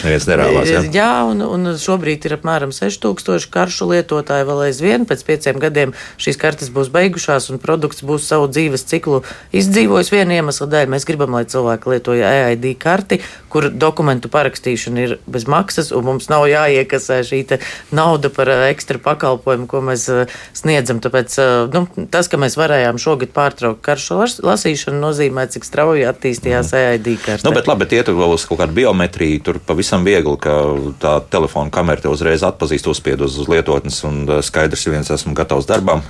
piedalās. 0.50 0.70
Jā, 0.70 0.82
jā 0.94 1.12
un, 1.30 1.44
un 1.46 1.72
šobrīd 1.80 2.26
ir 2.28 2.36
apmēram 2.38 2.74
6000 2.74 3.48
karšu 3.54 3.90
lietotāji 3.90 4.48
vēl 4.48 4.64
aizvien. 4.68 5.06
Pēc 5.08 5.24
pieciem 5.26 5.60
gadiem 5.62 5.94
šīs 6.20 6.40
kartes 6.40 6.72
būs 6.74 6.92
beigušās 6.94 7.50
un 7.52 7.62
produkts 7.62 8.04
būs 8.06 8.28
savu 8.30 8.50
dzīves 8.50 8.86
ciklu 8.90 9.22
izdzīvojis 9.56 10.12
viena 10.14 10.40
iemesla 10.40 10.68
dēļ. 10.70 10.90
Mēs 10.94 11.08
gribam, 11.08 11.36
lai 11.38 11.46
cilvēki 11.50 11.94
lietoja 11.94 12.32
EID 12.44 12.66
karti, 12.80 13.20
kur 13.52 13.70
dokumentu 13.70 14.30
parakstīšana 14.32 15.06
ir 15.06 15.16
bez 15.30 15.46
maksas, 15.50 15.90
un 15.96 16.06
mums 16.06 16.30
nav 16.32 16.46
jāiekasē 16.50 17.20
šī 17.26 17.42
nauda 17.90 18.30
par 18.30 18.48
eh, 18.48 18.68
ekstra 18.70 19.00
pakalpojumu, 19.02 19.66
ko 19.70 19.82
mēs 19.84 20.06
eh, 20.12 20.34
sniedzam. 20.56 21.00
Tāpēc 21.02 21.36
eh, 21.40 21.52
nu, 21.74 21.84
tas, 22.12 22.28
ka 22.30 22.40
mēs 22.40 22.56
varējām 22.60 23.00
šogad 23.00 23.32
pārtraukt 23.36 23.82
karšu 23.84 24.20
lasīšanu, 24.44 25.00
nozīmē, 25.02 25.46
cik 25.50 25.66
strauji 25.66 26.06
attīstījās. 26.08 26.72
EID 26.80 27.08
karte. 27.24 27.46
Nu, 27.46 27.54
bet 27.56 27.68
labi, 27.68 27.84
bet 27.84 27.94
iet 27.96 28.10
uz 28.12 28.44
kaut 28.48 28.60
kādu 28.60 28.76
biometriju, 28.76 29.40
tur 29.46 29.60
pavisam 29.64 30.04
viegli 30.06 30.36
ka 30.42 30.56
tā 31.02 31.14
telefona 31.32 31.72
kamera 31.74 32.02
te 32.02 32.12
uzreiz 32.12 32.44
atpazīst, 32.46 32.88
uzspied 32.90 33.22
uz, 33.26 33.38
lietotnes, 33.50 34.02
un 34.08 34.24
uh, 34.28 34.40
skaidrs, 34.44 34.84
ka 34.86 34.94
viens 34.94 35.14
esmu 35.16 35.34
gatavs 35.38 35.68
darbam. 35.68 36.04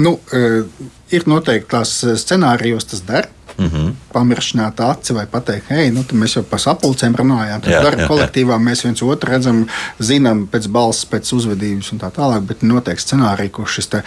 Nu, 0.00 0.18
uh, 0.32 0.90
ir 1.14 1.28
noteikti 1.30 1.70
tās 1.76 1.98
uh, 2.04 2.16
scenārijos 2.18 2.88
tas 2.92 3.04
dara. 3.06 3.28
Mm 3.60 3.66
-hmm. 3.66 3.92
Pamiršķināt 4.12 4.80
aci 4.80 5.12
vai 5.12 5.26
pateikt, 5.26 5.66
hei, 5.68 5.90
nu, 5.90 6.04
mēs 6.12 6.36
jau 6.36 6.42
par 6.42 6.60
sapulcēm 6.60 7.14
runājām. 7.16 7.60
Tad 7.60 7.84
darba 7.84 8.06
kolektīvā 8.08 8.56
jā. 8.56 8.64
mēs 8.68 8.84
viens 8.84 9.02
otru 9.02 9.30
redzam, 9.30 9.66
zinām 9.98 10.46
pēc 10.48 10.68
balss, 10.68 11.06
pēc 11.06 11.32
uzvedības 11.36 11.92
un 11.92 11.98
tā 11.98 12.10
tālāk. 12.10 12.40
Bet 12.40 12.62
noteikti 12.62 13.02
scenārija, 13.02 13.50
kur 13.50 13.66
šis 13.68 13.88
eh, 13.94 14.02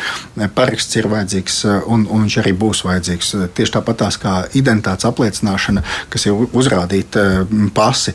paraksts 0.55 0.95
ir 0.95 1.07
vajadzīgs 1.07 1.65
eh, 1.65 1.81
un, 1.85 2.07
un 2.09 2.21
viņš 2.21 2.37
arī 2.41 2.53
būs 2.53 2.83
vajadzīgs. 2.83 3.35
Tieši 3.53 3.71
tāpat 3.71 3.97
tās 3.97 4.17
kā 4.17 4.33
identitātes 4.53 5.05
apliecināšana, 5.05 5.83
kas 6.09 6.25
ir 6.25 6.33
uzrādīta 6.33 7.19
eh, 7.19 7.69
pasi, 7.73 8.13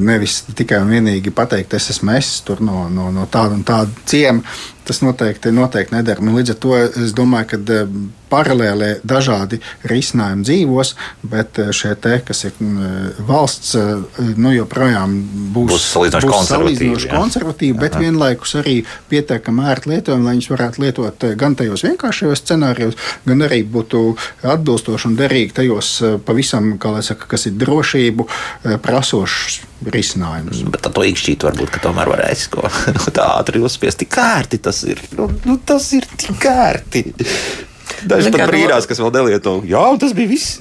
nevis 0.00 0.42
tikai 0.54 0.80
un 0.80 0.88
vienīgi 0.88 1.30
pateikt, 1.30 1.74
es 1.74 1.90
esmu 1.90 2.12
es 2.12 2.40
tur 2.40 2.60
no, 2.60 2.88
no, 2.88 3.10
no 3.10 3.26
tāda 3.26 3.54
un 3.54 3.64
tāda 3.64 3.90
ciema 4.04 4.42
tas 4.84 5.02
noteikti, 5.02 5.52
noteikti 5.52 5.94
nedara. 5.94 6.24
Nu, 6.24 6.34
līdz 6.38 6.50
ar 6.50 6.56
to 6.56 6.76
es 6.78 7.12
domāju, 7.14 7.46
ka 7.46 7.56
eh, 8.30 8.32
paralēli 8.32 8.90
dažādi 9.06 9.60
risinājumi 9.90 10.46
dzīvos, 10.46 10.94
bet 11.30 11.60
eh, 11.60 11.70
šie 11.76 11.94
te, 12.00 12.18
kas 12.26 12.44
ir 12.48 12.56
mm, 12.58 13.24
valsts, 13.28 13.74
eh, 13.78 14.32
nu, 14.36 14.52
joprojām 14.54 15.16
būs, 15.54 15.70
būs 15.72 15.86
salīdzinoši 15.94 16.30
konservatīvi, 16.30 17.10
konservatīvi 17.12 17.78
bet 17.80 17.98
jā. 17.98 18.04
vienlaikus 18.06 18.56
arī 18.60 18.76
pietiekami 19.12 19.66
ērti 19.72 19.94
lietojami, 19.94 20.26
lai 20.26 20.36
viņus 20.36 20.50
varētu 20.54 20.84
lietot 20.84 21.26
gan 21.40 21.56
tajos 21.58 21.84
vienkāršajos 21.86 22.44
scenārijos, 22.44 23.00
gan 23.26 23.46
arī 23.46 23.62
būtu 23.64 24.04
atbilstoši 24.42 25.10
un 25.10 25.18
derīgi 25.18 25.56
tajos 25.62 25.96
pavisam, 26.26 26.72
kā 26.80 26.94
lai 26.94 27.02
saka, 27.06 27.28
kas 27.30 27.48
ir 27.50 27.58
drošību 27.60 28.28
prasošs 28.84 29.60
risinājums. 29.88 30.62
Bet 30.68 30.88
to 30.92 31.04
īkšķīt 31.06 31.46
varbūt, 31.46 31.72
ka 31.74 31.82
tomēr 31.86 32.10
varēs 32.12 32.46
ko 32.52 32.68
tā 33.16 33.26
ātri 33.38 33.62
uzspiest. 33.64 34.02
Tik 34.02 34.12
kārti 34.12 34.60
tas 34.62 34.82
ir. 34.88 35.00
Nu, 35.16 35.30
nu, 35.46 35.56
tas 35.66 35.90
ir 35.96 36.06
tik 36.20 36.36
kārti. 36.42 37.04
Daži 38.08 38.30
pat 38.32 38.48
brīnās, 38.48 38.86
kas 38.88 39.00
vēl 39.02 39.12
nelieto. 39.14 39.56
Jā, 39.68 39.82
tas 40.00 40.14
bija 40.16 40.30
viss. 40.30 40.60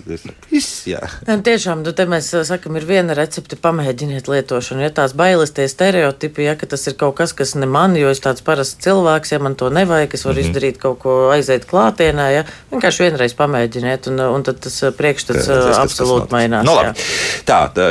viss 0.49 0.87
jā. 0.89 1.01
Jā, 1.27 1.37
tiešām, 1.45 1.83
nu, 1.85 1.93
te 1.95 2.05
mēs 2.09 2.31
sakam, 2.47 2.75
ir 2.79 2.87
viena 2.89 3.15
recepte, 3.17 3.57
pamēģiniet 3.59 4.27
lietošanu. 4.31 4.83
Ja 4.83 4.91
tās 4.95 5.15
bailes, 5.17 5.53
tie 5.55 5.67
stereotipi, 5.71 6.47
ja 6.47 6.55
tas 6.59 6.87
ir 6.89 6.97
kaut 6.99 7.17
kas, 7.19 7.33
kas 7.37 7.55
ne 7.59 7.69
man, 7.69 7.95
jo 7.99 8.11
es 8.11 8.21
tāds 8.23 8.43
parasts 8.45 8.81
cilvēks, 8.83 9.33
ja 9.35 9.39
man 9.43 9.55
to 9.59 9.69
nevajag, 9.73 10.13
es 10.13 10.25
varu 10.25 10.35
mm 10.35 10.41
-hmm. 10.41 10.49
izdarīt 10.49 10.81
kaut 10.81 10.99
ko 10.99 11.15
aiziet 11.35 11.67
klātienē, 11.69 12.27
ja 12.33 12.43
vienkārši 12.71 13.03
vienreiz 13.03 13.33
pamēģiniet, 13.37 14.09
un, 14.11 14.19
un 14.19 14.43
tad 14.43 14.59
tas 14.59 14.81
priekšstats 14.97 15.45
tas, 15.45 15.77
absolūti 15.77 16.31
mainās. 16.31 16.65
No, 16.65 16.75
nu, 16.75 16.81
labi. 16.81 16.99
tā, 17.45 17.61
tā, 17.73 17.87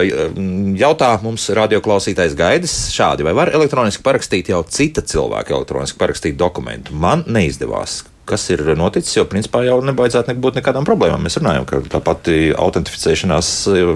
jautā 0.78 1.18
mums 1.22 1.48
radioklausītājs 1.48 2.36
gaidas 2.36 2.76
šādi, 2.92 3.24
vai 3.24 3.32
var 3.32 3.54
elektroniski 3.54 4.02
parakstīt 4.02 4.48
jau 4.48 4.62
cita 4.68 5.02
cilvēka 5.02 5.54
elektroniski 5.54 5.98
parakstīt 5.98 6.36
dokumentu? 6.36 6.94
Man 6.94 7.24
neizdevās 7.26 8.04
kas 8.28 8.44
ir 8.52 8.62
noticis, 8.78 9.14
jo 9.16 9.24
principā 9.28 9.62
jau 9.66 9.78
nebaidzētu 9.84 10.36
būt 10.42 10.60
nekādām 10.60 10.86
problēmām. 10.88 11.24
Mēs 11.24 11.38
runājam, 11.40 11.66
ka 11.68 11.80
tā 11.94 12.00
pati 12.04 12.52
autentificēšanās. 12.52 13.50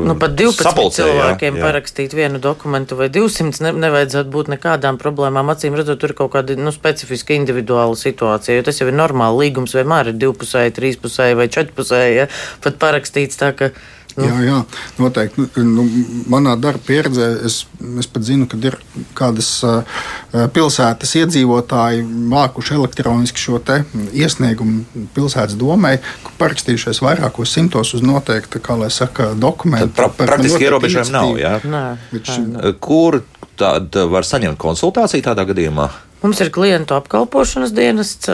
Nu, 0.08 0.16
pat 0.20 0.36
12 0.38 0.66
sapulcē, 0.68 1.06
cilvēkiem 1.06 1.56
jā, 1.56 1.60
jā. 1.60 1.66
parakstīt 1.66 2.16
vienu 2.16 2.40
dokumentu 2.42 2.98
vai 2.98 3.10
200 3.12 3.64
ne, 3.66 3.74
nevajadzētu 3.86 4.32
būt 4.32 4.52
nekādām 4.56 5.00
problēmām. 5.02 5.52
Acīm 5.54 5.76
redzot, 5.78 6.00
tur 6.02 6.14
ir 6.14 6.18
kaut 6.18 6.32
kāda 6.36 6.56
nu, 6.58 6.74
specifiska 6.74 7.36
individuāla 7.36 7.98
situācija, 7.98 8.58
jo 8.58 8.68
tas 8.68 8.82
jau 8.82 8.88
ir 8.90 8.98
normāli. 8.98 9.46
Līgums 9.46 9.76
vienmēr 9.76 10.12
ir 10.12 10.20
divpusēji, 10.22 10.76
trīspusēji 10.78 11.38
vai 11.38 11.50
četrpusēji, 11.52 12.20
ja 12.22 12.28
pat 12.64 12.78
parakstīts 12.82 13.40
tā, 13.40 13.52
ka 13.56 13.72
Nu. 14.16 14.26
Jā, 14.28 14.38
jā, 14.44 14.58
noteikti. 15.00 15.46
Nu, 15.64 15.84
manā 16.30 16.54
darba 16.60 16.82
pieredzē 16.84 17.28
es, 17.48 17.62
es 18.00 18.08
pat 18.12 18.26
zinu, 18.26 18.48
ka 18.50 18.58
ir 18.60 18.76
kādas 19.16 19.48
pilsētas 20.52 21.14
iedzīvotāji 21.22 22.04
mākuši 22.32 22.76
elektroniski 22.76 23.40
šo 23.40 23.60
iesniegumu 24.12 25.06
pilsētas 25.16 25.56
domai, 25.60 25.96
parakstījušies 26.40 27.02
vairākos 27.04 27.52
simtos 27.56 27.94
uz 27.96 28.04
noteikta, 28.04 28.60
kā 28.62 28.76
lai 28.80 28.90
saka, 28.92 29.32
dokumentu. 29.38 29.94
Pra, 29.96 30.10
praktiski 30.12 30.66
ierobežojumi 30.68 31.14
nav. 31.14 31.34
Jā? 31.40 31.56
Nē, 31.64 31.84
Viņš. 32.12 32.38
Kur 32.82 33.22
tad 33.60 33.96
var 34.12 34.26
saņemt 34.26 34.60
konsultāciju 34.60 35.24
tādā 35.24 35.46
gadījumā? 35.48 35.90
Mums 36.22 36.38
ir 36.38 36.52
klientu 36.54 36.94
apkalpošanas 36.94 37.72
dienests, 37.74 38.28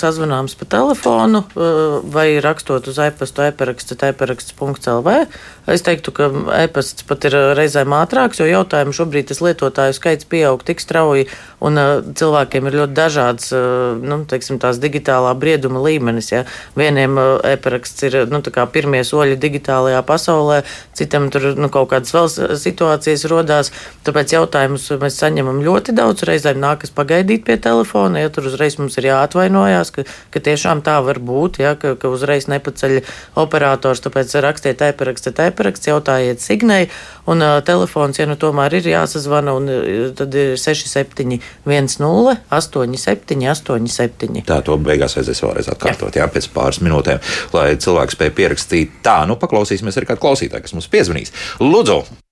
sazvanāms 0.00 0.54
pa 0.56 0.64
telefonu 0.72 1.42
vai 2.14 2.38
rakstot 2.40 2.86
uz 2.88 2.96
e-pastu 3.04 3.44
e-paraksts, 3.44 3.92
e-paraksts.lv. 4.08 5.16
Es 5.68 5.84
teiktu, 5.84 6.14
ka 6.16 6.30
e-pasts 6.62 7.04
pat 7.04 7.26
ir 7.28 7.36
reizēm 7.58 7.92
ātrāks, 7.96 8.40
jo 8.40 8.46
jautājumu 8.48 8.96
šobrīd 8.96 9.28
tas 9.28 9.42
lietotāju 9.44 9.96
skaits 9.98 10.28
pieaug 10.28 10.64
tik 10.64 10.80
strauji 10.80 11.26
un 11.64 11.76
cilvēkiem 12.16 12.70
ir 12.70 12.78
ļoti 12.80 12.96
dažāds, 12.96 13.52
nu, 14.00 14.18
teiksim, 14.28 14.56
tās 14.64 14.80
digitālā 14.80 15.34
brieduma 15.36 15.84
līmenis. 15.84 16.30
Ja. 16.32 16.42
Vieniem 16.76 17.20
e-paraksts 17.52 18.08
ir, 18.08 18.18
nu, 18.32 18.40
pirmie 18.72 19.04
soļi 19.04 19.36
digitālajā 19.44 20.00
pasaulē, 20.08 20.62
citam 20.96 21.28
tur, 21.28 21.50
nu, 21.60 21.68
kaut 21.68 21.92
kādas 21.92 22.16
vēl 22.16 22.56
situācijas 22.64 23.28
rodās, 23.28 23.72
tāpēc 24.08 24.36
jautājumus 24.38 24.88
mēs 25.04 25.20
saņemam 25.20 25.60
ļoti 25.68 25.96
daudz, 26.00 26.24
reizēm 26.28 26.64
nākas 26.64 26.93
pagaidīt 26.96 27.44
pie 27.46 27.56
telefona, 27.60 28.22
ja 28.24 28.32
tur 28.32 28.48
uzreiz 28.50 28.78
mums 28.80 28.96
ir 29.00 29.08
jāatvainojās, 29.10 29.92
ka, 29.94 30.04
ka 30.34 30.42
tiešām 30.48 30.82
tā 30.86 30.96
var 31.04 31.20
būt, 31.22 31.60
ja, 31.62 31.74
ka, 31.80 31.94
ka 32.00 32.10
uzreiz 32.12 32.48
nepaceļ 32.50 33.00
operators, 33.40 34.02
tāpēc 34.04 34.34
rakstiet 34.44 34.82
e-parakstiet 34.88 35.42
e-paraksts, 35.46 35.90
jautājiet 35.90 36.42
signēju, 36.44 36.90
un 37.30 37.44
uh, 37.44 37.58
telefons, 37.66 38.20
ja 38.20 38.28
nu 38.30 38.38
tomēr 38.40 38.78
ir 38.80 38.90
jāsazvana, 38.94 39.54
un 39.58 39.70
tad 40.18 40.34
ir 40.38 40.54
6710 40.60 41.40
87 42.50 43.48
87. 43.54 44.44
Tā 44.48 44.60
to 44.66 44.78
beigās 44.80 45.16
vajadzēs 45.18 45.44
vēlreiz 45.44 45.70
atkārtot, 45.72 46.14
jā, 46.14 46.24
jā 46.24 46.32
pēc 46.34 46.50
pāris 46.54 46.82
minūtēm, 46.84 47.22
lai 47.56 47.70
cilvēks 47.80 48.18
spēj 48.18 48.34
pierakstīt. 48.36 49.00
Tā, 49.04 49.22
nu 49.28 49.38
paklausīsimies 49.40 50.00
arī 50.00 50.12
kādu 50.12 50.24
klausītāju, 50.26 50.68
kas 50.68 50.76
mums 50.76 50.92
piezvanīs. 50.92 51.34
Lūdzu! 51.62 52.23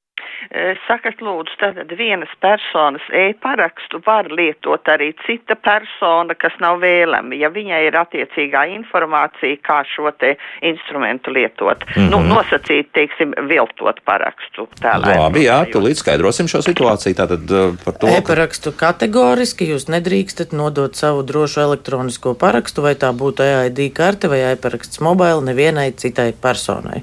Sakat, 0.85 1.23
lūdzu, 1.25 1.55
tad 1.57 1.93
vienas 1.97 2.29
personas 2.45 3.05
e-parakstu 3.17 4.03
var 4.05 4.27
lietot 4.29 4.85
arī 4.93 5.15
cita 5.25 5.57
persona, 5.57 6.37
kas 6.37 6.53
nav 6.61 6.83
vēlama, 6.83 7.33
ja 7.41 7.49
viņai 7.49 7.79
ir 7.87 7.97
attiecīgā 7.97 8.67
informācija, 8.75 9.57
kā 9.65 9.79
šo 9.89 10.13
te 10.21 10.35
instrumentu 10.61 11.33
lietot. 11.33 11.87
Mm 11.87 12.03
-hmm. 12.03 12.11
Nu, 12.13 12.21
nosacīt, 12.35 12.93
teiksim, 12.93 13.33
viltot 13.49 14.05
parakstu. 14.05 14.69
Labi, 14.83 15.47
jā, 15.49 15.73
tu 15.73 15.81
līdz 15.81 16.05
skaidrosim 16.05 16.49
šo 16.49 16.61
situāciju. 16.61 17.17
Tātad 17.17 17.49
par 17.85 17.95
to. 17.95 18.07
E-parakstu 18.07 18.73
kategoriski 18.77 19.73
jūs 19.73 19.89
nedrīkstat 19.89 20.53
nodot 20.53 20.95
savu 20.95 21.23
drošu 21.23 21.61
elektronisko 21.61 22.35
parakstu, 22.35 22.83
vai 22.83 22.95
tā 22.95 23.09
būtu 23.17 23.43
EID 23.43 23.93
karte 23.95 24.29
vai 24.29 24.53
e-paraksts 24.53 25.01
mobile 25.01 25.41
nevienai 25.41 25.93
citai 25.93 26.33
personai. 26.43 27.03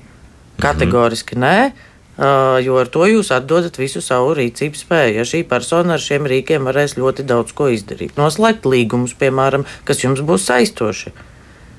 Kategoriski 0.62 1.36
mm 1.36 1.42
-hmm. 1.42 1.66
nē. 1.66 1.89
Jo 2.20 2.76
ar 2.82 2.90
to 2.92 3.06
jūs 3.08 3.30
atdodat 3.32 3.78
visu 3.80 4.02
savu 4.04 4.34
rīcības 4.36 4.84
spēju. 4.84 5.16
Ja 5.22 5.28
šī 5.28 5.46
persona 5.48 5.96
ar 5.96 6.04
šiem 6.04 6.28
rīkiem 6.28 6.68
varēs 6.68 6.98
ļoti 7.00 7.24
daudz 7.30 7.56
ko 7.56 7.70
izdarīt, 7.72 8.20
noslēgt 8.20 8.68
līgumus, 8.68 9.16
piemēram, 9.20 9.64
kas 9.88 10.04
jums 10.04 10.24
būs 10.28 10.50
saistoši. 10.50 11.16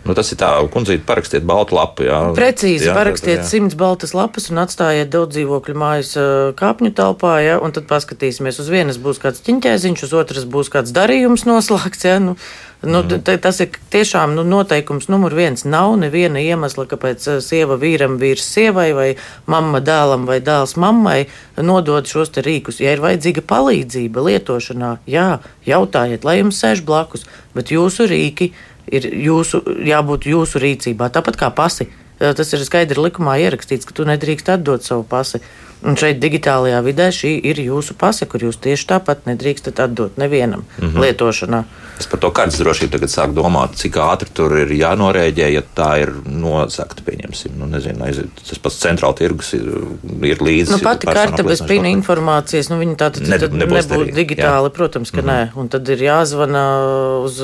Nu, 0.01 0.15
tas 0.17 0.31
ir 0.33 0.39
tā, 0.41 0.49
kundzīte, 0.73 1.05
parakstiet 1.05 1.45
baltu 1.45 1.77
lapu. 1.77 2.07
Jā. 2.09 2.23
Precīzi, 2.37 2.89
jā, 2.89 2.95
parakstiet 2.97 3.45
simts 3.45 3.77
baltas 3.77 4.15
lapas 4.17 4.49
un 4.49 4.63
atstājiet 4.63 5.11
daudz 5.13 5.37
dzīvokļu 5.37 5.75
mājas 5.77 6.15
kāpņu 6.57 6.95
telpā, 6.97 7.35
ja, 7.45 7.59
un 7.61 7.77
tad 7.77 7.85
paskatīsimies. 7.91 8.63
Uz 8.65 8.73
vienas 8.73 8.97
būs 9.03 9.21
kāds 9.21 9.45
ķiņķēziņš, 9.45 10.07
uz 10.09 10.17
otras 10.17 10.49
būs 10.49 10.73
kāds 10.73 10.97
darījums 10.97 11.45
noslēgts. 11.45 12.09
Ja, 12.09 12.17
nu, 12.25 12.39
Nu, 12.83 13.03
mm. 13.05 13.41
Tas 13.45 13.59
ir 13.61 13.75
tiešām 13.93 14.33
nu, 14.39 14.45
noteikums 14.49 15.11
numur 15.13 15.35
viens. 15.37 15.67
Nav 15.69 15.93
neviena 16.01 16.41
iemesla, 16.41 16.87
kāpēc 16.89 17.27
sieva 17.45 17.77
vīram, 17.81 18.17
vīrs 18.21 18.47
sievai, 18.55 18.89
vai 18.97 19.09
mamma 19.51 19.83
dēlam, 19.85 20.25
vai 20.29 20.39
dēls 20.45 20.79
mammai 20.81 21.27
nodod 21.61 22.09
šos 22.09 22.33
rīkus. 22.41 22.81
Ja 22.81 22.95
ir 22.97 23.05
vajadzīga 23.05 23.45
palīdzība 23.45 24.25
lietošanā, 24.31 24.95
jā, 25.11 25.29
jautājiet, 25.69 26.25
lai 26.25 26.39
jums 26.41 26.61
sēž 26.65 26.81
blakus, 26.89 27.27
bet 27.53 27.73
jūsu 27.75 28.09
rīki 28.09 28.55
ir 28.89 29.11
jūsu, 29.29 29.61
jābūt 29.85 30.31
jūsu 30.33 30.63
rīcībā. 30.65 31.13
Tāpat 31.13 31.37
kā 31.41 31.53
pasi. 31.53 31.91
Tas 32.21 32.53
ir 32.53 32.65
skaidri 32.65 33.01
likumā 33.01 33.39
ierakstīts, 33.45 33.89
ka 33.89 33.97
tu 33.97 34.09
nedrīkst 34.09 34.49
atdot 34.57 34.85
savu 34.85 35.05
pasi. 35.09 35.41
Un 35.81 35.97
šeit, 35.97 36.19
digitālajā 36.21 36.81
vidē, 36.85 37.09
šī 37.15 37.31
ir 37.51 37.61
jūsu 37.63 37.95
pase, 38.01 38.27
kur 38.29 38.43
jūs 38.45 38.59
tieši 38.61 38.89
tāpat 38.91 39.25
nedrīkstat 39.29 39.81
atdot 39.81 40.19
nevienam 40.21 40.67
mm 40.79 40.89
-hmm. 40.89 41.01
lietošanā. 41.01 41.65
Es 42.01 42.07
par 42.09 42.21
to 42.21 42.31
kartes 42.33 42.57
drošību 42.61 42.95
tagad 42.95 43.11
sāku 43.13 43.35
domāt, 43.37 43.75
cik 43.77 43.97
ātri 44.01 44.31
tur 44.33 44.55
ir 44.57 44.71
jānorēģē, 44.73 45.49
ja 45.53 45.63
tā 45.77 45.89
ir 46.01 46.13
nozagta. 46.25 47.03
Pieņemsim, 47.05 47.59
nu, 47.61 47.67
nezinu, 47.69 48.05
aiziet, 48.07 48.41
tas 48.49 48.59
pats 48.59 48.79
centrāla 48.81 49.17
tirgus 49.19 49.53
ir, 49.57 49.67
ir 50.25 50.41
līdzi. 50.41 50.73
Nu, 50.73 50.79
pati 50.85 51.07
karte 51.07 51.45
bez 51.45 51.61
pina 51.69 51.93
informācijas, 51.93 52.71
nu, 52.73 52.79
viņa 52.81 52.97
tā 53.03 53.11
tad, 53.17 53.29
ne, 53.29 53.39
tad 53.43 53.53
nebūs, 53.53 53.89
nebūs 53.91 54.13
digitāli, 54.17 54.71
jā. 54.71 54.75
protams, 54.79 55.11
ka 55.11 55.21
mm 55.21 55.29
-hmm. 55.29 55.53
nē. 55.53 55.61
Un 55.61 55.69
tad 55.69 55.89
ir 55.89 56.05
jāzvana 56.07 56.65
uz, 57.25 57.41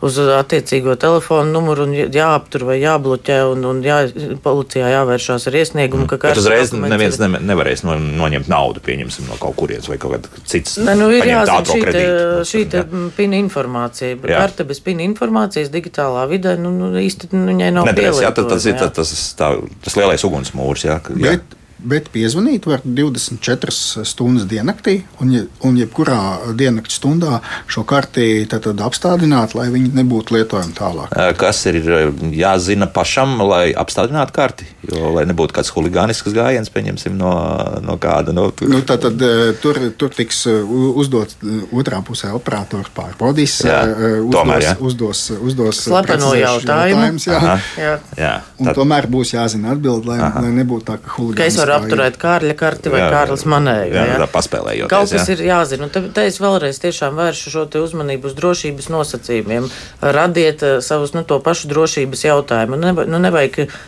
uz 0.00 0.18
attiecīgo 0.18 0.96
telefonu 0.96 1.52
numuru 1.52 1.86
un 1.86 1.94
jāaptur 1.94 2.64
vai 2.64 2.80
jābloķē 2.80 3.38
un, 3.52 3.64
un 3.64 3.82
jā, 3.82 4.00
policijā 4.42 4.90
jāvēršās 4.96 5.46
ar 5.46 5.54
iesniegumu, 5.62 6.04
mm. 6.04 6.08
ka 6.08 6.18
kartes 6.18 6.72
neviens 6.72 7.18
ne, 7.24 7.40
nevarēs 7.50 7.84
no, 7.86 7.96
noņemt 7.98 8.48
naudu, 8.52 8.82
pieņemsim, 8.84 9.26
no 9.30 9.38
kaut 9.40 9.56
kurienes 9.58 9.88
vai 9.90 9.98
kaut 10.02 10.16
kāda 10.16 10.44
cits. 10.50 10.76
Ne, 10.84 10.94
nu, 10.98 11.08
ir 11.14 11.26
jāzina 11.28 11.64
šī, 11.68 11.80
te, 11.88 12.04
šī 12.50 12.62
te 12.72 12.84
pina 13.16 13.40
informācija. 13.40 14.14
Jā. 14.14 14.44
Karte 14.44 14.68
bez 14.68 14.82
pina 14.84 15.04
informācijas 15.06 15.72
digitālā 15.74 16.26
vidē, 16.30 16.56
nu, 16.60 16.72
nu 16.76 16.92
īsti 17.00 17.32
nu, 17.34 17.44
viņai 17.52 17.72
nav. 17.74 17.90
Nedēļas, 17.90 18.22
jā, 18.26 18.32
tas, 18.36 18.48
tas 18.52 18.70
ir 18.70 18.78
tas, 18.80 18.94
tas, 19.00 19.26
tā, 19.38 19.50
tas 19.86 19.98
lielais 20.00 20.26
ugunsmūrs. 20.28 20.86
Jā, 20.88 21.00
jā. 21.14 21.36
Bet, 21.36 21.58
Bet 21.84 22.08
piezvanīt 22.14 22.64
var 22.68 22.80
24 22.84 24.04
stundas 24.08 24.46
diennaktī, 24.48 25.02
un, 25.20 25.32
je, 25.34 25.42
un 25.66 25.76
jebkurā 25.76 26.54
diennakts 26.56 26.98
stundā 27.00 27.40
šo 27.68 27.84
karti 27.88 28.46
apstādināt, 28.48 29.52
lai 29.58 29.68
viņi 29.72 29.92
nebūtu 29.98 30.36
lietojami 30.36 30.72
tālāk. 30.76 31.12
Kas 31.40 31.60
ir 31.68 31.80
jāzina 32.32 32.88
pašam, 32.90 33.36
lai 33.44 33.66
apstādinātu 33.76 34.34
karti? 34.36 34.68
Jo, 34.88 35.12
lai 35.16 35.26
nebūtu 35.28 35.56
kāds 35.56 35.72
huligānisks 35.74 36.32
gājiens, 36.34 36.72
pieņemsim, 36.72 37.16
no, 37.20 37.32
no 37.84 37.98
kāda. 38.00 38.34
No, 38.36 38.46
tur. 38.56 38.70
Nu, 38.72 38.80
tad, 38.86 39.04
tad, 39.04 39.24
tur, 39.62 39.80
tur 40.00 40.14
tiks 40.16 40.44
uzdots 40.48 41.38
otrā 41.74 42.00
pusē 42.06 42.32
operators 42.36 42.90
pārbaudīs, 42.96 43.58
jā, 43.68 43.80
uzdos, 44.22 44.32
tomēr, 44.38 44.66
jā. 44.68 44.74
uzdos, 44.80 45.24
uzdos 45.36 45.84
slepeno 45.84 46.32
jautājumu. 46.38 47.12
Jā. 47.24 47.38
Aha, 47.38 47.56
jā. 47.80 47.94
Jā. 48.18 48.34
Un 48.58 48.70
tad, 48.70 48.78
tomēr 48.78 49.08
būs 49.10 49.34
jāzina 49.34 49.72
atbild, 49.74 50.08
lai, 50.08 50.18
Aha. 50.24 50.44
lai 50.44 50.52
nebūtu 50.56 50.88
tā, 50.88 50.98
ka 51.02 51.16
huligānisks 51.18 51.73
apturēt 51.78 52.16
Kārļa 52.20 52.54
karti 52.58 52.92
vai 52.92 53.02
Kārlis 53.12 53.44
manēju. 53.50 53.92
Jā, 53.94 54.04
jā, 54.08 54.18
jā. 54.20 54.28
paspēlējot. 54.32 54.90
Kaut 54.92 55.12
kas 55.12 55.28
jā. 55.28 55.36
ir 55.36 55.44
jāzina. 55.48 55.86
Un 55.86 55.92
te, 55.94 56.02
te 56.14 56.26
es 56.28 56.38
vēlreiz 56.42 56.80
tiešām 56.82 57.18
vēršu 57.18 57.52
šo 57.54 57.64
uzmanību 57.82 58.30
uz 58.30 58.36
drošības 58.38 58.90
nosacījumiem. 58.94 59.68
Radiet 60.16 60.64
uh, 60.66 60.76
savus 60.84 61.14
nu, 61.16 61.24
to 61.28 61.38
pašu 61.44 61.70
drošības 61.72 62.24
jautājumu. 62.26 62.78
Nu, 62.80 62.90
ne, 62.90 63.06
nu, 63.14 63.22
nevajag 63.26 63.60
eh, 63.64 63.78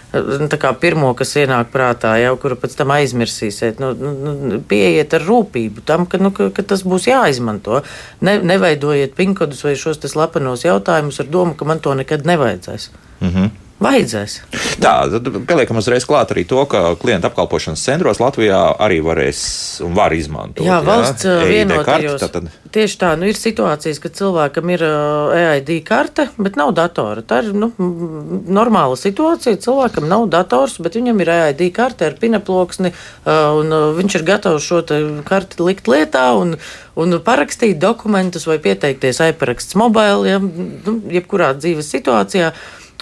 tā 0.52 0.60
kā 0.62 0.72
pirmo, 0.80 1.12
kas 1.18 1.36
ienāk 1.40 1.72
prātā, 1.74 2.16
jau 2.22 2.34
kuru 2.42 2.58
pēc 2.60 2.78
tam 2.78 2.94
aizmirsīsiet. 2.96 3.82
Nu, 3.82 3.92
nu, 3.96 4.14
nu, 4.36 4.62
pieiet 4.68 5.16
ar 5.16 5.26
rūpību 5.26 5.84
tam, 5.88 6.08
ka, 6.10 6.20
nu, 6.22 6.32
ka, 6.36 6.50
ka 6.54 6.66
tas 6.74 6.86
būs 6.86 7.10
jāizmanto. 7.10 7.82
Ne, 8.24 8.38
neveidojiet 8.42 9.16
pinkodus 9.18 9.64
vai 9.66 9.76
šos 9.78 10.02
slepenos 10.06 10.66
jautājumus 10.66 11.20
ar 11.22 11.30
domu, 11.30 11.56
ka 11.58 11.68
man 11.68 11.82
to 11.82 11.94
nekad 11.98 12.26
nevajadzēs. 12.28 12.90
Mm 13.20 13.30
-hmm. 13.30 13.65
Vajadzēs. 13.76 14.34
Tā, 14.80 14.92
tad 15.12 15.26
pieliekam 15.44 15.76
uzreiz 15.76 16.06
klāt 16.08 16.30
arī 16.32 16.46
to, 16.48 16.62
ka 16.70 16.94
klienta 16.96 17.28
apkalpošanas 17.28 17.82
centros 17.84 18.22
Latvijā 18.22 18.60
arī 18.80 19.02
varēs 19.04 19.40
un 19.84 19.92
var 19.96 20.14
izmantot. 20.16 20.64
Jā, 20.64 20.78
valsts 20.84 21.26
jā, 21.28 21.34
vienotajos. 21.44 22.22
Tad... 22.24 22.48
Tieši 22.72 22.96
tā, 23.02 23.10
nu 23.20 23.28
ir 23.28 23.36
situācijas, 23.36 24.00
kad 24.00 24.16
cilvēkam 24.16 24.72
ir 24.72 24.84
EID 24.86 25.72
karte, 25.84 26.30
bet 26.40 26.56
nav 26.56 26.72
datora. 26.76 27.20
Tā 27.20 27.42
ir 27.44 27.50
nu, 27.52 27.68
normāla 27.76 28.96
situācija. 28.96 29.60
Cilvēkam 29.60 30.08
nav 30.08 30.24
dators, 30.32 30.78
bet 30.80 30.96
viņam 30.96 31.20
ir 31.20 31.34
EID 31.34 31.62
karte 31.76 32.08
ar 32.08 32.16
pinaploksni, 32.20 32.94
un 33.28 33.76
viņš 34.00 34.18
ir 34.18 34.26
gatavs 34.32 34.70
šo 34.70 34.80
karti 35.28 35.60
likt 35.68 35.92
lietā 35.92 36.30
un, 36.40 36.56
un 36.96 37.20
parakstīt 37.28 37.76
dokumentus 37.82 38.48
vai 38.48 38.56
pieteikties 38.62 39.20
e-paraksts 39.28 39.76
mobili, 39.76 40.32
ja, 40.32 40.40
nu, 40.40 40.98
jebkurā 41.12 41.52
dzīves 41.60 41.92
situācijā. 41.92 42.54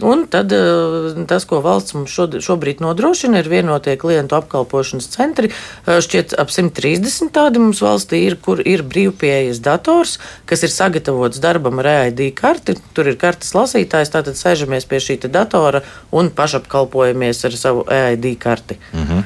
Un 0.03 0.25
tad 0.27 0.53
eh, 0.53 1.15
tas, 1.31 1.45
ko 1.47 1.61
valsts 1.63 1.95
mums 1.95 2.15
šobrīd 2.43 2.81
nodrošina, 2.83 3.39
ir 3.39 3.51
vienotie 3.51 3.95
klientu 4.01 4.35
apkalpošanas 4.41 5.07
centri. 5.13 5.53
Eh, 5.87 6.01
šķiet, 6.03 6.35
ap 6.41 6.51
130 6.51 7.31
tādi 7.35 7.63
mums 7.63 7.83
valstī 7.85 8.25
ir, 8.27 8.39
kur 8.43 8.59
ir 8.59 8.83
brīvpieejas 8.83 9.63
dators, 9.63 10.17
kas 10.51 10.67
ir 10.67 10.75
sagatavots 10.75 11.39
darbam 11.43 11.79
ar 11.85 11.91
EID 11.93 12.27
karti. 12.35 12.75
Tur 12.97 13.13
ir 13.13 13.21
kartes 13.21 13.55
lasītājs, 13.55 14.11
tātad 14.17 14.39
sēžamies 14.39 14.89
pie 14.91 14.99
šī 14.99 15.21
datora 15.31 15.85
un 16.11 16.33
pašapkalpojamies 16.35 17.45
ar 17.47 17.57
savu 17.57 17.87
EID 17.87 18.35
karti. 18.39 18.79
-hmm. 18.93 19.23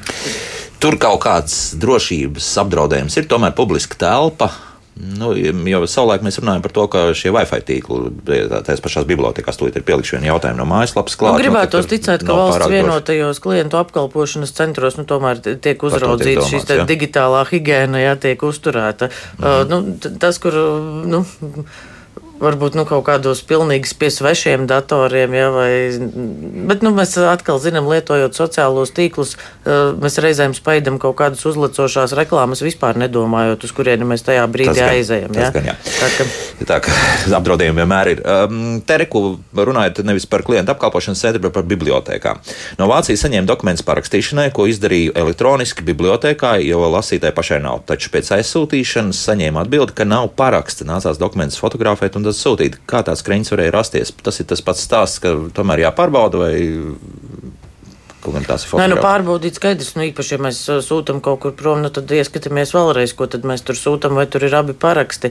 Tur 0.78 0.94
kaut 0.98 1.22
kāds 1.24 1.74
drošības 1.74 2.58
apdraudējums 2.62 3.16
ir 3.16 3.26
tomēr 3.26 3.54
publiska 3.56 3.96
telpa 3.98 4.52
Nu, 4.99 5.30
jau 5.38 5.80
savulaik 5.86 6.24
mēs 6.26 6.40
runājam 6.40 6.62
par 6.64 6.72
to, 6.74 6.84
ka 6.90 7.03
šie 7.16 7.30
Wi-Fi 7.34 7.61
tīkli 7.68 8.49
tās 8.66 8.82
pašās 8.82 9.07
bibliotekās 9.07 9.61
tūlīt 9.61 9.76
ir 9.78 9.84
pielikšu 9.86 10.16
vienu 10.16 10.30
jautājumu 10.32 10.59
no 10.59 10.66
mājaslapas 10.70 11.14
klāt. 11.18 11.36
Nu, 11.36 11.42
gribētu 11.44 11.78
nu, 11.78 11.88
ticēt, 11.92 12.24
ka 12.26 12.38
valsts 12.38 12.72
vienotajos 12.72 13.42
klientu 13.44 13.78
apkalpošanas 13.78 14.55
centros 14.57 14.99
nu, 14.99 15.07
tomēr 15.09 15.42
tiek 15.44 15.84
uzraudzīta 15.86 16.49
šīs 16.51 16.66
digitālā 16.88 17.44
higiēna, 17.51 18.03
jā, 18.03 18.16
tiek 18.26 18.42
uzturēta. 18.42 19.11
Mm 19.12 19.44
-hmm. 19.44 19.61
uh, 19.61 19.70
nu, 19.70 20.18
tas, 20.18 20.42
kur. 20.42 20.59
Nu, 21.07 21.22
varbūt 22.43 22.76
nu, 22.78 22.84
kaut 22.89 23.05
kādos 23.07 23.43
pilnīgi 23.47 23.91
pie 23.99 24.11
svešiem 24.14 24.66
datoriem, 24.70 25.34
ja, 25.34 25.49
vai, 25.55 25.70
bet 26.70 26.84
nu, 26.86 26.93
mēs 26.97 27.16
atkal 27.20 27.61
zinām, 27.62 27.89
lietojot 27.91 28.36
sociālos 28.39 28.93
tīklus, 28.95 29.34
eh, 29.66 29.93
mēs 29.99 30.18
reizēm 30.22 30.55
spaidam 30.57 31.01
kaut 31.03 31.18
kādas 31.18 31.45
uzlecošās 31.49 32.14
reklāmas, 32.18 32.62
vispār 32.64 32.99
nedomājot, 33.01 33.66
uz 33.66 33.74
kurieni 33.74 34.07
mēs 34.09 34.24
tajā 34.26 34.47
brīdī 34.51 34.78
gan, 34.78 34.95
aizējam. 34.95 35.34
Ja. 35.39 35.51
Gan, 35.55 35.70
tā, 35.84 36.11
ka... 36.14 36.28
tā 36.68 36.80
kā 36.86 36.95
apdraudējumi 37.39 37.82
vienmēr 37.82 38.12
ir. 38.14 38.22
Um, 38.22 38.62
Tereku 38.89 39.22
runājot 39.55 40.03
nevis 40.07 40.26
par 40.30 40.45
klientu 40.47 40.72
apkalpošanas 40.74 41.22
centru, 41.24 41.43
bet 41.47 41.57
par 41.57 41.66
bibliotekām. 41.68 42.41
No 42.78 42.89
Vācijas 42.91 43.24
saņēma 43.26 43.49
dokumentus 43.49 43.86
parakstīšanai, 43.89 44.49
ko 44.55 44.68
izdarīju 44.70 45.14
elektroniski 45.18 45.84
bibliotekā, 45.86 46.57
jo 46.64 46.84
lasītāji 46.95 47.36
pašai 47.36 47.61
nav. 47.64 47.82
Taču 47.89 48.12
pēc 48.14 48.30
aizsūtīšanas 48.39 49.22
saņēma 49.28 49.64
atbildi, 49.64 49.97
ka 49.99 50.07
nav 50.09 50.30
paraksta. 50.39 50.86
Nācās 50.89 51.20
dokumentus 51.20 51.61
fotografēt 51.61 52.16
un 52.18 52.28
tas 52.29 52.43
sūtīt. 52.45 52.81
Kā 52.89 53.03
tāds 53.07 53.24
kreņķis 53.26 53.55
varēja 53.55 53.74
rasties? 53.74 54.14
Tas 54.24 54.41
ir 54.41 54.49
tas 54.51 54.64
pats 54.64 54.85
stāsts, 54.87 55.22
ka 55.24 55.35
tomēr 55.57 55.89
jāpārbauda 55.89 56.45
vai 56.45 56.53
Nē, 58.29 58.89
nu 58.91 58.99
pārbaudīt 58.99 59.57
skaidrs, 59.57 59.95
nu 59.97 60.05
īpaši, 60.09 60.35
ja 60.35 60.43
mēs 60.43 60.59
uh, 60.68 60.81
sūtām 60.85 61.20
kaut 61.24 61.39
kur 61.45 61.55
prom, 61.57 61.81
nu 61.85 61.89
tad 61.95 62.11
ieskatāmies 62.12 62.74
vēlreiz, 62.74 63.14
ko 63.16 63.29
tad 63.31 63.47
mēs 63.49 63.62
tur 63.64 63.79
sūtām, 63.79 64.18
vai 64.18 64.26
tur 64.29 64.45
ir 64.45 64.57
abi 64.59 64.74
paraksti. 64.74 65.31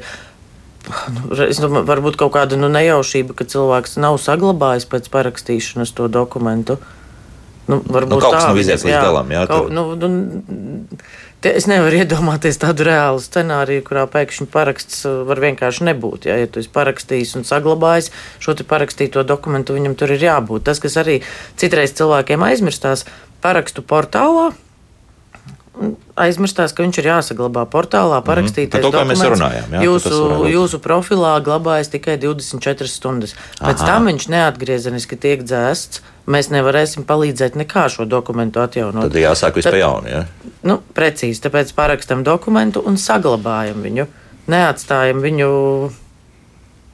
Nu, 1.12 1.36
es 1.43 1.60
domāju, 1.60 1.84
varbūt 1.89 2.16
kaut 2.20 2.32
kāda 2.38 2.58
nu, 2.60 2.70
nejaušība, 2.72 3.36
ka 3.38 3.48
cilvēks 3.52 3.98
nav 4.00 4.16
saglabājis 4.24 4.88
pēc 4.88 5.12
parakstīšanas 5.14 5.91
to 5.98 6.08
dokumentu. 6.08 6.80
Nu, 7.68 7.82
varbūt 7.84 8.16
nu, 8.16 8.24
kaut 8.24 8.38
kas 8.38 8.48
nav 8.48 8.62
izies 8.62 8.88
līdz 8.88 9.02
galam, 9.04 9.36
jā. 9.36 9.43
Kaut, 9.52 9.68
nu, 9.76 9.89
nu, 10.00 10.08
es 11.45 11.67
nevaru 11.69 11.99
iedomāties 12.01 12.57
tādu 12.61 12.88
reālu 12.88 13.21
scenāriju, 13.21 13.83
kurā 13.85 14.07
pēkšņi 14.09 14.47
paraksts 14.53 15.03
uh, 15.05 15.21
var 15.27 15.41
vienkārši 15.43 15.85
nebūt. 15.91 16.29
Ja, 16.29 16.38
ja 16.41 16.49
tu 16.49 16.63
esi 16.63 16.71
parakstījis 16.73 17.35
un 17.38 17.45
saglabājis 17.47 18.09
šo 18.41 18.57
parakstīto 18.67 19.21
dokumentu, 19.27 19.77
viņam 19.77 19.97
tur 19.99 20.15
ir 20.15 20.23
jābūt. 20.25 20.65
Tas, 20.69 20.81
kas 20.83 20.97
arī 20.97 21.19
citreiz 21.59 21.93
cilvēkiem 21.97 22.47
aizmirstās, 22.49 23.05
parakstu 23.45 23.85
portālā 23.85 24.51
aizmirstās, 26.17 26.73
ka 26.73 26.83
viņš 26.83 26.99
ir 27.01 27.09
jāsaglabā 27.11 27.63
portālā, 27.69 28.19
parakstītais 28.25 28.81
mm, 28.81 28.85
dokuments. 28.88 29.21
Mēs 29.21 29.33
runājām, 29.35 29.75
jā, 29.77 29.81
jūsu, 29.85 30.21
jūsu 30.49 30.79
profilā 30.83 31.35
glabājas 31.45 31.91
tikai 31.93 32.17
24 32.21 32.89
stundas. 32.89 33.35
Pēc 33.59 33.83
Aha. 33.83 33.89
tam 33.91 34.09
viņš 34.09 34.29
neatgriezeniski 34.33 35.19
tiek 35.21 35.45
dzēsts. 35.45 36.01
Mēs 36.28 36.49
nevarēsim 36.51 37.05
palīdzēt 37.07 37.55
nekā 37.55 37.86
šo 37.91 38.03
dokumentu 38.09 38.59
atjaunot. 38.59 39.07
Tad 39.07 39.21
jāsāk 39.21 39.61
vispār 39.61 39.80
jaunu. 39.80 40.09
Ja? 40.11 40.25
Nu, 40.67 40.82
precīzi, 40.95 41.39
tāpēc 41.45 41.71
parakstam 41.78 42.25
dokumentu 42.28 42.84
un 42.84 42.99
saglabājam 42.99 43.80
viņu. 43.86 44.07
Neatstājam 44.51 45.23
viņu 45.23 45.47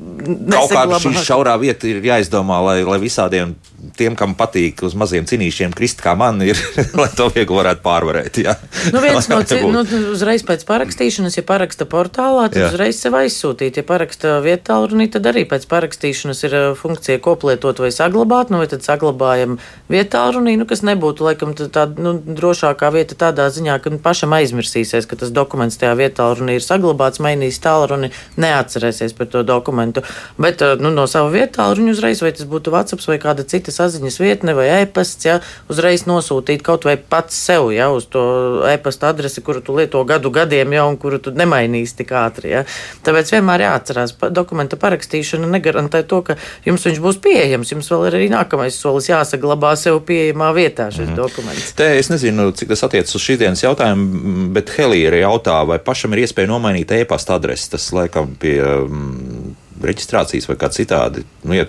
Kaut 0.04 0.74
kāda 0.74 0.98
šī 1.00 1.14
šaurā 1.22 1.54
vieta 1.62 1.88
ir 1.88 2.02
jāizdomā, 2.04 2.58
lai, 2.66 2.78
lai 2.88 2.98
visādiem 3.02 3.54
tiem, 3.98 4.16
kam 4.20 4.34
patīk 4.38 4.84
uz 4.86 4.96
maziem 4.98 5.26
cinīšiem 5.28 5.74
krist, 5.76 6.02
kā 6.04 6.14
man 6.18 6.42
ir, 6.46 6.60
lai 7.00 7.10
to 7.16 7.28
viegli 7.34 7.58
varētu 7.58 7.84
pārvarēt. 7.84 8.40
Jā. 8.44 8.56
Nu, 8.94 9.02
viens 9.04 9.28
no 9.32 9.40
citiem, 9.44 9.70
nu, 9.74 9.84
uzreiz 10.14 10.46
pēc 10.48 10.66
parakstīšanas, 10.70 11.38
ja 11.40 11.44
paraksta 11.48 11.88
portālā, 11.90 12.48
tad 12.54 12.62
jā. 12.62 12.70
uzreiz 12.72 13.02
sev 13.02 13.18
aizsūtīt. 13.20 13.80
Ja 13.82 13.88
paraksta 13.88 14.38
vietā, 14.46 14.80
runī, 14.90 15.10
tad 15.12 15.28
arī 15.30 15.46
pēc 15.50 15.68
parakstīšanas 15.72 16.44
ir 16.48 16.58
uh, 16.58 16.68
funkcija 16.80 17.22
koplietot 17.24 17.82
vai 17.84 17.92
saglabāt, 17.96 18.54
nu, 18.54 18.62
vai 18.64 18.70
tad 18.72 18.86
saglabājam 18.86 19.60
vietā, 19.92 20.24
runī, 20.36 20.56
nu, 20.60 20.68
kas 20.70 20.86
nebūtu, 20.88 21.28
laikam, 21.28 21.54
tā 21.58 21.86
nu, 21.98 22.16
drošākā 22.24 22.94
vieta 22.96 23.20
tādā 23.26 23.50
ziņā, 23.54 23.80
ka 23.84 23.94
pašam 24.04 24.36
aizmirsīsies, 24.40 25.10
ka 25.10 25.20
tas 25.20 25.34
dokuments 25.36 25.80
tajā 25.82 25.94
vietā, 26.00 26.30
runī, 26.38 26.58
ir 26.60 26.66
saglabāts, 26.66 27.22
mainīs 27.24 27.60
tālruni, 27.64 28.14
neatcerēsies 28.40 29.18
par 29.18 29.32
to 29.34 29.44
dokumentu. 29.48 30.06
Bet 30.42 30.64
uh, 30.64 30.78
nu, 30.80 30.94
no 30.96 31.08
sava 31.12 31.34
vietā, 31.34 31.68
runī 31.76 31.94
uzreiz, 31.94 32.24
vai 32.24 32.34
tas 32.36 32.48
būtu 32.50 32.74
WhatsApp 32.74 33.04
vai 33.10 33.20
kāda 33.22 33.46
cita 33.48 33.73
saziņas 33.76 34.20
vietne 34.22 34.56
vai 34.58 34.68
e-pasts, 34.82 35.26
ja 35.28 35.40
uzreiz 35.72 36.06
nosūtīt 36.10 36.64
kaut 36.66 36.88
vai 36.88 36.96
pats 36.98 37.38
sev, 37.48 37.70
ja 37.76 37.90
uz 37.94 38.08
to 38.12 38.24
e-pasta 38.70 39.12
adresi, 39.14 39.44
kuru 39.46 39.64
tu 39.66 39.76
lieto 39.78 40.04
gadu 40.08 40.32
gadiem, 40.34 40.76
ja 40.76 40.86
un 40.90 40.98
kuru 41.02 41.20
tu 41.24 41.34
nemainīsi 41.36 41.98
tik 42.02 42.14
ātri. 42.18 42.54
Ja. 42.54 42.64
Tāpēc 43.06 43.34
vienmēr 43.36 43.66
jāatcerās, 43.68 44.16
ka 44.20 44.30
dokumenta 44.34 44.80
parakstīšana 44.80 45.50
negarantē 45.58 46.04
to, 46.08 46.22
ka 46.28 46.38
jums 46.66 46.86
viņš 46.88 47.02
būs 47.04 47.20
pieejams. 47.24 47.74
Jums 47.74 47.92
vēl 47.92 48.08
ir 48.10 48.20
arī 48.20 48.30
nākamais 48.34 48.78
solis 48.80 49.10
jāsaglabā 49.12 49.74
sev 49.80 50.02
pieejamā 50.08 50.52
vietā 50.56 50.90
šis 50.94 51.10
mm. 51.10 51.18
dokuments. 51.20 51.74
Te 51.78 51.90
es 52.00 52.12
nezinu, 52.14 52.52
cik 52.56 52.74
tas 52.74 52.86
attiecas 52.88 53.18
uz 53.18 53.26
šīs 53.26 53.42
dienas 53.42 53.64
jautājumu, 53.66 54.50
bet 54.56 54.74
Helīra 54.78 55.24
jautā, 55.24 55.60
vai 55.68 55.80
pašam 55.84 56.16
ir 56.16 56.26
iespēja 56.26 56.52
nomainīt 56.52 56.94
e-pasta 57.00 57.38
adresi. 57.38 57.72
Tas 57.74 57.90
laikam 57.96 58.36
pie 58.40 58.58
um, 58.64 59.54
reģistrācijas 59.84 60.50
vai 60.50 60.60
kā 60.60 60.70
citādi. 60.74 61.26
Nu, 61.44 61.56
ja 61.58 61.68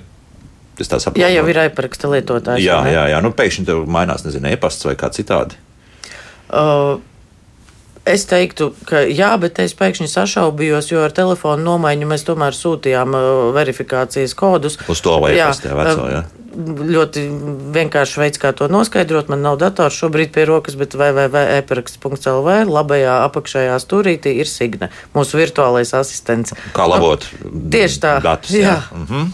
Es 0.81 0.91
tā 0.91 0.99
saprotu. 0.99 1.23
Jā, 1.23 1.31
jau 1.37 1.47
ir 1.51 1.61
aizparaksta 1.65 2.11
lietotājs. 2.11 2.65
Jā, 2.65 2.81
jā, 2.91 3.09
jā. 3.13 3.19
Nu, 3.23 3.31
pēkšņi 3.37 3.67
tev 3.69 3.85
mainās, 3.91 4.25
nezinu, 4.27 4.51
e-pasts 4.51 4.87
vai 4.89 4.97
kā 4.99 5.11
citādi. 5.15 5.59
Uh, 6.51 6.99
Es 8.05 8.27
teiktu, 8.29 8.67
ka 8.85 9.01
jā, 9.09 9.31
bet 9.41 9.57
es 9.63 9.73
pēkšņi 9.79 10.11
sašaubījos, 10.13 10.91
jo 10.91 11.01
ar 11.07 11.13
telefonu 11.17 11.65
nomaiņu 11.65 12.09
mēs 12.11 12.27
tomēr 12.29 12.53
sūtījām 12.53 13.17
uh, 13.17 13.29
verifikācijas 13.57 14.37
kodus. 14.37 14.77
Uz 14.93 15.01
to 15.01 15.15
vai 15.25 15.31
jā, 15.33 15.47
veco, 15.65 16.03
uh, 16.05 16.11
jā. 16.13 16.21
Ļoti 16.55 17.25
vienkārši 17.75 18.21
veids, 18.23 18.41
kā 18.43 18.53
to 18.57 18.69
noskaidrot. 18.71 19.31
Man 19.33 19.43
nav 19.45 19.59
dators 19.63 19.99
šobrīd 19.99 20.33
pie 20.35 20.47
rokas, 20.49 20.79
bet 20.81 20.97
www.eparaksts.lv 20.99 22.59
labajā 22.71 23.17
apakšējā 23.29 23.79
stūrītī 23.83 24.37
ir 24.41 24.51
Signe, 24.51 24.91
mūsu 25.17 25.41
virtuālais 25.41 25.95
asistents. 25.99 26.55
Kā 26.77 26.89
labot? 26.91 27.27
Tieši 27.75 28.03
tā. 28.05 28.19
Datus, 28.25 28.55
jā. 28.55 28.79
jā. 28.79 29.05
Mhm. 29.05 29.33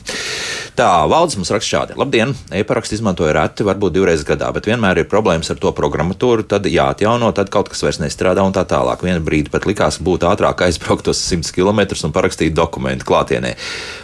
Tā, 0.80 1.04
valdes 1.10 1.34
mums 1.36 1.50
raksta 1.52 1.68
šādi. 1.68 1.94
Labdien! 2.00 2.30
E-parakstu 2.56 2.94
izmantoju 2.96 3.34
reti, 3.36 3.64
varbūt 3.68 3.92
divreiz 3.92 4.22
gadā, 4.24 4.48
bet 4.54 4.64
vienmēr 4.70 5.02
ir 5.02 5.08
problēmas 5.10 5.50
ar 5.52 5.58
to 5.60 5.72
programmatūru. 5.76 6.46
Tad 6.48 6.64
jāatjauno, 6.70 7.28
tad 7.36 7.50
kaut 7.52 7.68
kas 7.68 7.82
vairs 7.84 7.98
nestrādā 8.00 8.40
un 8.46 8.54
tā 8.56 8.62
tālāk. 8.70 9.02
Vienu 9.04 9.20
brīdi 9.26 9.52
pat 9.52 9.66
likās 9.68 9.98
būt 10.00 10.24
ātrāk 10.30 10.62
aizbraukt 10.64 11.10
uz 11.12 11.20
100 11.20 11.52
km 11.52 11.82
un 12.08 12.14
parakstīt 12.16 12.54
dokumentu 12.56 13.08
klātienē. 13.10 13.50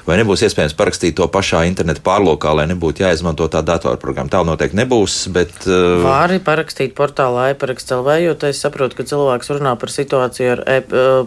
Vai 0.05 0.19
nebūs 0.21 0.43
iespējams 0.45 0.77
parakstīt 0.77 1.17
to 1.17 1.31
pašā 1.33 1.62
interneta 1.71 2.05
pārlokā, 2.05 2.53
lai 2.59 2.69
nebūtu 2.75 3.06
jāizmanto 3.07 3.47
tā 3.53 3.63
datorprogramma? 3.67 4.31
Tā 4.33 4.43
noteikti 4.47 4.79
nebūs, 4.79 5.17
bet. 5.35 5.55
Uh... 5.65 6.03
Vari 6.05 6.39
parakstīt 6.45 6.95
portālā 6.99 7.51
e-paraksts 7.53 7.95
LV, 7.97 8.17
jo 8.25 8.35
es 8.49 8.61
saprotu, 8.63 8.99
ka 8.99 9.07
cilvēks 9.09 9.53
runā 9.57 9.75
par 9.81 9.93
situāciju 9.93 10.53
ar 10.57 10.63
e 10.67 10.79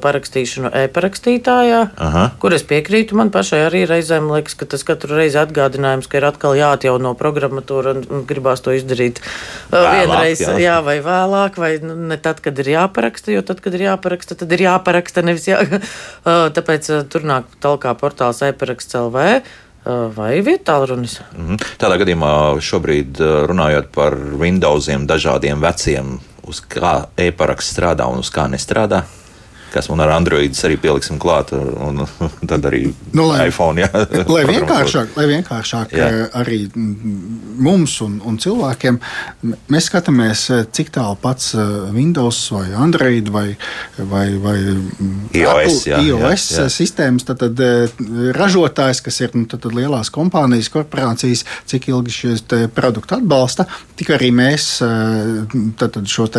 parakstīšanu 0.04 0.72
e-parakstītājā, 0.84 1.82
Aha. 2.08 2.24
kur 2.42 2.56
es 2.56 2.66
piekrītu. 2.68 3.18
Man 3.20 3.32
pašai 3.34 3.62
arī 3.68 3.84
reizēm 3.90 4.30
liekas, 4.32 4.58
ka 4.60 4.68
tas 4.70 4.86
katru 4.88 5.18
reizi 5.20 5.40
atgādinājums, 5.42 6.10
ka 6.10 6.20
ir 6.22 6.28
atkal 6.30 6.58
jāatjauno 6.60 7.14
programmatūra 7.20 7.96
un, 7.98 8.04
un 8.10 8.26
gribās 8.30 8.64
to 8.66 8.76
izdarīt 8.78 9.22
uh, 9.22 9.78
vēlāk, 9.78 9.96
vienreiz, 9.96 10.44
jā. 10.44 10.58
jā, 10.64 10.78
vai 10.86 11.00
vēlāk, 11.06 11.60
vai 11.62 11.72
nu, 11.84 11.96
ne 12.12 12.20
tad, 12.22 12.44
kad 12.46 12.60
ir 12.62 12.74
jāparaksta, 12.76 13.34
jo 13.36 13.46
tad, 13.46 13.64
kad 13.66 13.78
ir 13.78 13.88
jāparaksta, 13.88 14.38
tad 14.40 14.58
ir 14.58 14.68
jāparaksta 14.68 15.26
nevis 15.26 15.50
jā. 15.52 15.62
Uh, 16.30 16.50
tāpēc 16.54 16.88
uh, 16.92 17.02
tur 17.10 17.24
nāk 17.28 17.48
talkā 17.64 17.92
portāls 17.98 18.42
e-paraksts 18.46 18.96
LV 18.98 19.40
vai 20.16 20.42
vietālrunis. 20.46 21.20
Mm 21.38 21.48
-hmm. 21.48 21.58
Tādā 21.78 22.00
gadījumā 22.02 22.34
šobrīd 22.62 23.22
runājot 23.52 23.88
par 23.96 24.16
Windowsiem, 24.16 25.08
dažādiem 25.08 25.62
veciem, 25.62 26.20
uz 26.48 26.62
kā 26.62 27.06
e-paraksts 27.18 27.78
strādā 27.78 28.06
un 28.12 28.20
uz 28.20 28.30
kā 28.30 28.48
nestrādā 28.50 29.04
kas 29.74 29.90
man 29.92 30.02
ar 30.04 30.14
Android 30.16 30.56
arī 30.68 30.78
pieliksim 30.82 31.20
klāt, 31.22 31.54
un, 31.56 32.04
un 32.04 32.08
tad 32.50 32.66
arī 32.70 32.90
nu, 33.14 33.28
lai, 33.30 33.48
iPhone. 33.50 33.82
Jā, 33.84 33.90
lai 34.36 34.44
vienkāršāk, 34.50 35.16
lai 35.18 35.28
vienkāršāk 35.34 35.96
jā. 35.96 36.08
Eh, 36.10 36.38
arī 36.40 36.60
mums 36.76 37.98
un, 38.06 38.20
un 38.26 38.40
cilvēkiem, 38.42 39.00
mēs 39.72 39.90
skatāmies, 39.92 40.46
eh, 40.54 40.66
cik 40.76 40.94
tālu 40.96 41.18
pats 41.22 41.52
Windows 41.94 42.40
vai 42.56 42.66
Android 42.78 43.30
vai, 43.34 43.48
vai, 43.98 44.26
vai 44.42 44.58
iOS, 44.60 45.40
Apple, 45.40 45.78
jā, 45.92 46.02
iOS 46.10 46.48
jā, 46.56 46.66
jā. 46.66 46.68
sistēmas, 46.74 47.28
tad, 47.28 47.44
tad 47.44 47.64
ražotājs, 48.36 49.04
kas 49.06 49.22
ir 49.24 49.36
nu, 49.38 49.46
tad, 49.50 49.64
tad 49.66 49.76
lielās 49.78 50.12
kompānijas, 50.14 50.72
korporācijas, 50.74 51.46
cik 51.70 51.90
ilgi 51.92 52.16
šis 52.16 52.46
produktu 52.76 53.18
atbalsta, 53.20 53.68
tik 54.00 54.14
arī 54.16 54.32
mēs 54.36 54.70
tad, 54.80 55.96
tad 55.96 56.06
šo 56.10 56.30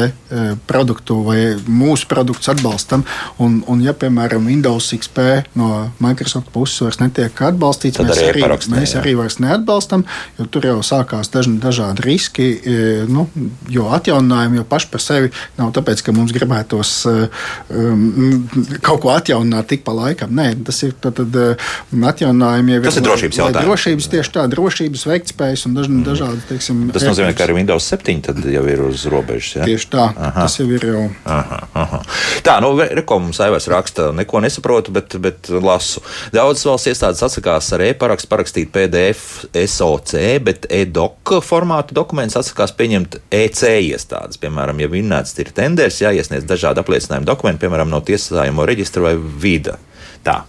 produktu 0.71 1.21
vai 1.27 1.41
mūsu 1.67 2.09
produktus 2.11 2.51
atbalstam 2.53 3.05
Un, 3.41 3.61
un 3.71 3.83
ja, 3.85 3.95
piemēram, 3.97 4.47
Windows 4.51 4.91
XP 4.97 5.27
no 5.59 5.91
Microsoft 6.03 6.51
puses 6.55 6.81
vairs 6.85 7.01
netiek 7.03 7.43
atbalstīts, 7.51 7.99
Tad 8.01 8.11
mēs 8.11 8.23
arī 8.25 8.45
arī, 8.45 8.59
mēs 8.73 8.95
arī 9.01 9.15
vairs 9.19 9.39
neatbalstam, 9.43 10.05
jo 10.39 10.47
tur 10.53 10.69
jau 10.69 10.79
sākās 10.87 11.33
dažni, 11.33 11.59
dažādi 11.63 12.07
riski. 12.07 12.49
e, 12.65 12.79
Nu, 13.11 13.27
jo 13.69 13.89
atjauninājumi 13.95 14.61
jau 14.61 14.67
paši 14.69 14.89
par 14.93 15.03
sevi 15.03 15.31
nav 15.59 15.73
tāpēc, 15.77 16.03
ka 16.05 16.13
mums 16.15 16.33
gribētos 16.35 16.93
um, 17.09 18.47
kaut 18.85 19.01
ko 19.03 19.13
atjaunināt 19.15 19.71
tik 19.73 19.85
pa 19.87 19.95
laikam. 19.97 20.33
Nē, 20.37 20.53
tas 20.67 20.83
ir 20.87 20.95
tad, 21.01 21.19
tad, 21.19 21.35
e, 21.35 22.05
atjauninājumi 22.13 22.77
jau 22.77 22.85
Tas 22.87 23.01
ir 23.01 23.07
drošības 23.07 23.41
jautājums. 23.41 23.69
Drošības 23.69 24.11
tieši 24.15 24.35
tā, 24.37 24.47
drošības, 24.55 25.07
veiktspējas 25.11 25.67
un 25.69 25.77
dažni, 25.79 26.03
dažādi. 26.07 26.45
Teiksim, 26.51 26.83
Tas 26.95 27.07
nozīmē, 27.07 27.35
ka 27.37 27.47
arī 27.47 27.59
Windows 27.61 27.87
7 27.93 28.23
tad 28.27 28.41
jau 28.45 28.65
ir 28.71 28.85
uz 28.87 29.07
robežas. 29.11 29.61
Ja? 29.61 29.69
Tieši 29.69 29.91
tā, 29.93 30.07
aha. 30.15 30.47
tas 30.47 30.59
jau 30.61 30.69
ir 30.71 30.87
jau. 30.91 31.05
Aha, 31.31 31.61
aha. 31.85 32.03
Tā, 32.47 32.59
nu, 32.65 32.73
reko 33.11 33.19
mums 33.19 33.41
Aivars 33.41 33.67
raksta, 33.69 34.13
neko 34.13 34.41
nesaprotu, 34.41 34.93
bet, 34.93 35.17
bet 35.19 35.49
lasu. 35.51 36.01
Daudzas 36.33 36.67
valsts 36.67 36.91
iestādes 36.93 37.23
atsakās 37.27 37.73
ar 37.75 37.83
e-parakstu 37.83 38.31
parakstīt 38.31 38.71
PDF, 38.71 39.47
SOC, 39.55 40.15
bet 40.47 40.69
e-doc 40.71 41.33
formātu 41.43 41.95
dokumentus 41.95 42.39
atsakās 42.39 42.73
pieņemt 42.79 43.19
EC 43.35 43.65
iestādes. 43.91 44.39
Piemēram, 44.39 44.79
ja 44.81 44.91
vinnēts 44.91 45.35
ir 45.43 45.51
tenders, 45.57 45.99
jāiesniedz 46.05 46.47
dažādi 46.47 46.83
apliecinājumi 46.85 47.27
dokumenti, 47.27 47.65
piemēram, 47.65 47.91
no 47.91 48.01
tiesājuma 48.01 48.69
reģistra 48.71 49.09
vai 49.09 49.17
vida. 49.19 49.79
Tā. 50.23 50.45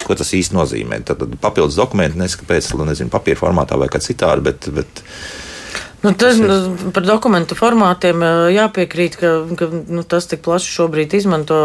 Ko 0.00 0.16
tas 0.16 0.32
īsti 0.32 0.56
nozīmē? 0.56 1.02
Tad 1.04 1.26
papildus 1.42 1.76
dokumenti, 1.76 2.16
nezinu, 2.16 2.46
kāpēc, 2.46 2.72
nezinu, 2.88 3.12
papīra 3.12 3.36
formātā 3.42 3.76
vai 3.76 3.90
kā 3.92 4.00
citādi, 4.00 4.46
bet, 4.48 4.70
bet 4.72 5.04
Nu, 6.00 6.14
tas, 6.16 6.38
nu, 6.40 6.90
par 6.96 7.04
dokumentu 7.04 7.56
formātiem 7.58 8.22
jāpiekrīt, 8.54 9.18
ka, 9.20 9.32
ka 9.58 9.66
nu, 9.68 10.00
tas 10.08 10.24
tik 10.30 10.40
plaši 10.46 10.70
šobrīd 10.78 11.12
izmanto 11.18 11.58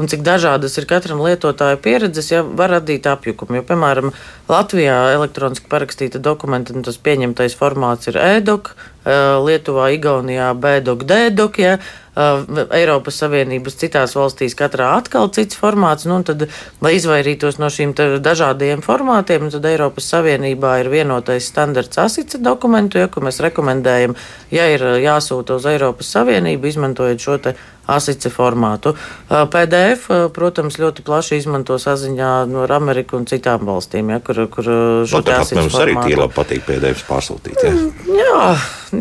un 0.00 0.08
cik 0.08 0.20
dažādas 0.24 0.76
ir 0.76 0.86
katram 0.88 1.22
lietotājam 1.24 1.80
pieredzes, 1.80 2.28
ja 2.32 2.42
var 2.44 2.74
radīt 2.76 3.08
apjukumu. 3.08 3.58
Jo, 3.58 3.64
piemēram, 3.68 4.12
Latvijā 4.52 4.98
elektroniski 5.14 5.68
parakstīta 5.72 6.20
dokumenta, 6.20 6.76
nu, 6.76 6.84
tas 6.84 7.00
pieņemtais 7.00 7.56
formāts 7.56 8.12
ir 8.12 8.20
e-dok, 8.20 8.74
Lietuvā, 9.48 9.88
Igaunijā 9.96 10.50
b-dok, 10.60 11.06
d-dok, 11.08 11.56
ja, 11.62 11.78
eh, 12.20 12.60
Eiropas 12.80 13.20
Savienības 13.22 13.78
citās 13.80 14.14
valstīs 14.18 14.56
katrā 14.58 14.92
atkal 14.98 15.30
cits 15.34 15.58
formāts, 15.60 16.06
nu, 16.10 16.20
tad, 16.26 16.46
lai 16.84 16.94
izvairītos 16.98 17.60
no 17.62 17.70
šīm 17.72 17.94
dažādiem 18.24 18.84
formātiem, 18.84 19.48
tad 19.54 19.68
Eiropas 19.70 20.10
Savienībā 20.12 20.76
ir 20.82 20.92
vienotais 20.92 21.48
standarts 21.50 22.00
asica 22.02 22.38
dokumentu, 22.38 23.00
ja, 23.00 23.10
ko 23.12 23.24
mēs 23.24 23.42
rekomendējam, 23.44 24.16
ja 24.54 24.68
ir 24.72 24.86
eh, 24.94 25.00
jāsūta 25.06 25.58
uz 25.58 25.68
Eiropas 25.70 26.12
Savienību, 26.16 26.72
izmantojot 26.74 27.26
šo 27.26 27.38
asice 27.86 28.30
formātu. 28.30 28.94
PDF, 29.28 30.08
protams, 30.34 30.78
ļoti 30.78 31.04
plaši 31.06 31.40
izmanto 31.40 31.78
saziņā 31.80 32.32
no 32.50 32.66
Amerikas 32.70 33.18
un 33.18 33.26
citām 33.30 33.66
valstīm, 33.68 34.12
ja, 34.14 34.20
kur, 34.24 34.44
kur 34.52 34.64
šo 35.10 35.22
te 35.22 35.32
tāpat 35.32 35.46
asice 35.46 35.60
mums 35.60 35.78
arī 35.78 35.94
formātu- 35.94 36.10
tīri 36.10 36.20
labi 36.20 36.36
patīk 36.36 36.66
PDF 36.66 37.04
pārsūtīt. 37.08 37.62
Ja? 37.64 37.72
Jā, 38.20 38.42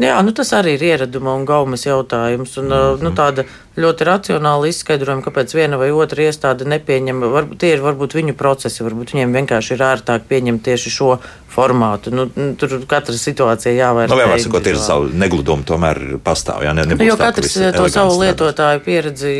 jā 0.09 0.21
nu 0.25 0.31
tas 0.31 0.53
arī 0.57 0.77
ir 0.77 0.85
ieraduma 0.93 1.35
un 1.35 1.45
gaumas 1.45 1.85
jautājums. 1.85 2.57
Un, 2.57 2.65
mm 2.65 2.71
-hmm. 2.71 3.03
nu, 3.03 3.11
tāda 3.11 3.45
ļoti 3.79 4.07
racionāla 4.07 4.69
izskaidrojuma, 4.69 5.23
kāpēc 5.25 5.53
viena 5.57 5.79
vai 5.79 5.89
otra 5.95 6.27
iestāde 6.27 6.67
nepieņem. 6.69 7.23
Varbūt 7.33 7.61
tie 7.63 7.73
ir 7.75 7.83
varbūt 7.83 8.15
viņu 8.17 8.35
procesi, 8.39 8.83
varbūt 8.85 9.15
viņiem 9.15 9.35
vienkārši 9.39 9.75
ir 9.75 9.85
ērtāk 9.89 10.27
pieņemt 10.29 10.65
tieši 10.65 10.93
šo 10.93 11.13
formātu. 11.49 12.11
Nu, 12.13 12.25
tur 12.59 12.75
katra 12.89 13.15
situācija 13.17 13.73
jāvērtē. 13.73 14.13
Nu, 14.13 14.19
vienmēr 14.19 14.43
sakot, 14.43 14.67
ir 14.69 14.79
savu 14.81 15.09
negludumu, 15.19 15.65
tomēr 15.67 16.01
pastāv. 16.25 16.63
Jā, 16.67 16.73
ne, 16.77 16.85
jo 17.05 17.15
tā, 17.19 17.29
ka 17.29 17.39
katrs 17.39 17.55
eh, 17.57 17.71
to 17.75 17.87
savu 17.91 18.19
lietotāju 18.21 18.83
pieredzi 18.85 19.33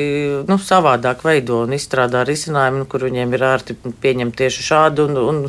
nu, 0.49 0.59
savādāk 0.63 1.23
veido 1.27 1.63
un 1.65 1.75
izstrādā 1.77 2.23
risinājumu, 2.27 2.83
nu, 2.83 2.89
kur 2.89 3.05
viņiem 3.07 3.35
ir 3.37 3.45
ērti 3.51 3.77
pieņemt 4.01 4.39
tieši 4.39 4.65
šādu. 4.71 5.09
Un, 5.09 5.19
un, 5.21 5.43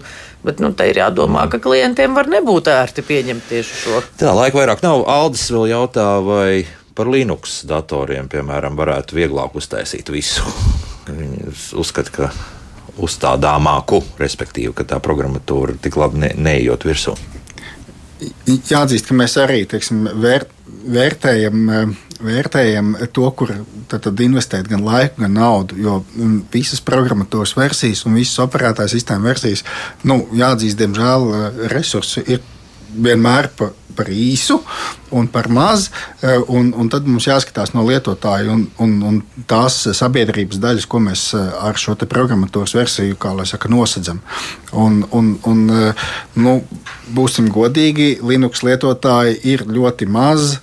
bet 0.44 0.60
nu, 0.62 0.72
te 0.76 0.88
ir 0.90 1.00
jādomā, 1.00 1.46
ka 1.52 1.62
klientiem 1.62 2.16
var 2.16 2.30
nebūt 2.32 2.70
ērti 2.72 3.06
pieņemt 3.06 3.48
tieši 3.50 3.80
šo. 3.84 4.04
Tā 4.20 4.34
laika 4.36 4.60
vairāk 4.60 4.84
nav. 4.84 5.06
Aldis 5.10 5.48
vēl 5.52 5.72
jautā, 5.72 6.12
vai 6.24 6.50
par 6.94 7.10
Linux 7.10 7.62
datoriem, 7.68 8.28
piemēram, 8.30 8.78
varētu 8.78 9.18
vieglāk 9.18 9.56
uztaisīt 9.58 10.10
visu. 10.12 10.46
Viņi 11.18 11.52
uzskata, 11.80 12.14
ka 12.14 12.30
uzstādāmāku, 13.00 14.02
respektīvi, 14.20 14.72
ka 14.76 14.86
tā 14.88 15.00
programmatūra 15.02 15.78
tik 15.82 15.98
labi 16.00 16.24
ne, 16.24 16.32
neejot 16.36 16.86
virsū. 16.88 17.16
Jāatzīst, 18.20 19.08
ka 19.08 19.16
mēs 19.16 19.38
arī 19.40 19.62
teiksim, 19.68 20.04
vēr, 20.20 20.44
vērtējam, 20.92 21.62
eh, 21.72 21.94
vērtējam 22.20 22.92
to, 23.16 23.30
kur 23.32 23.54
tad, 23.88 24.02
tad 24.04 24.20
investēt 24.20 24.68
gan 24.68 24.84
laiku, 24.84 25.22
gan 25.24 25.38
naudu. 25.38 25.78
Jo 25.80 26.00
mm, 26.02 26.42
visas 26.52 26.84
programmatūras 26.84 27.56
versijas 27.56 28.04
un 28.04 28.18
visas 28.20 28.42
operētājas 28.44 28.98
sistēma 28.98 29.32
versijas, 29.32 29.64
nu, 30.04 30.20
jāatzīst, 30.36 30.80
diemžēl 30.82 31.28
eh, 31.30 31.62
resursi 31.72 32.26
ir 32.36 32.44
vienmēr 32.90 33.48
pa, 33.56 33.70
par 33.96 34.10
īsu 34.12 34.60
un 35.10 35.26
par 35.26 35.48
maz. 35.48 35.90
eh, 36.22 36.38
Un, 36.50 36.72
un 36.76 36.88
tad 36.90 37.06
mums 37.06 37.26
jāskatās 37.28 37.74
no 37.74 37.84
lietotāja 37.86 38.50
un, 38.52 38.64
un, 38.82 38.96
un 39.06 39.44
tās 39.48 39.76
sabiedrības 39.96 40.58
daļas, 40.62 40.86
ko 40.90 41.00
mēs 41.04 41.30
eh, 41.38 41.50
ar 41.62 41.78
šo 41.78 41.94
programmatūras 42.00 42.74
versiju 42.74 43.16
saka, 43.44 43.68
nosedzam. 43.68 44.20
Un, 44.72 45.04
un, 45.12 45.36
un, 45.46 45.62
eh, 45.70 46.08
nu, 46.34 46.60
būsim 47.10 47.50
godīgi, 47.50 48.20
Linux 48.26 48.62
lietotāji 48.66 49.40
ir 49.52 49.66
ļoti 49.66 50.06
maz. 50.06 50.58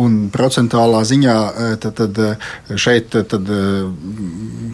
Un 0.00 0.16
procentuālā 0.32 0.98
ziņā 1.08 1.34
tad, 1.80 2.00
tad 2.00 2.76
šeit 2.80 3.14
tad, 3.14 3.48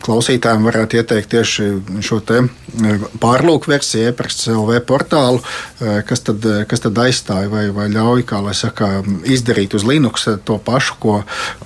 klausītājiem 0.03 0.67
varētu 0.67 0.99
ieteikt 0.99 1.31
tieši 1.31 1.69
šo 2.03 2.19
pārlūku 3.23 3.71
versiju, 3.71 4.09
e-pasta 4.11 4.57
LV 4.57 4.81
portālu, 4.89 5.39
kas 5.79 6.27
tad, 6.27 6.47
kas 6.71 6.83
tad 6.83 6.99
aizstāja 6.99 7.51
vai, 7.53 7.69
vai 7.75 7.87
ļauj, 7.95 8.27
kā 8.27 8.43
lai 8.43 8.57
saka, 8.61 8.91
izdarīt 9.29 9.75
uz 9.79 9.85
Linux 9.89 10.29
to 10.45 10.59
pašu, 10.65 10.97
ko, 11.03 11.17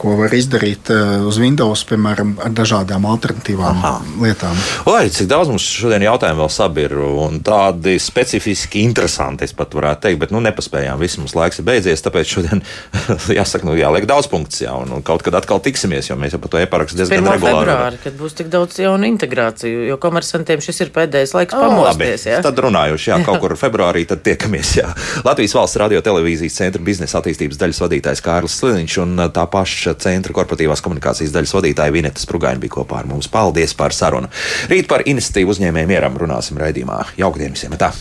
ko 0.00 0.16
var 0.20 0.34
izdarīt 0.36 0.90
eh, 0.94 1.16
uz 1.26 1.38
Windows, 1.42 1.84
piemēram, 1.88 2.36
ar 2.44 2.54
dažādām 2.54 3.06
alternatīvām 3.10 3.82
Aha. 3.82 3.94
lietām. 4.22 4.58
Oi, 4.90 5.08
cik 5.14 5.28
daudz 5.30 5.52
mums 5.52 5.66
šodien 5.66 6.04
jautājumu 6.06 6.44
vēl 6.44 6.52
sabir, 6.52 6.96
un 6.98 7.40
tādi 7.44 7.96
specifiski 8.02 8.84
interesanti, 8.84 9.48
es 9.48 9.54
pat 9.56 9.74
varētu 9.76 10.06
teikt, 10.06 10.20
bet 10.24 10.34
nu 10.34 10.42
nepaspējām. 10.44 11.00
Viss 11.00 11.18
mums 11.20 11.36
laiks 11.36 11.60
ir 11.60 11.68
beidzies, 11.68 12.04
tāpēc 12.04 12.34
šodien 12.36 12.62
jāsaka, 13.40 13.66
nu 13.68 13.76
jāliek 13.78 14.06
daudz 14.08 14.28
punktus, 14.30 14.62
jā, 14.64 14.74
un, 14.78 14.92
un 14.98 15.04
kaut 15.06 15.24
kad 15.26 15.36
atkal 15.38 15.62
tiksimies, 15.64 16.10
jo 16.10 16.18
mēs 16.20 16.36
jau 16.36 16.42
par 16.42 16.54
to 16.54 16.62
e-parakstu 16.62 17.00
diezgan 17.00 17.22
1. 17.22 17.30
regulāri. 17.36 17.64
februāri, 17.64 18.02
kad 18.04 18.18
būs 18.20 18.38
tik 18.38 18.50
daudz 18.52 18.78
jaunu 18.82 19.08
integrāciju, 19.10 19.86
jo 19.90 19.98
komersantiem 20.02 20.62
šis 20.64 20.84
ir 20.86 20.92
pēdējais 20.94 21.34
laiks 21.36 21.56
O, 21.56 21.62
pamosties. 21.64 22.28
Ja? 22.28 22.40
Tad 22.44 22.60
runājuši, 22.64 23.10
jā, 23.12 23.20
kaut 23.26 23.40
kur 23.42 23.56
februārī 23.64 24.04
tad 24.08 24.24
tiekamies. 24.26 24.74
Jā. 24.80 24.90
Latvijas 25.26 25.56
valsts 25.56 25.80
radio 25.80 26.02
televīzijas 26.04 26.58
centra 26.60 26.83
biznesa 26.86 27.20
attīstības 27.20 27.60
daļas 27.60 27.82
vadītājs 27.84 28.24
Kārlis 28.24 28.58
Sliniņš 28.60 28.98
un 29.04 29.26
tā 29.34 29.46
paša 29.50 29.96
centra 30.04 30.36
korporatīvās 30.36 30.84
komunikācijas 30.84 31.34
daļas 31.34 31.54
vadītāja 31.58 31.94
Vineta 31.94 32.22
Sprugaina 32.22 32.62
bija 32.62 32.78
kopā 32.78 33.02
ar 33.02 33.10
mums. 33.10 33.30
Paldies 33.32 33.76
par 33.78 33.96
sarunu. 33.96 34.32
Rīt 34.72 34.90
par 34.90 35.06
iniciatīvu 35.08 35.56
uzņēmējiem 35.56 35.96
ieram 35.98 36.20
runāsim 36.20 36.60
raidījumā. 36.60 37.04
Jaukdien 37.20 37.56
visiem! 37.56 37.78
Tā. 37.80 37.92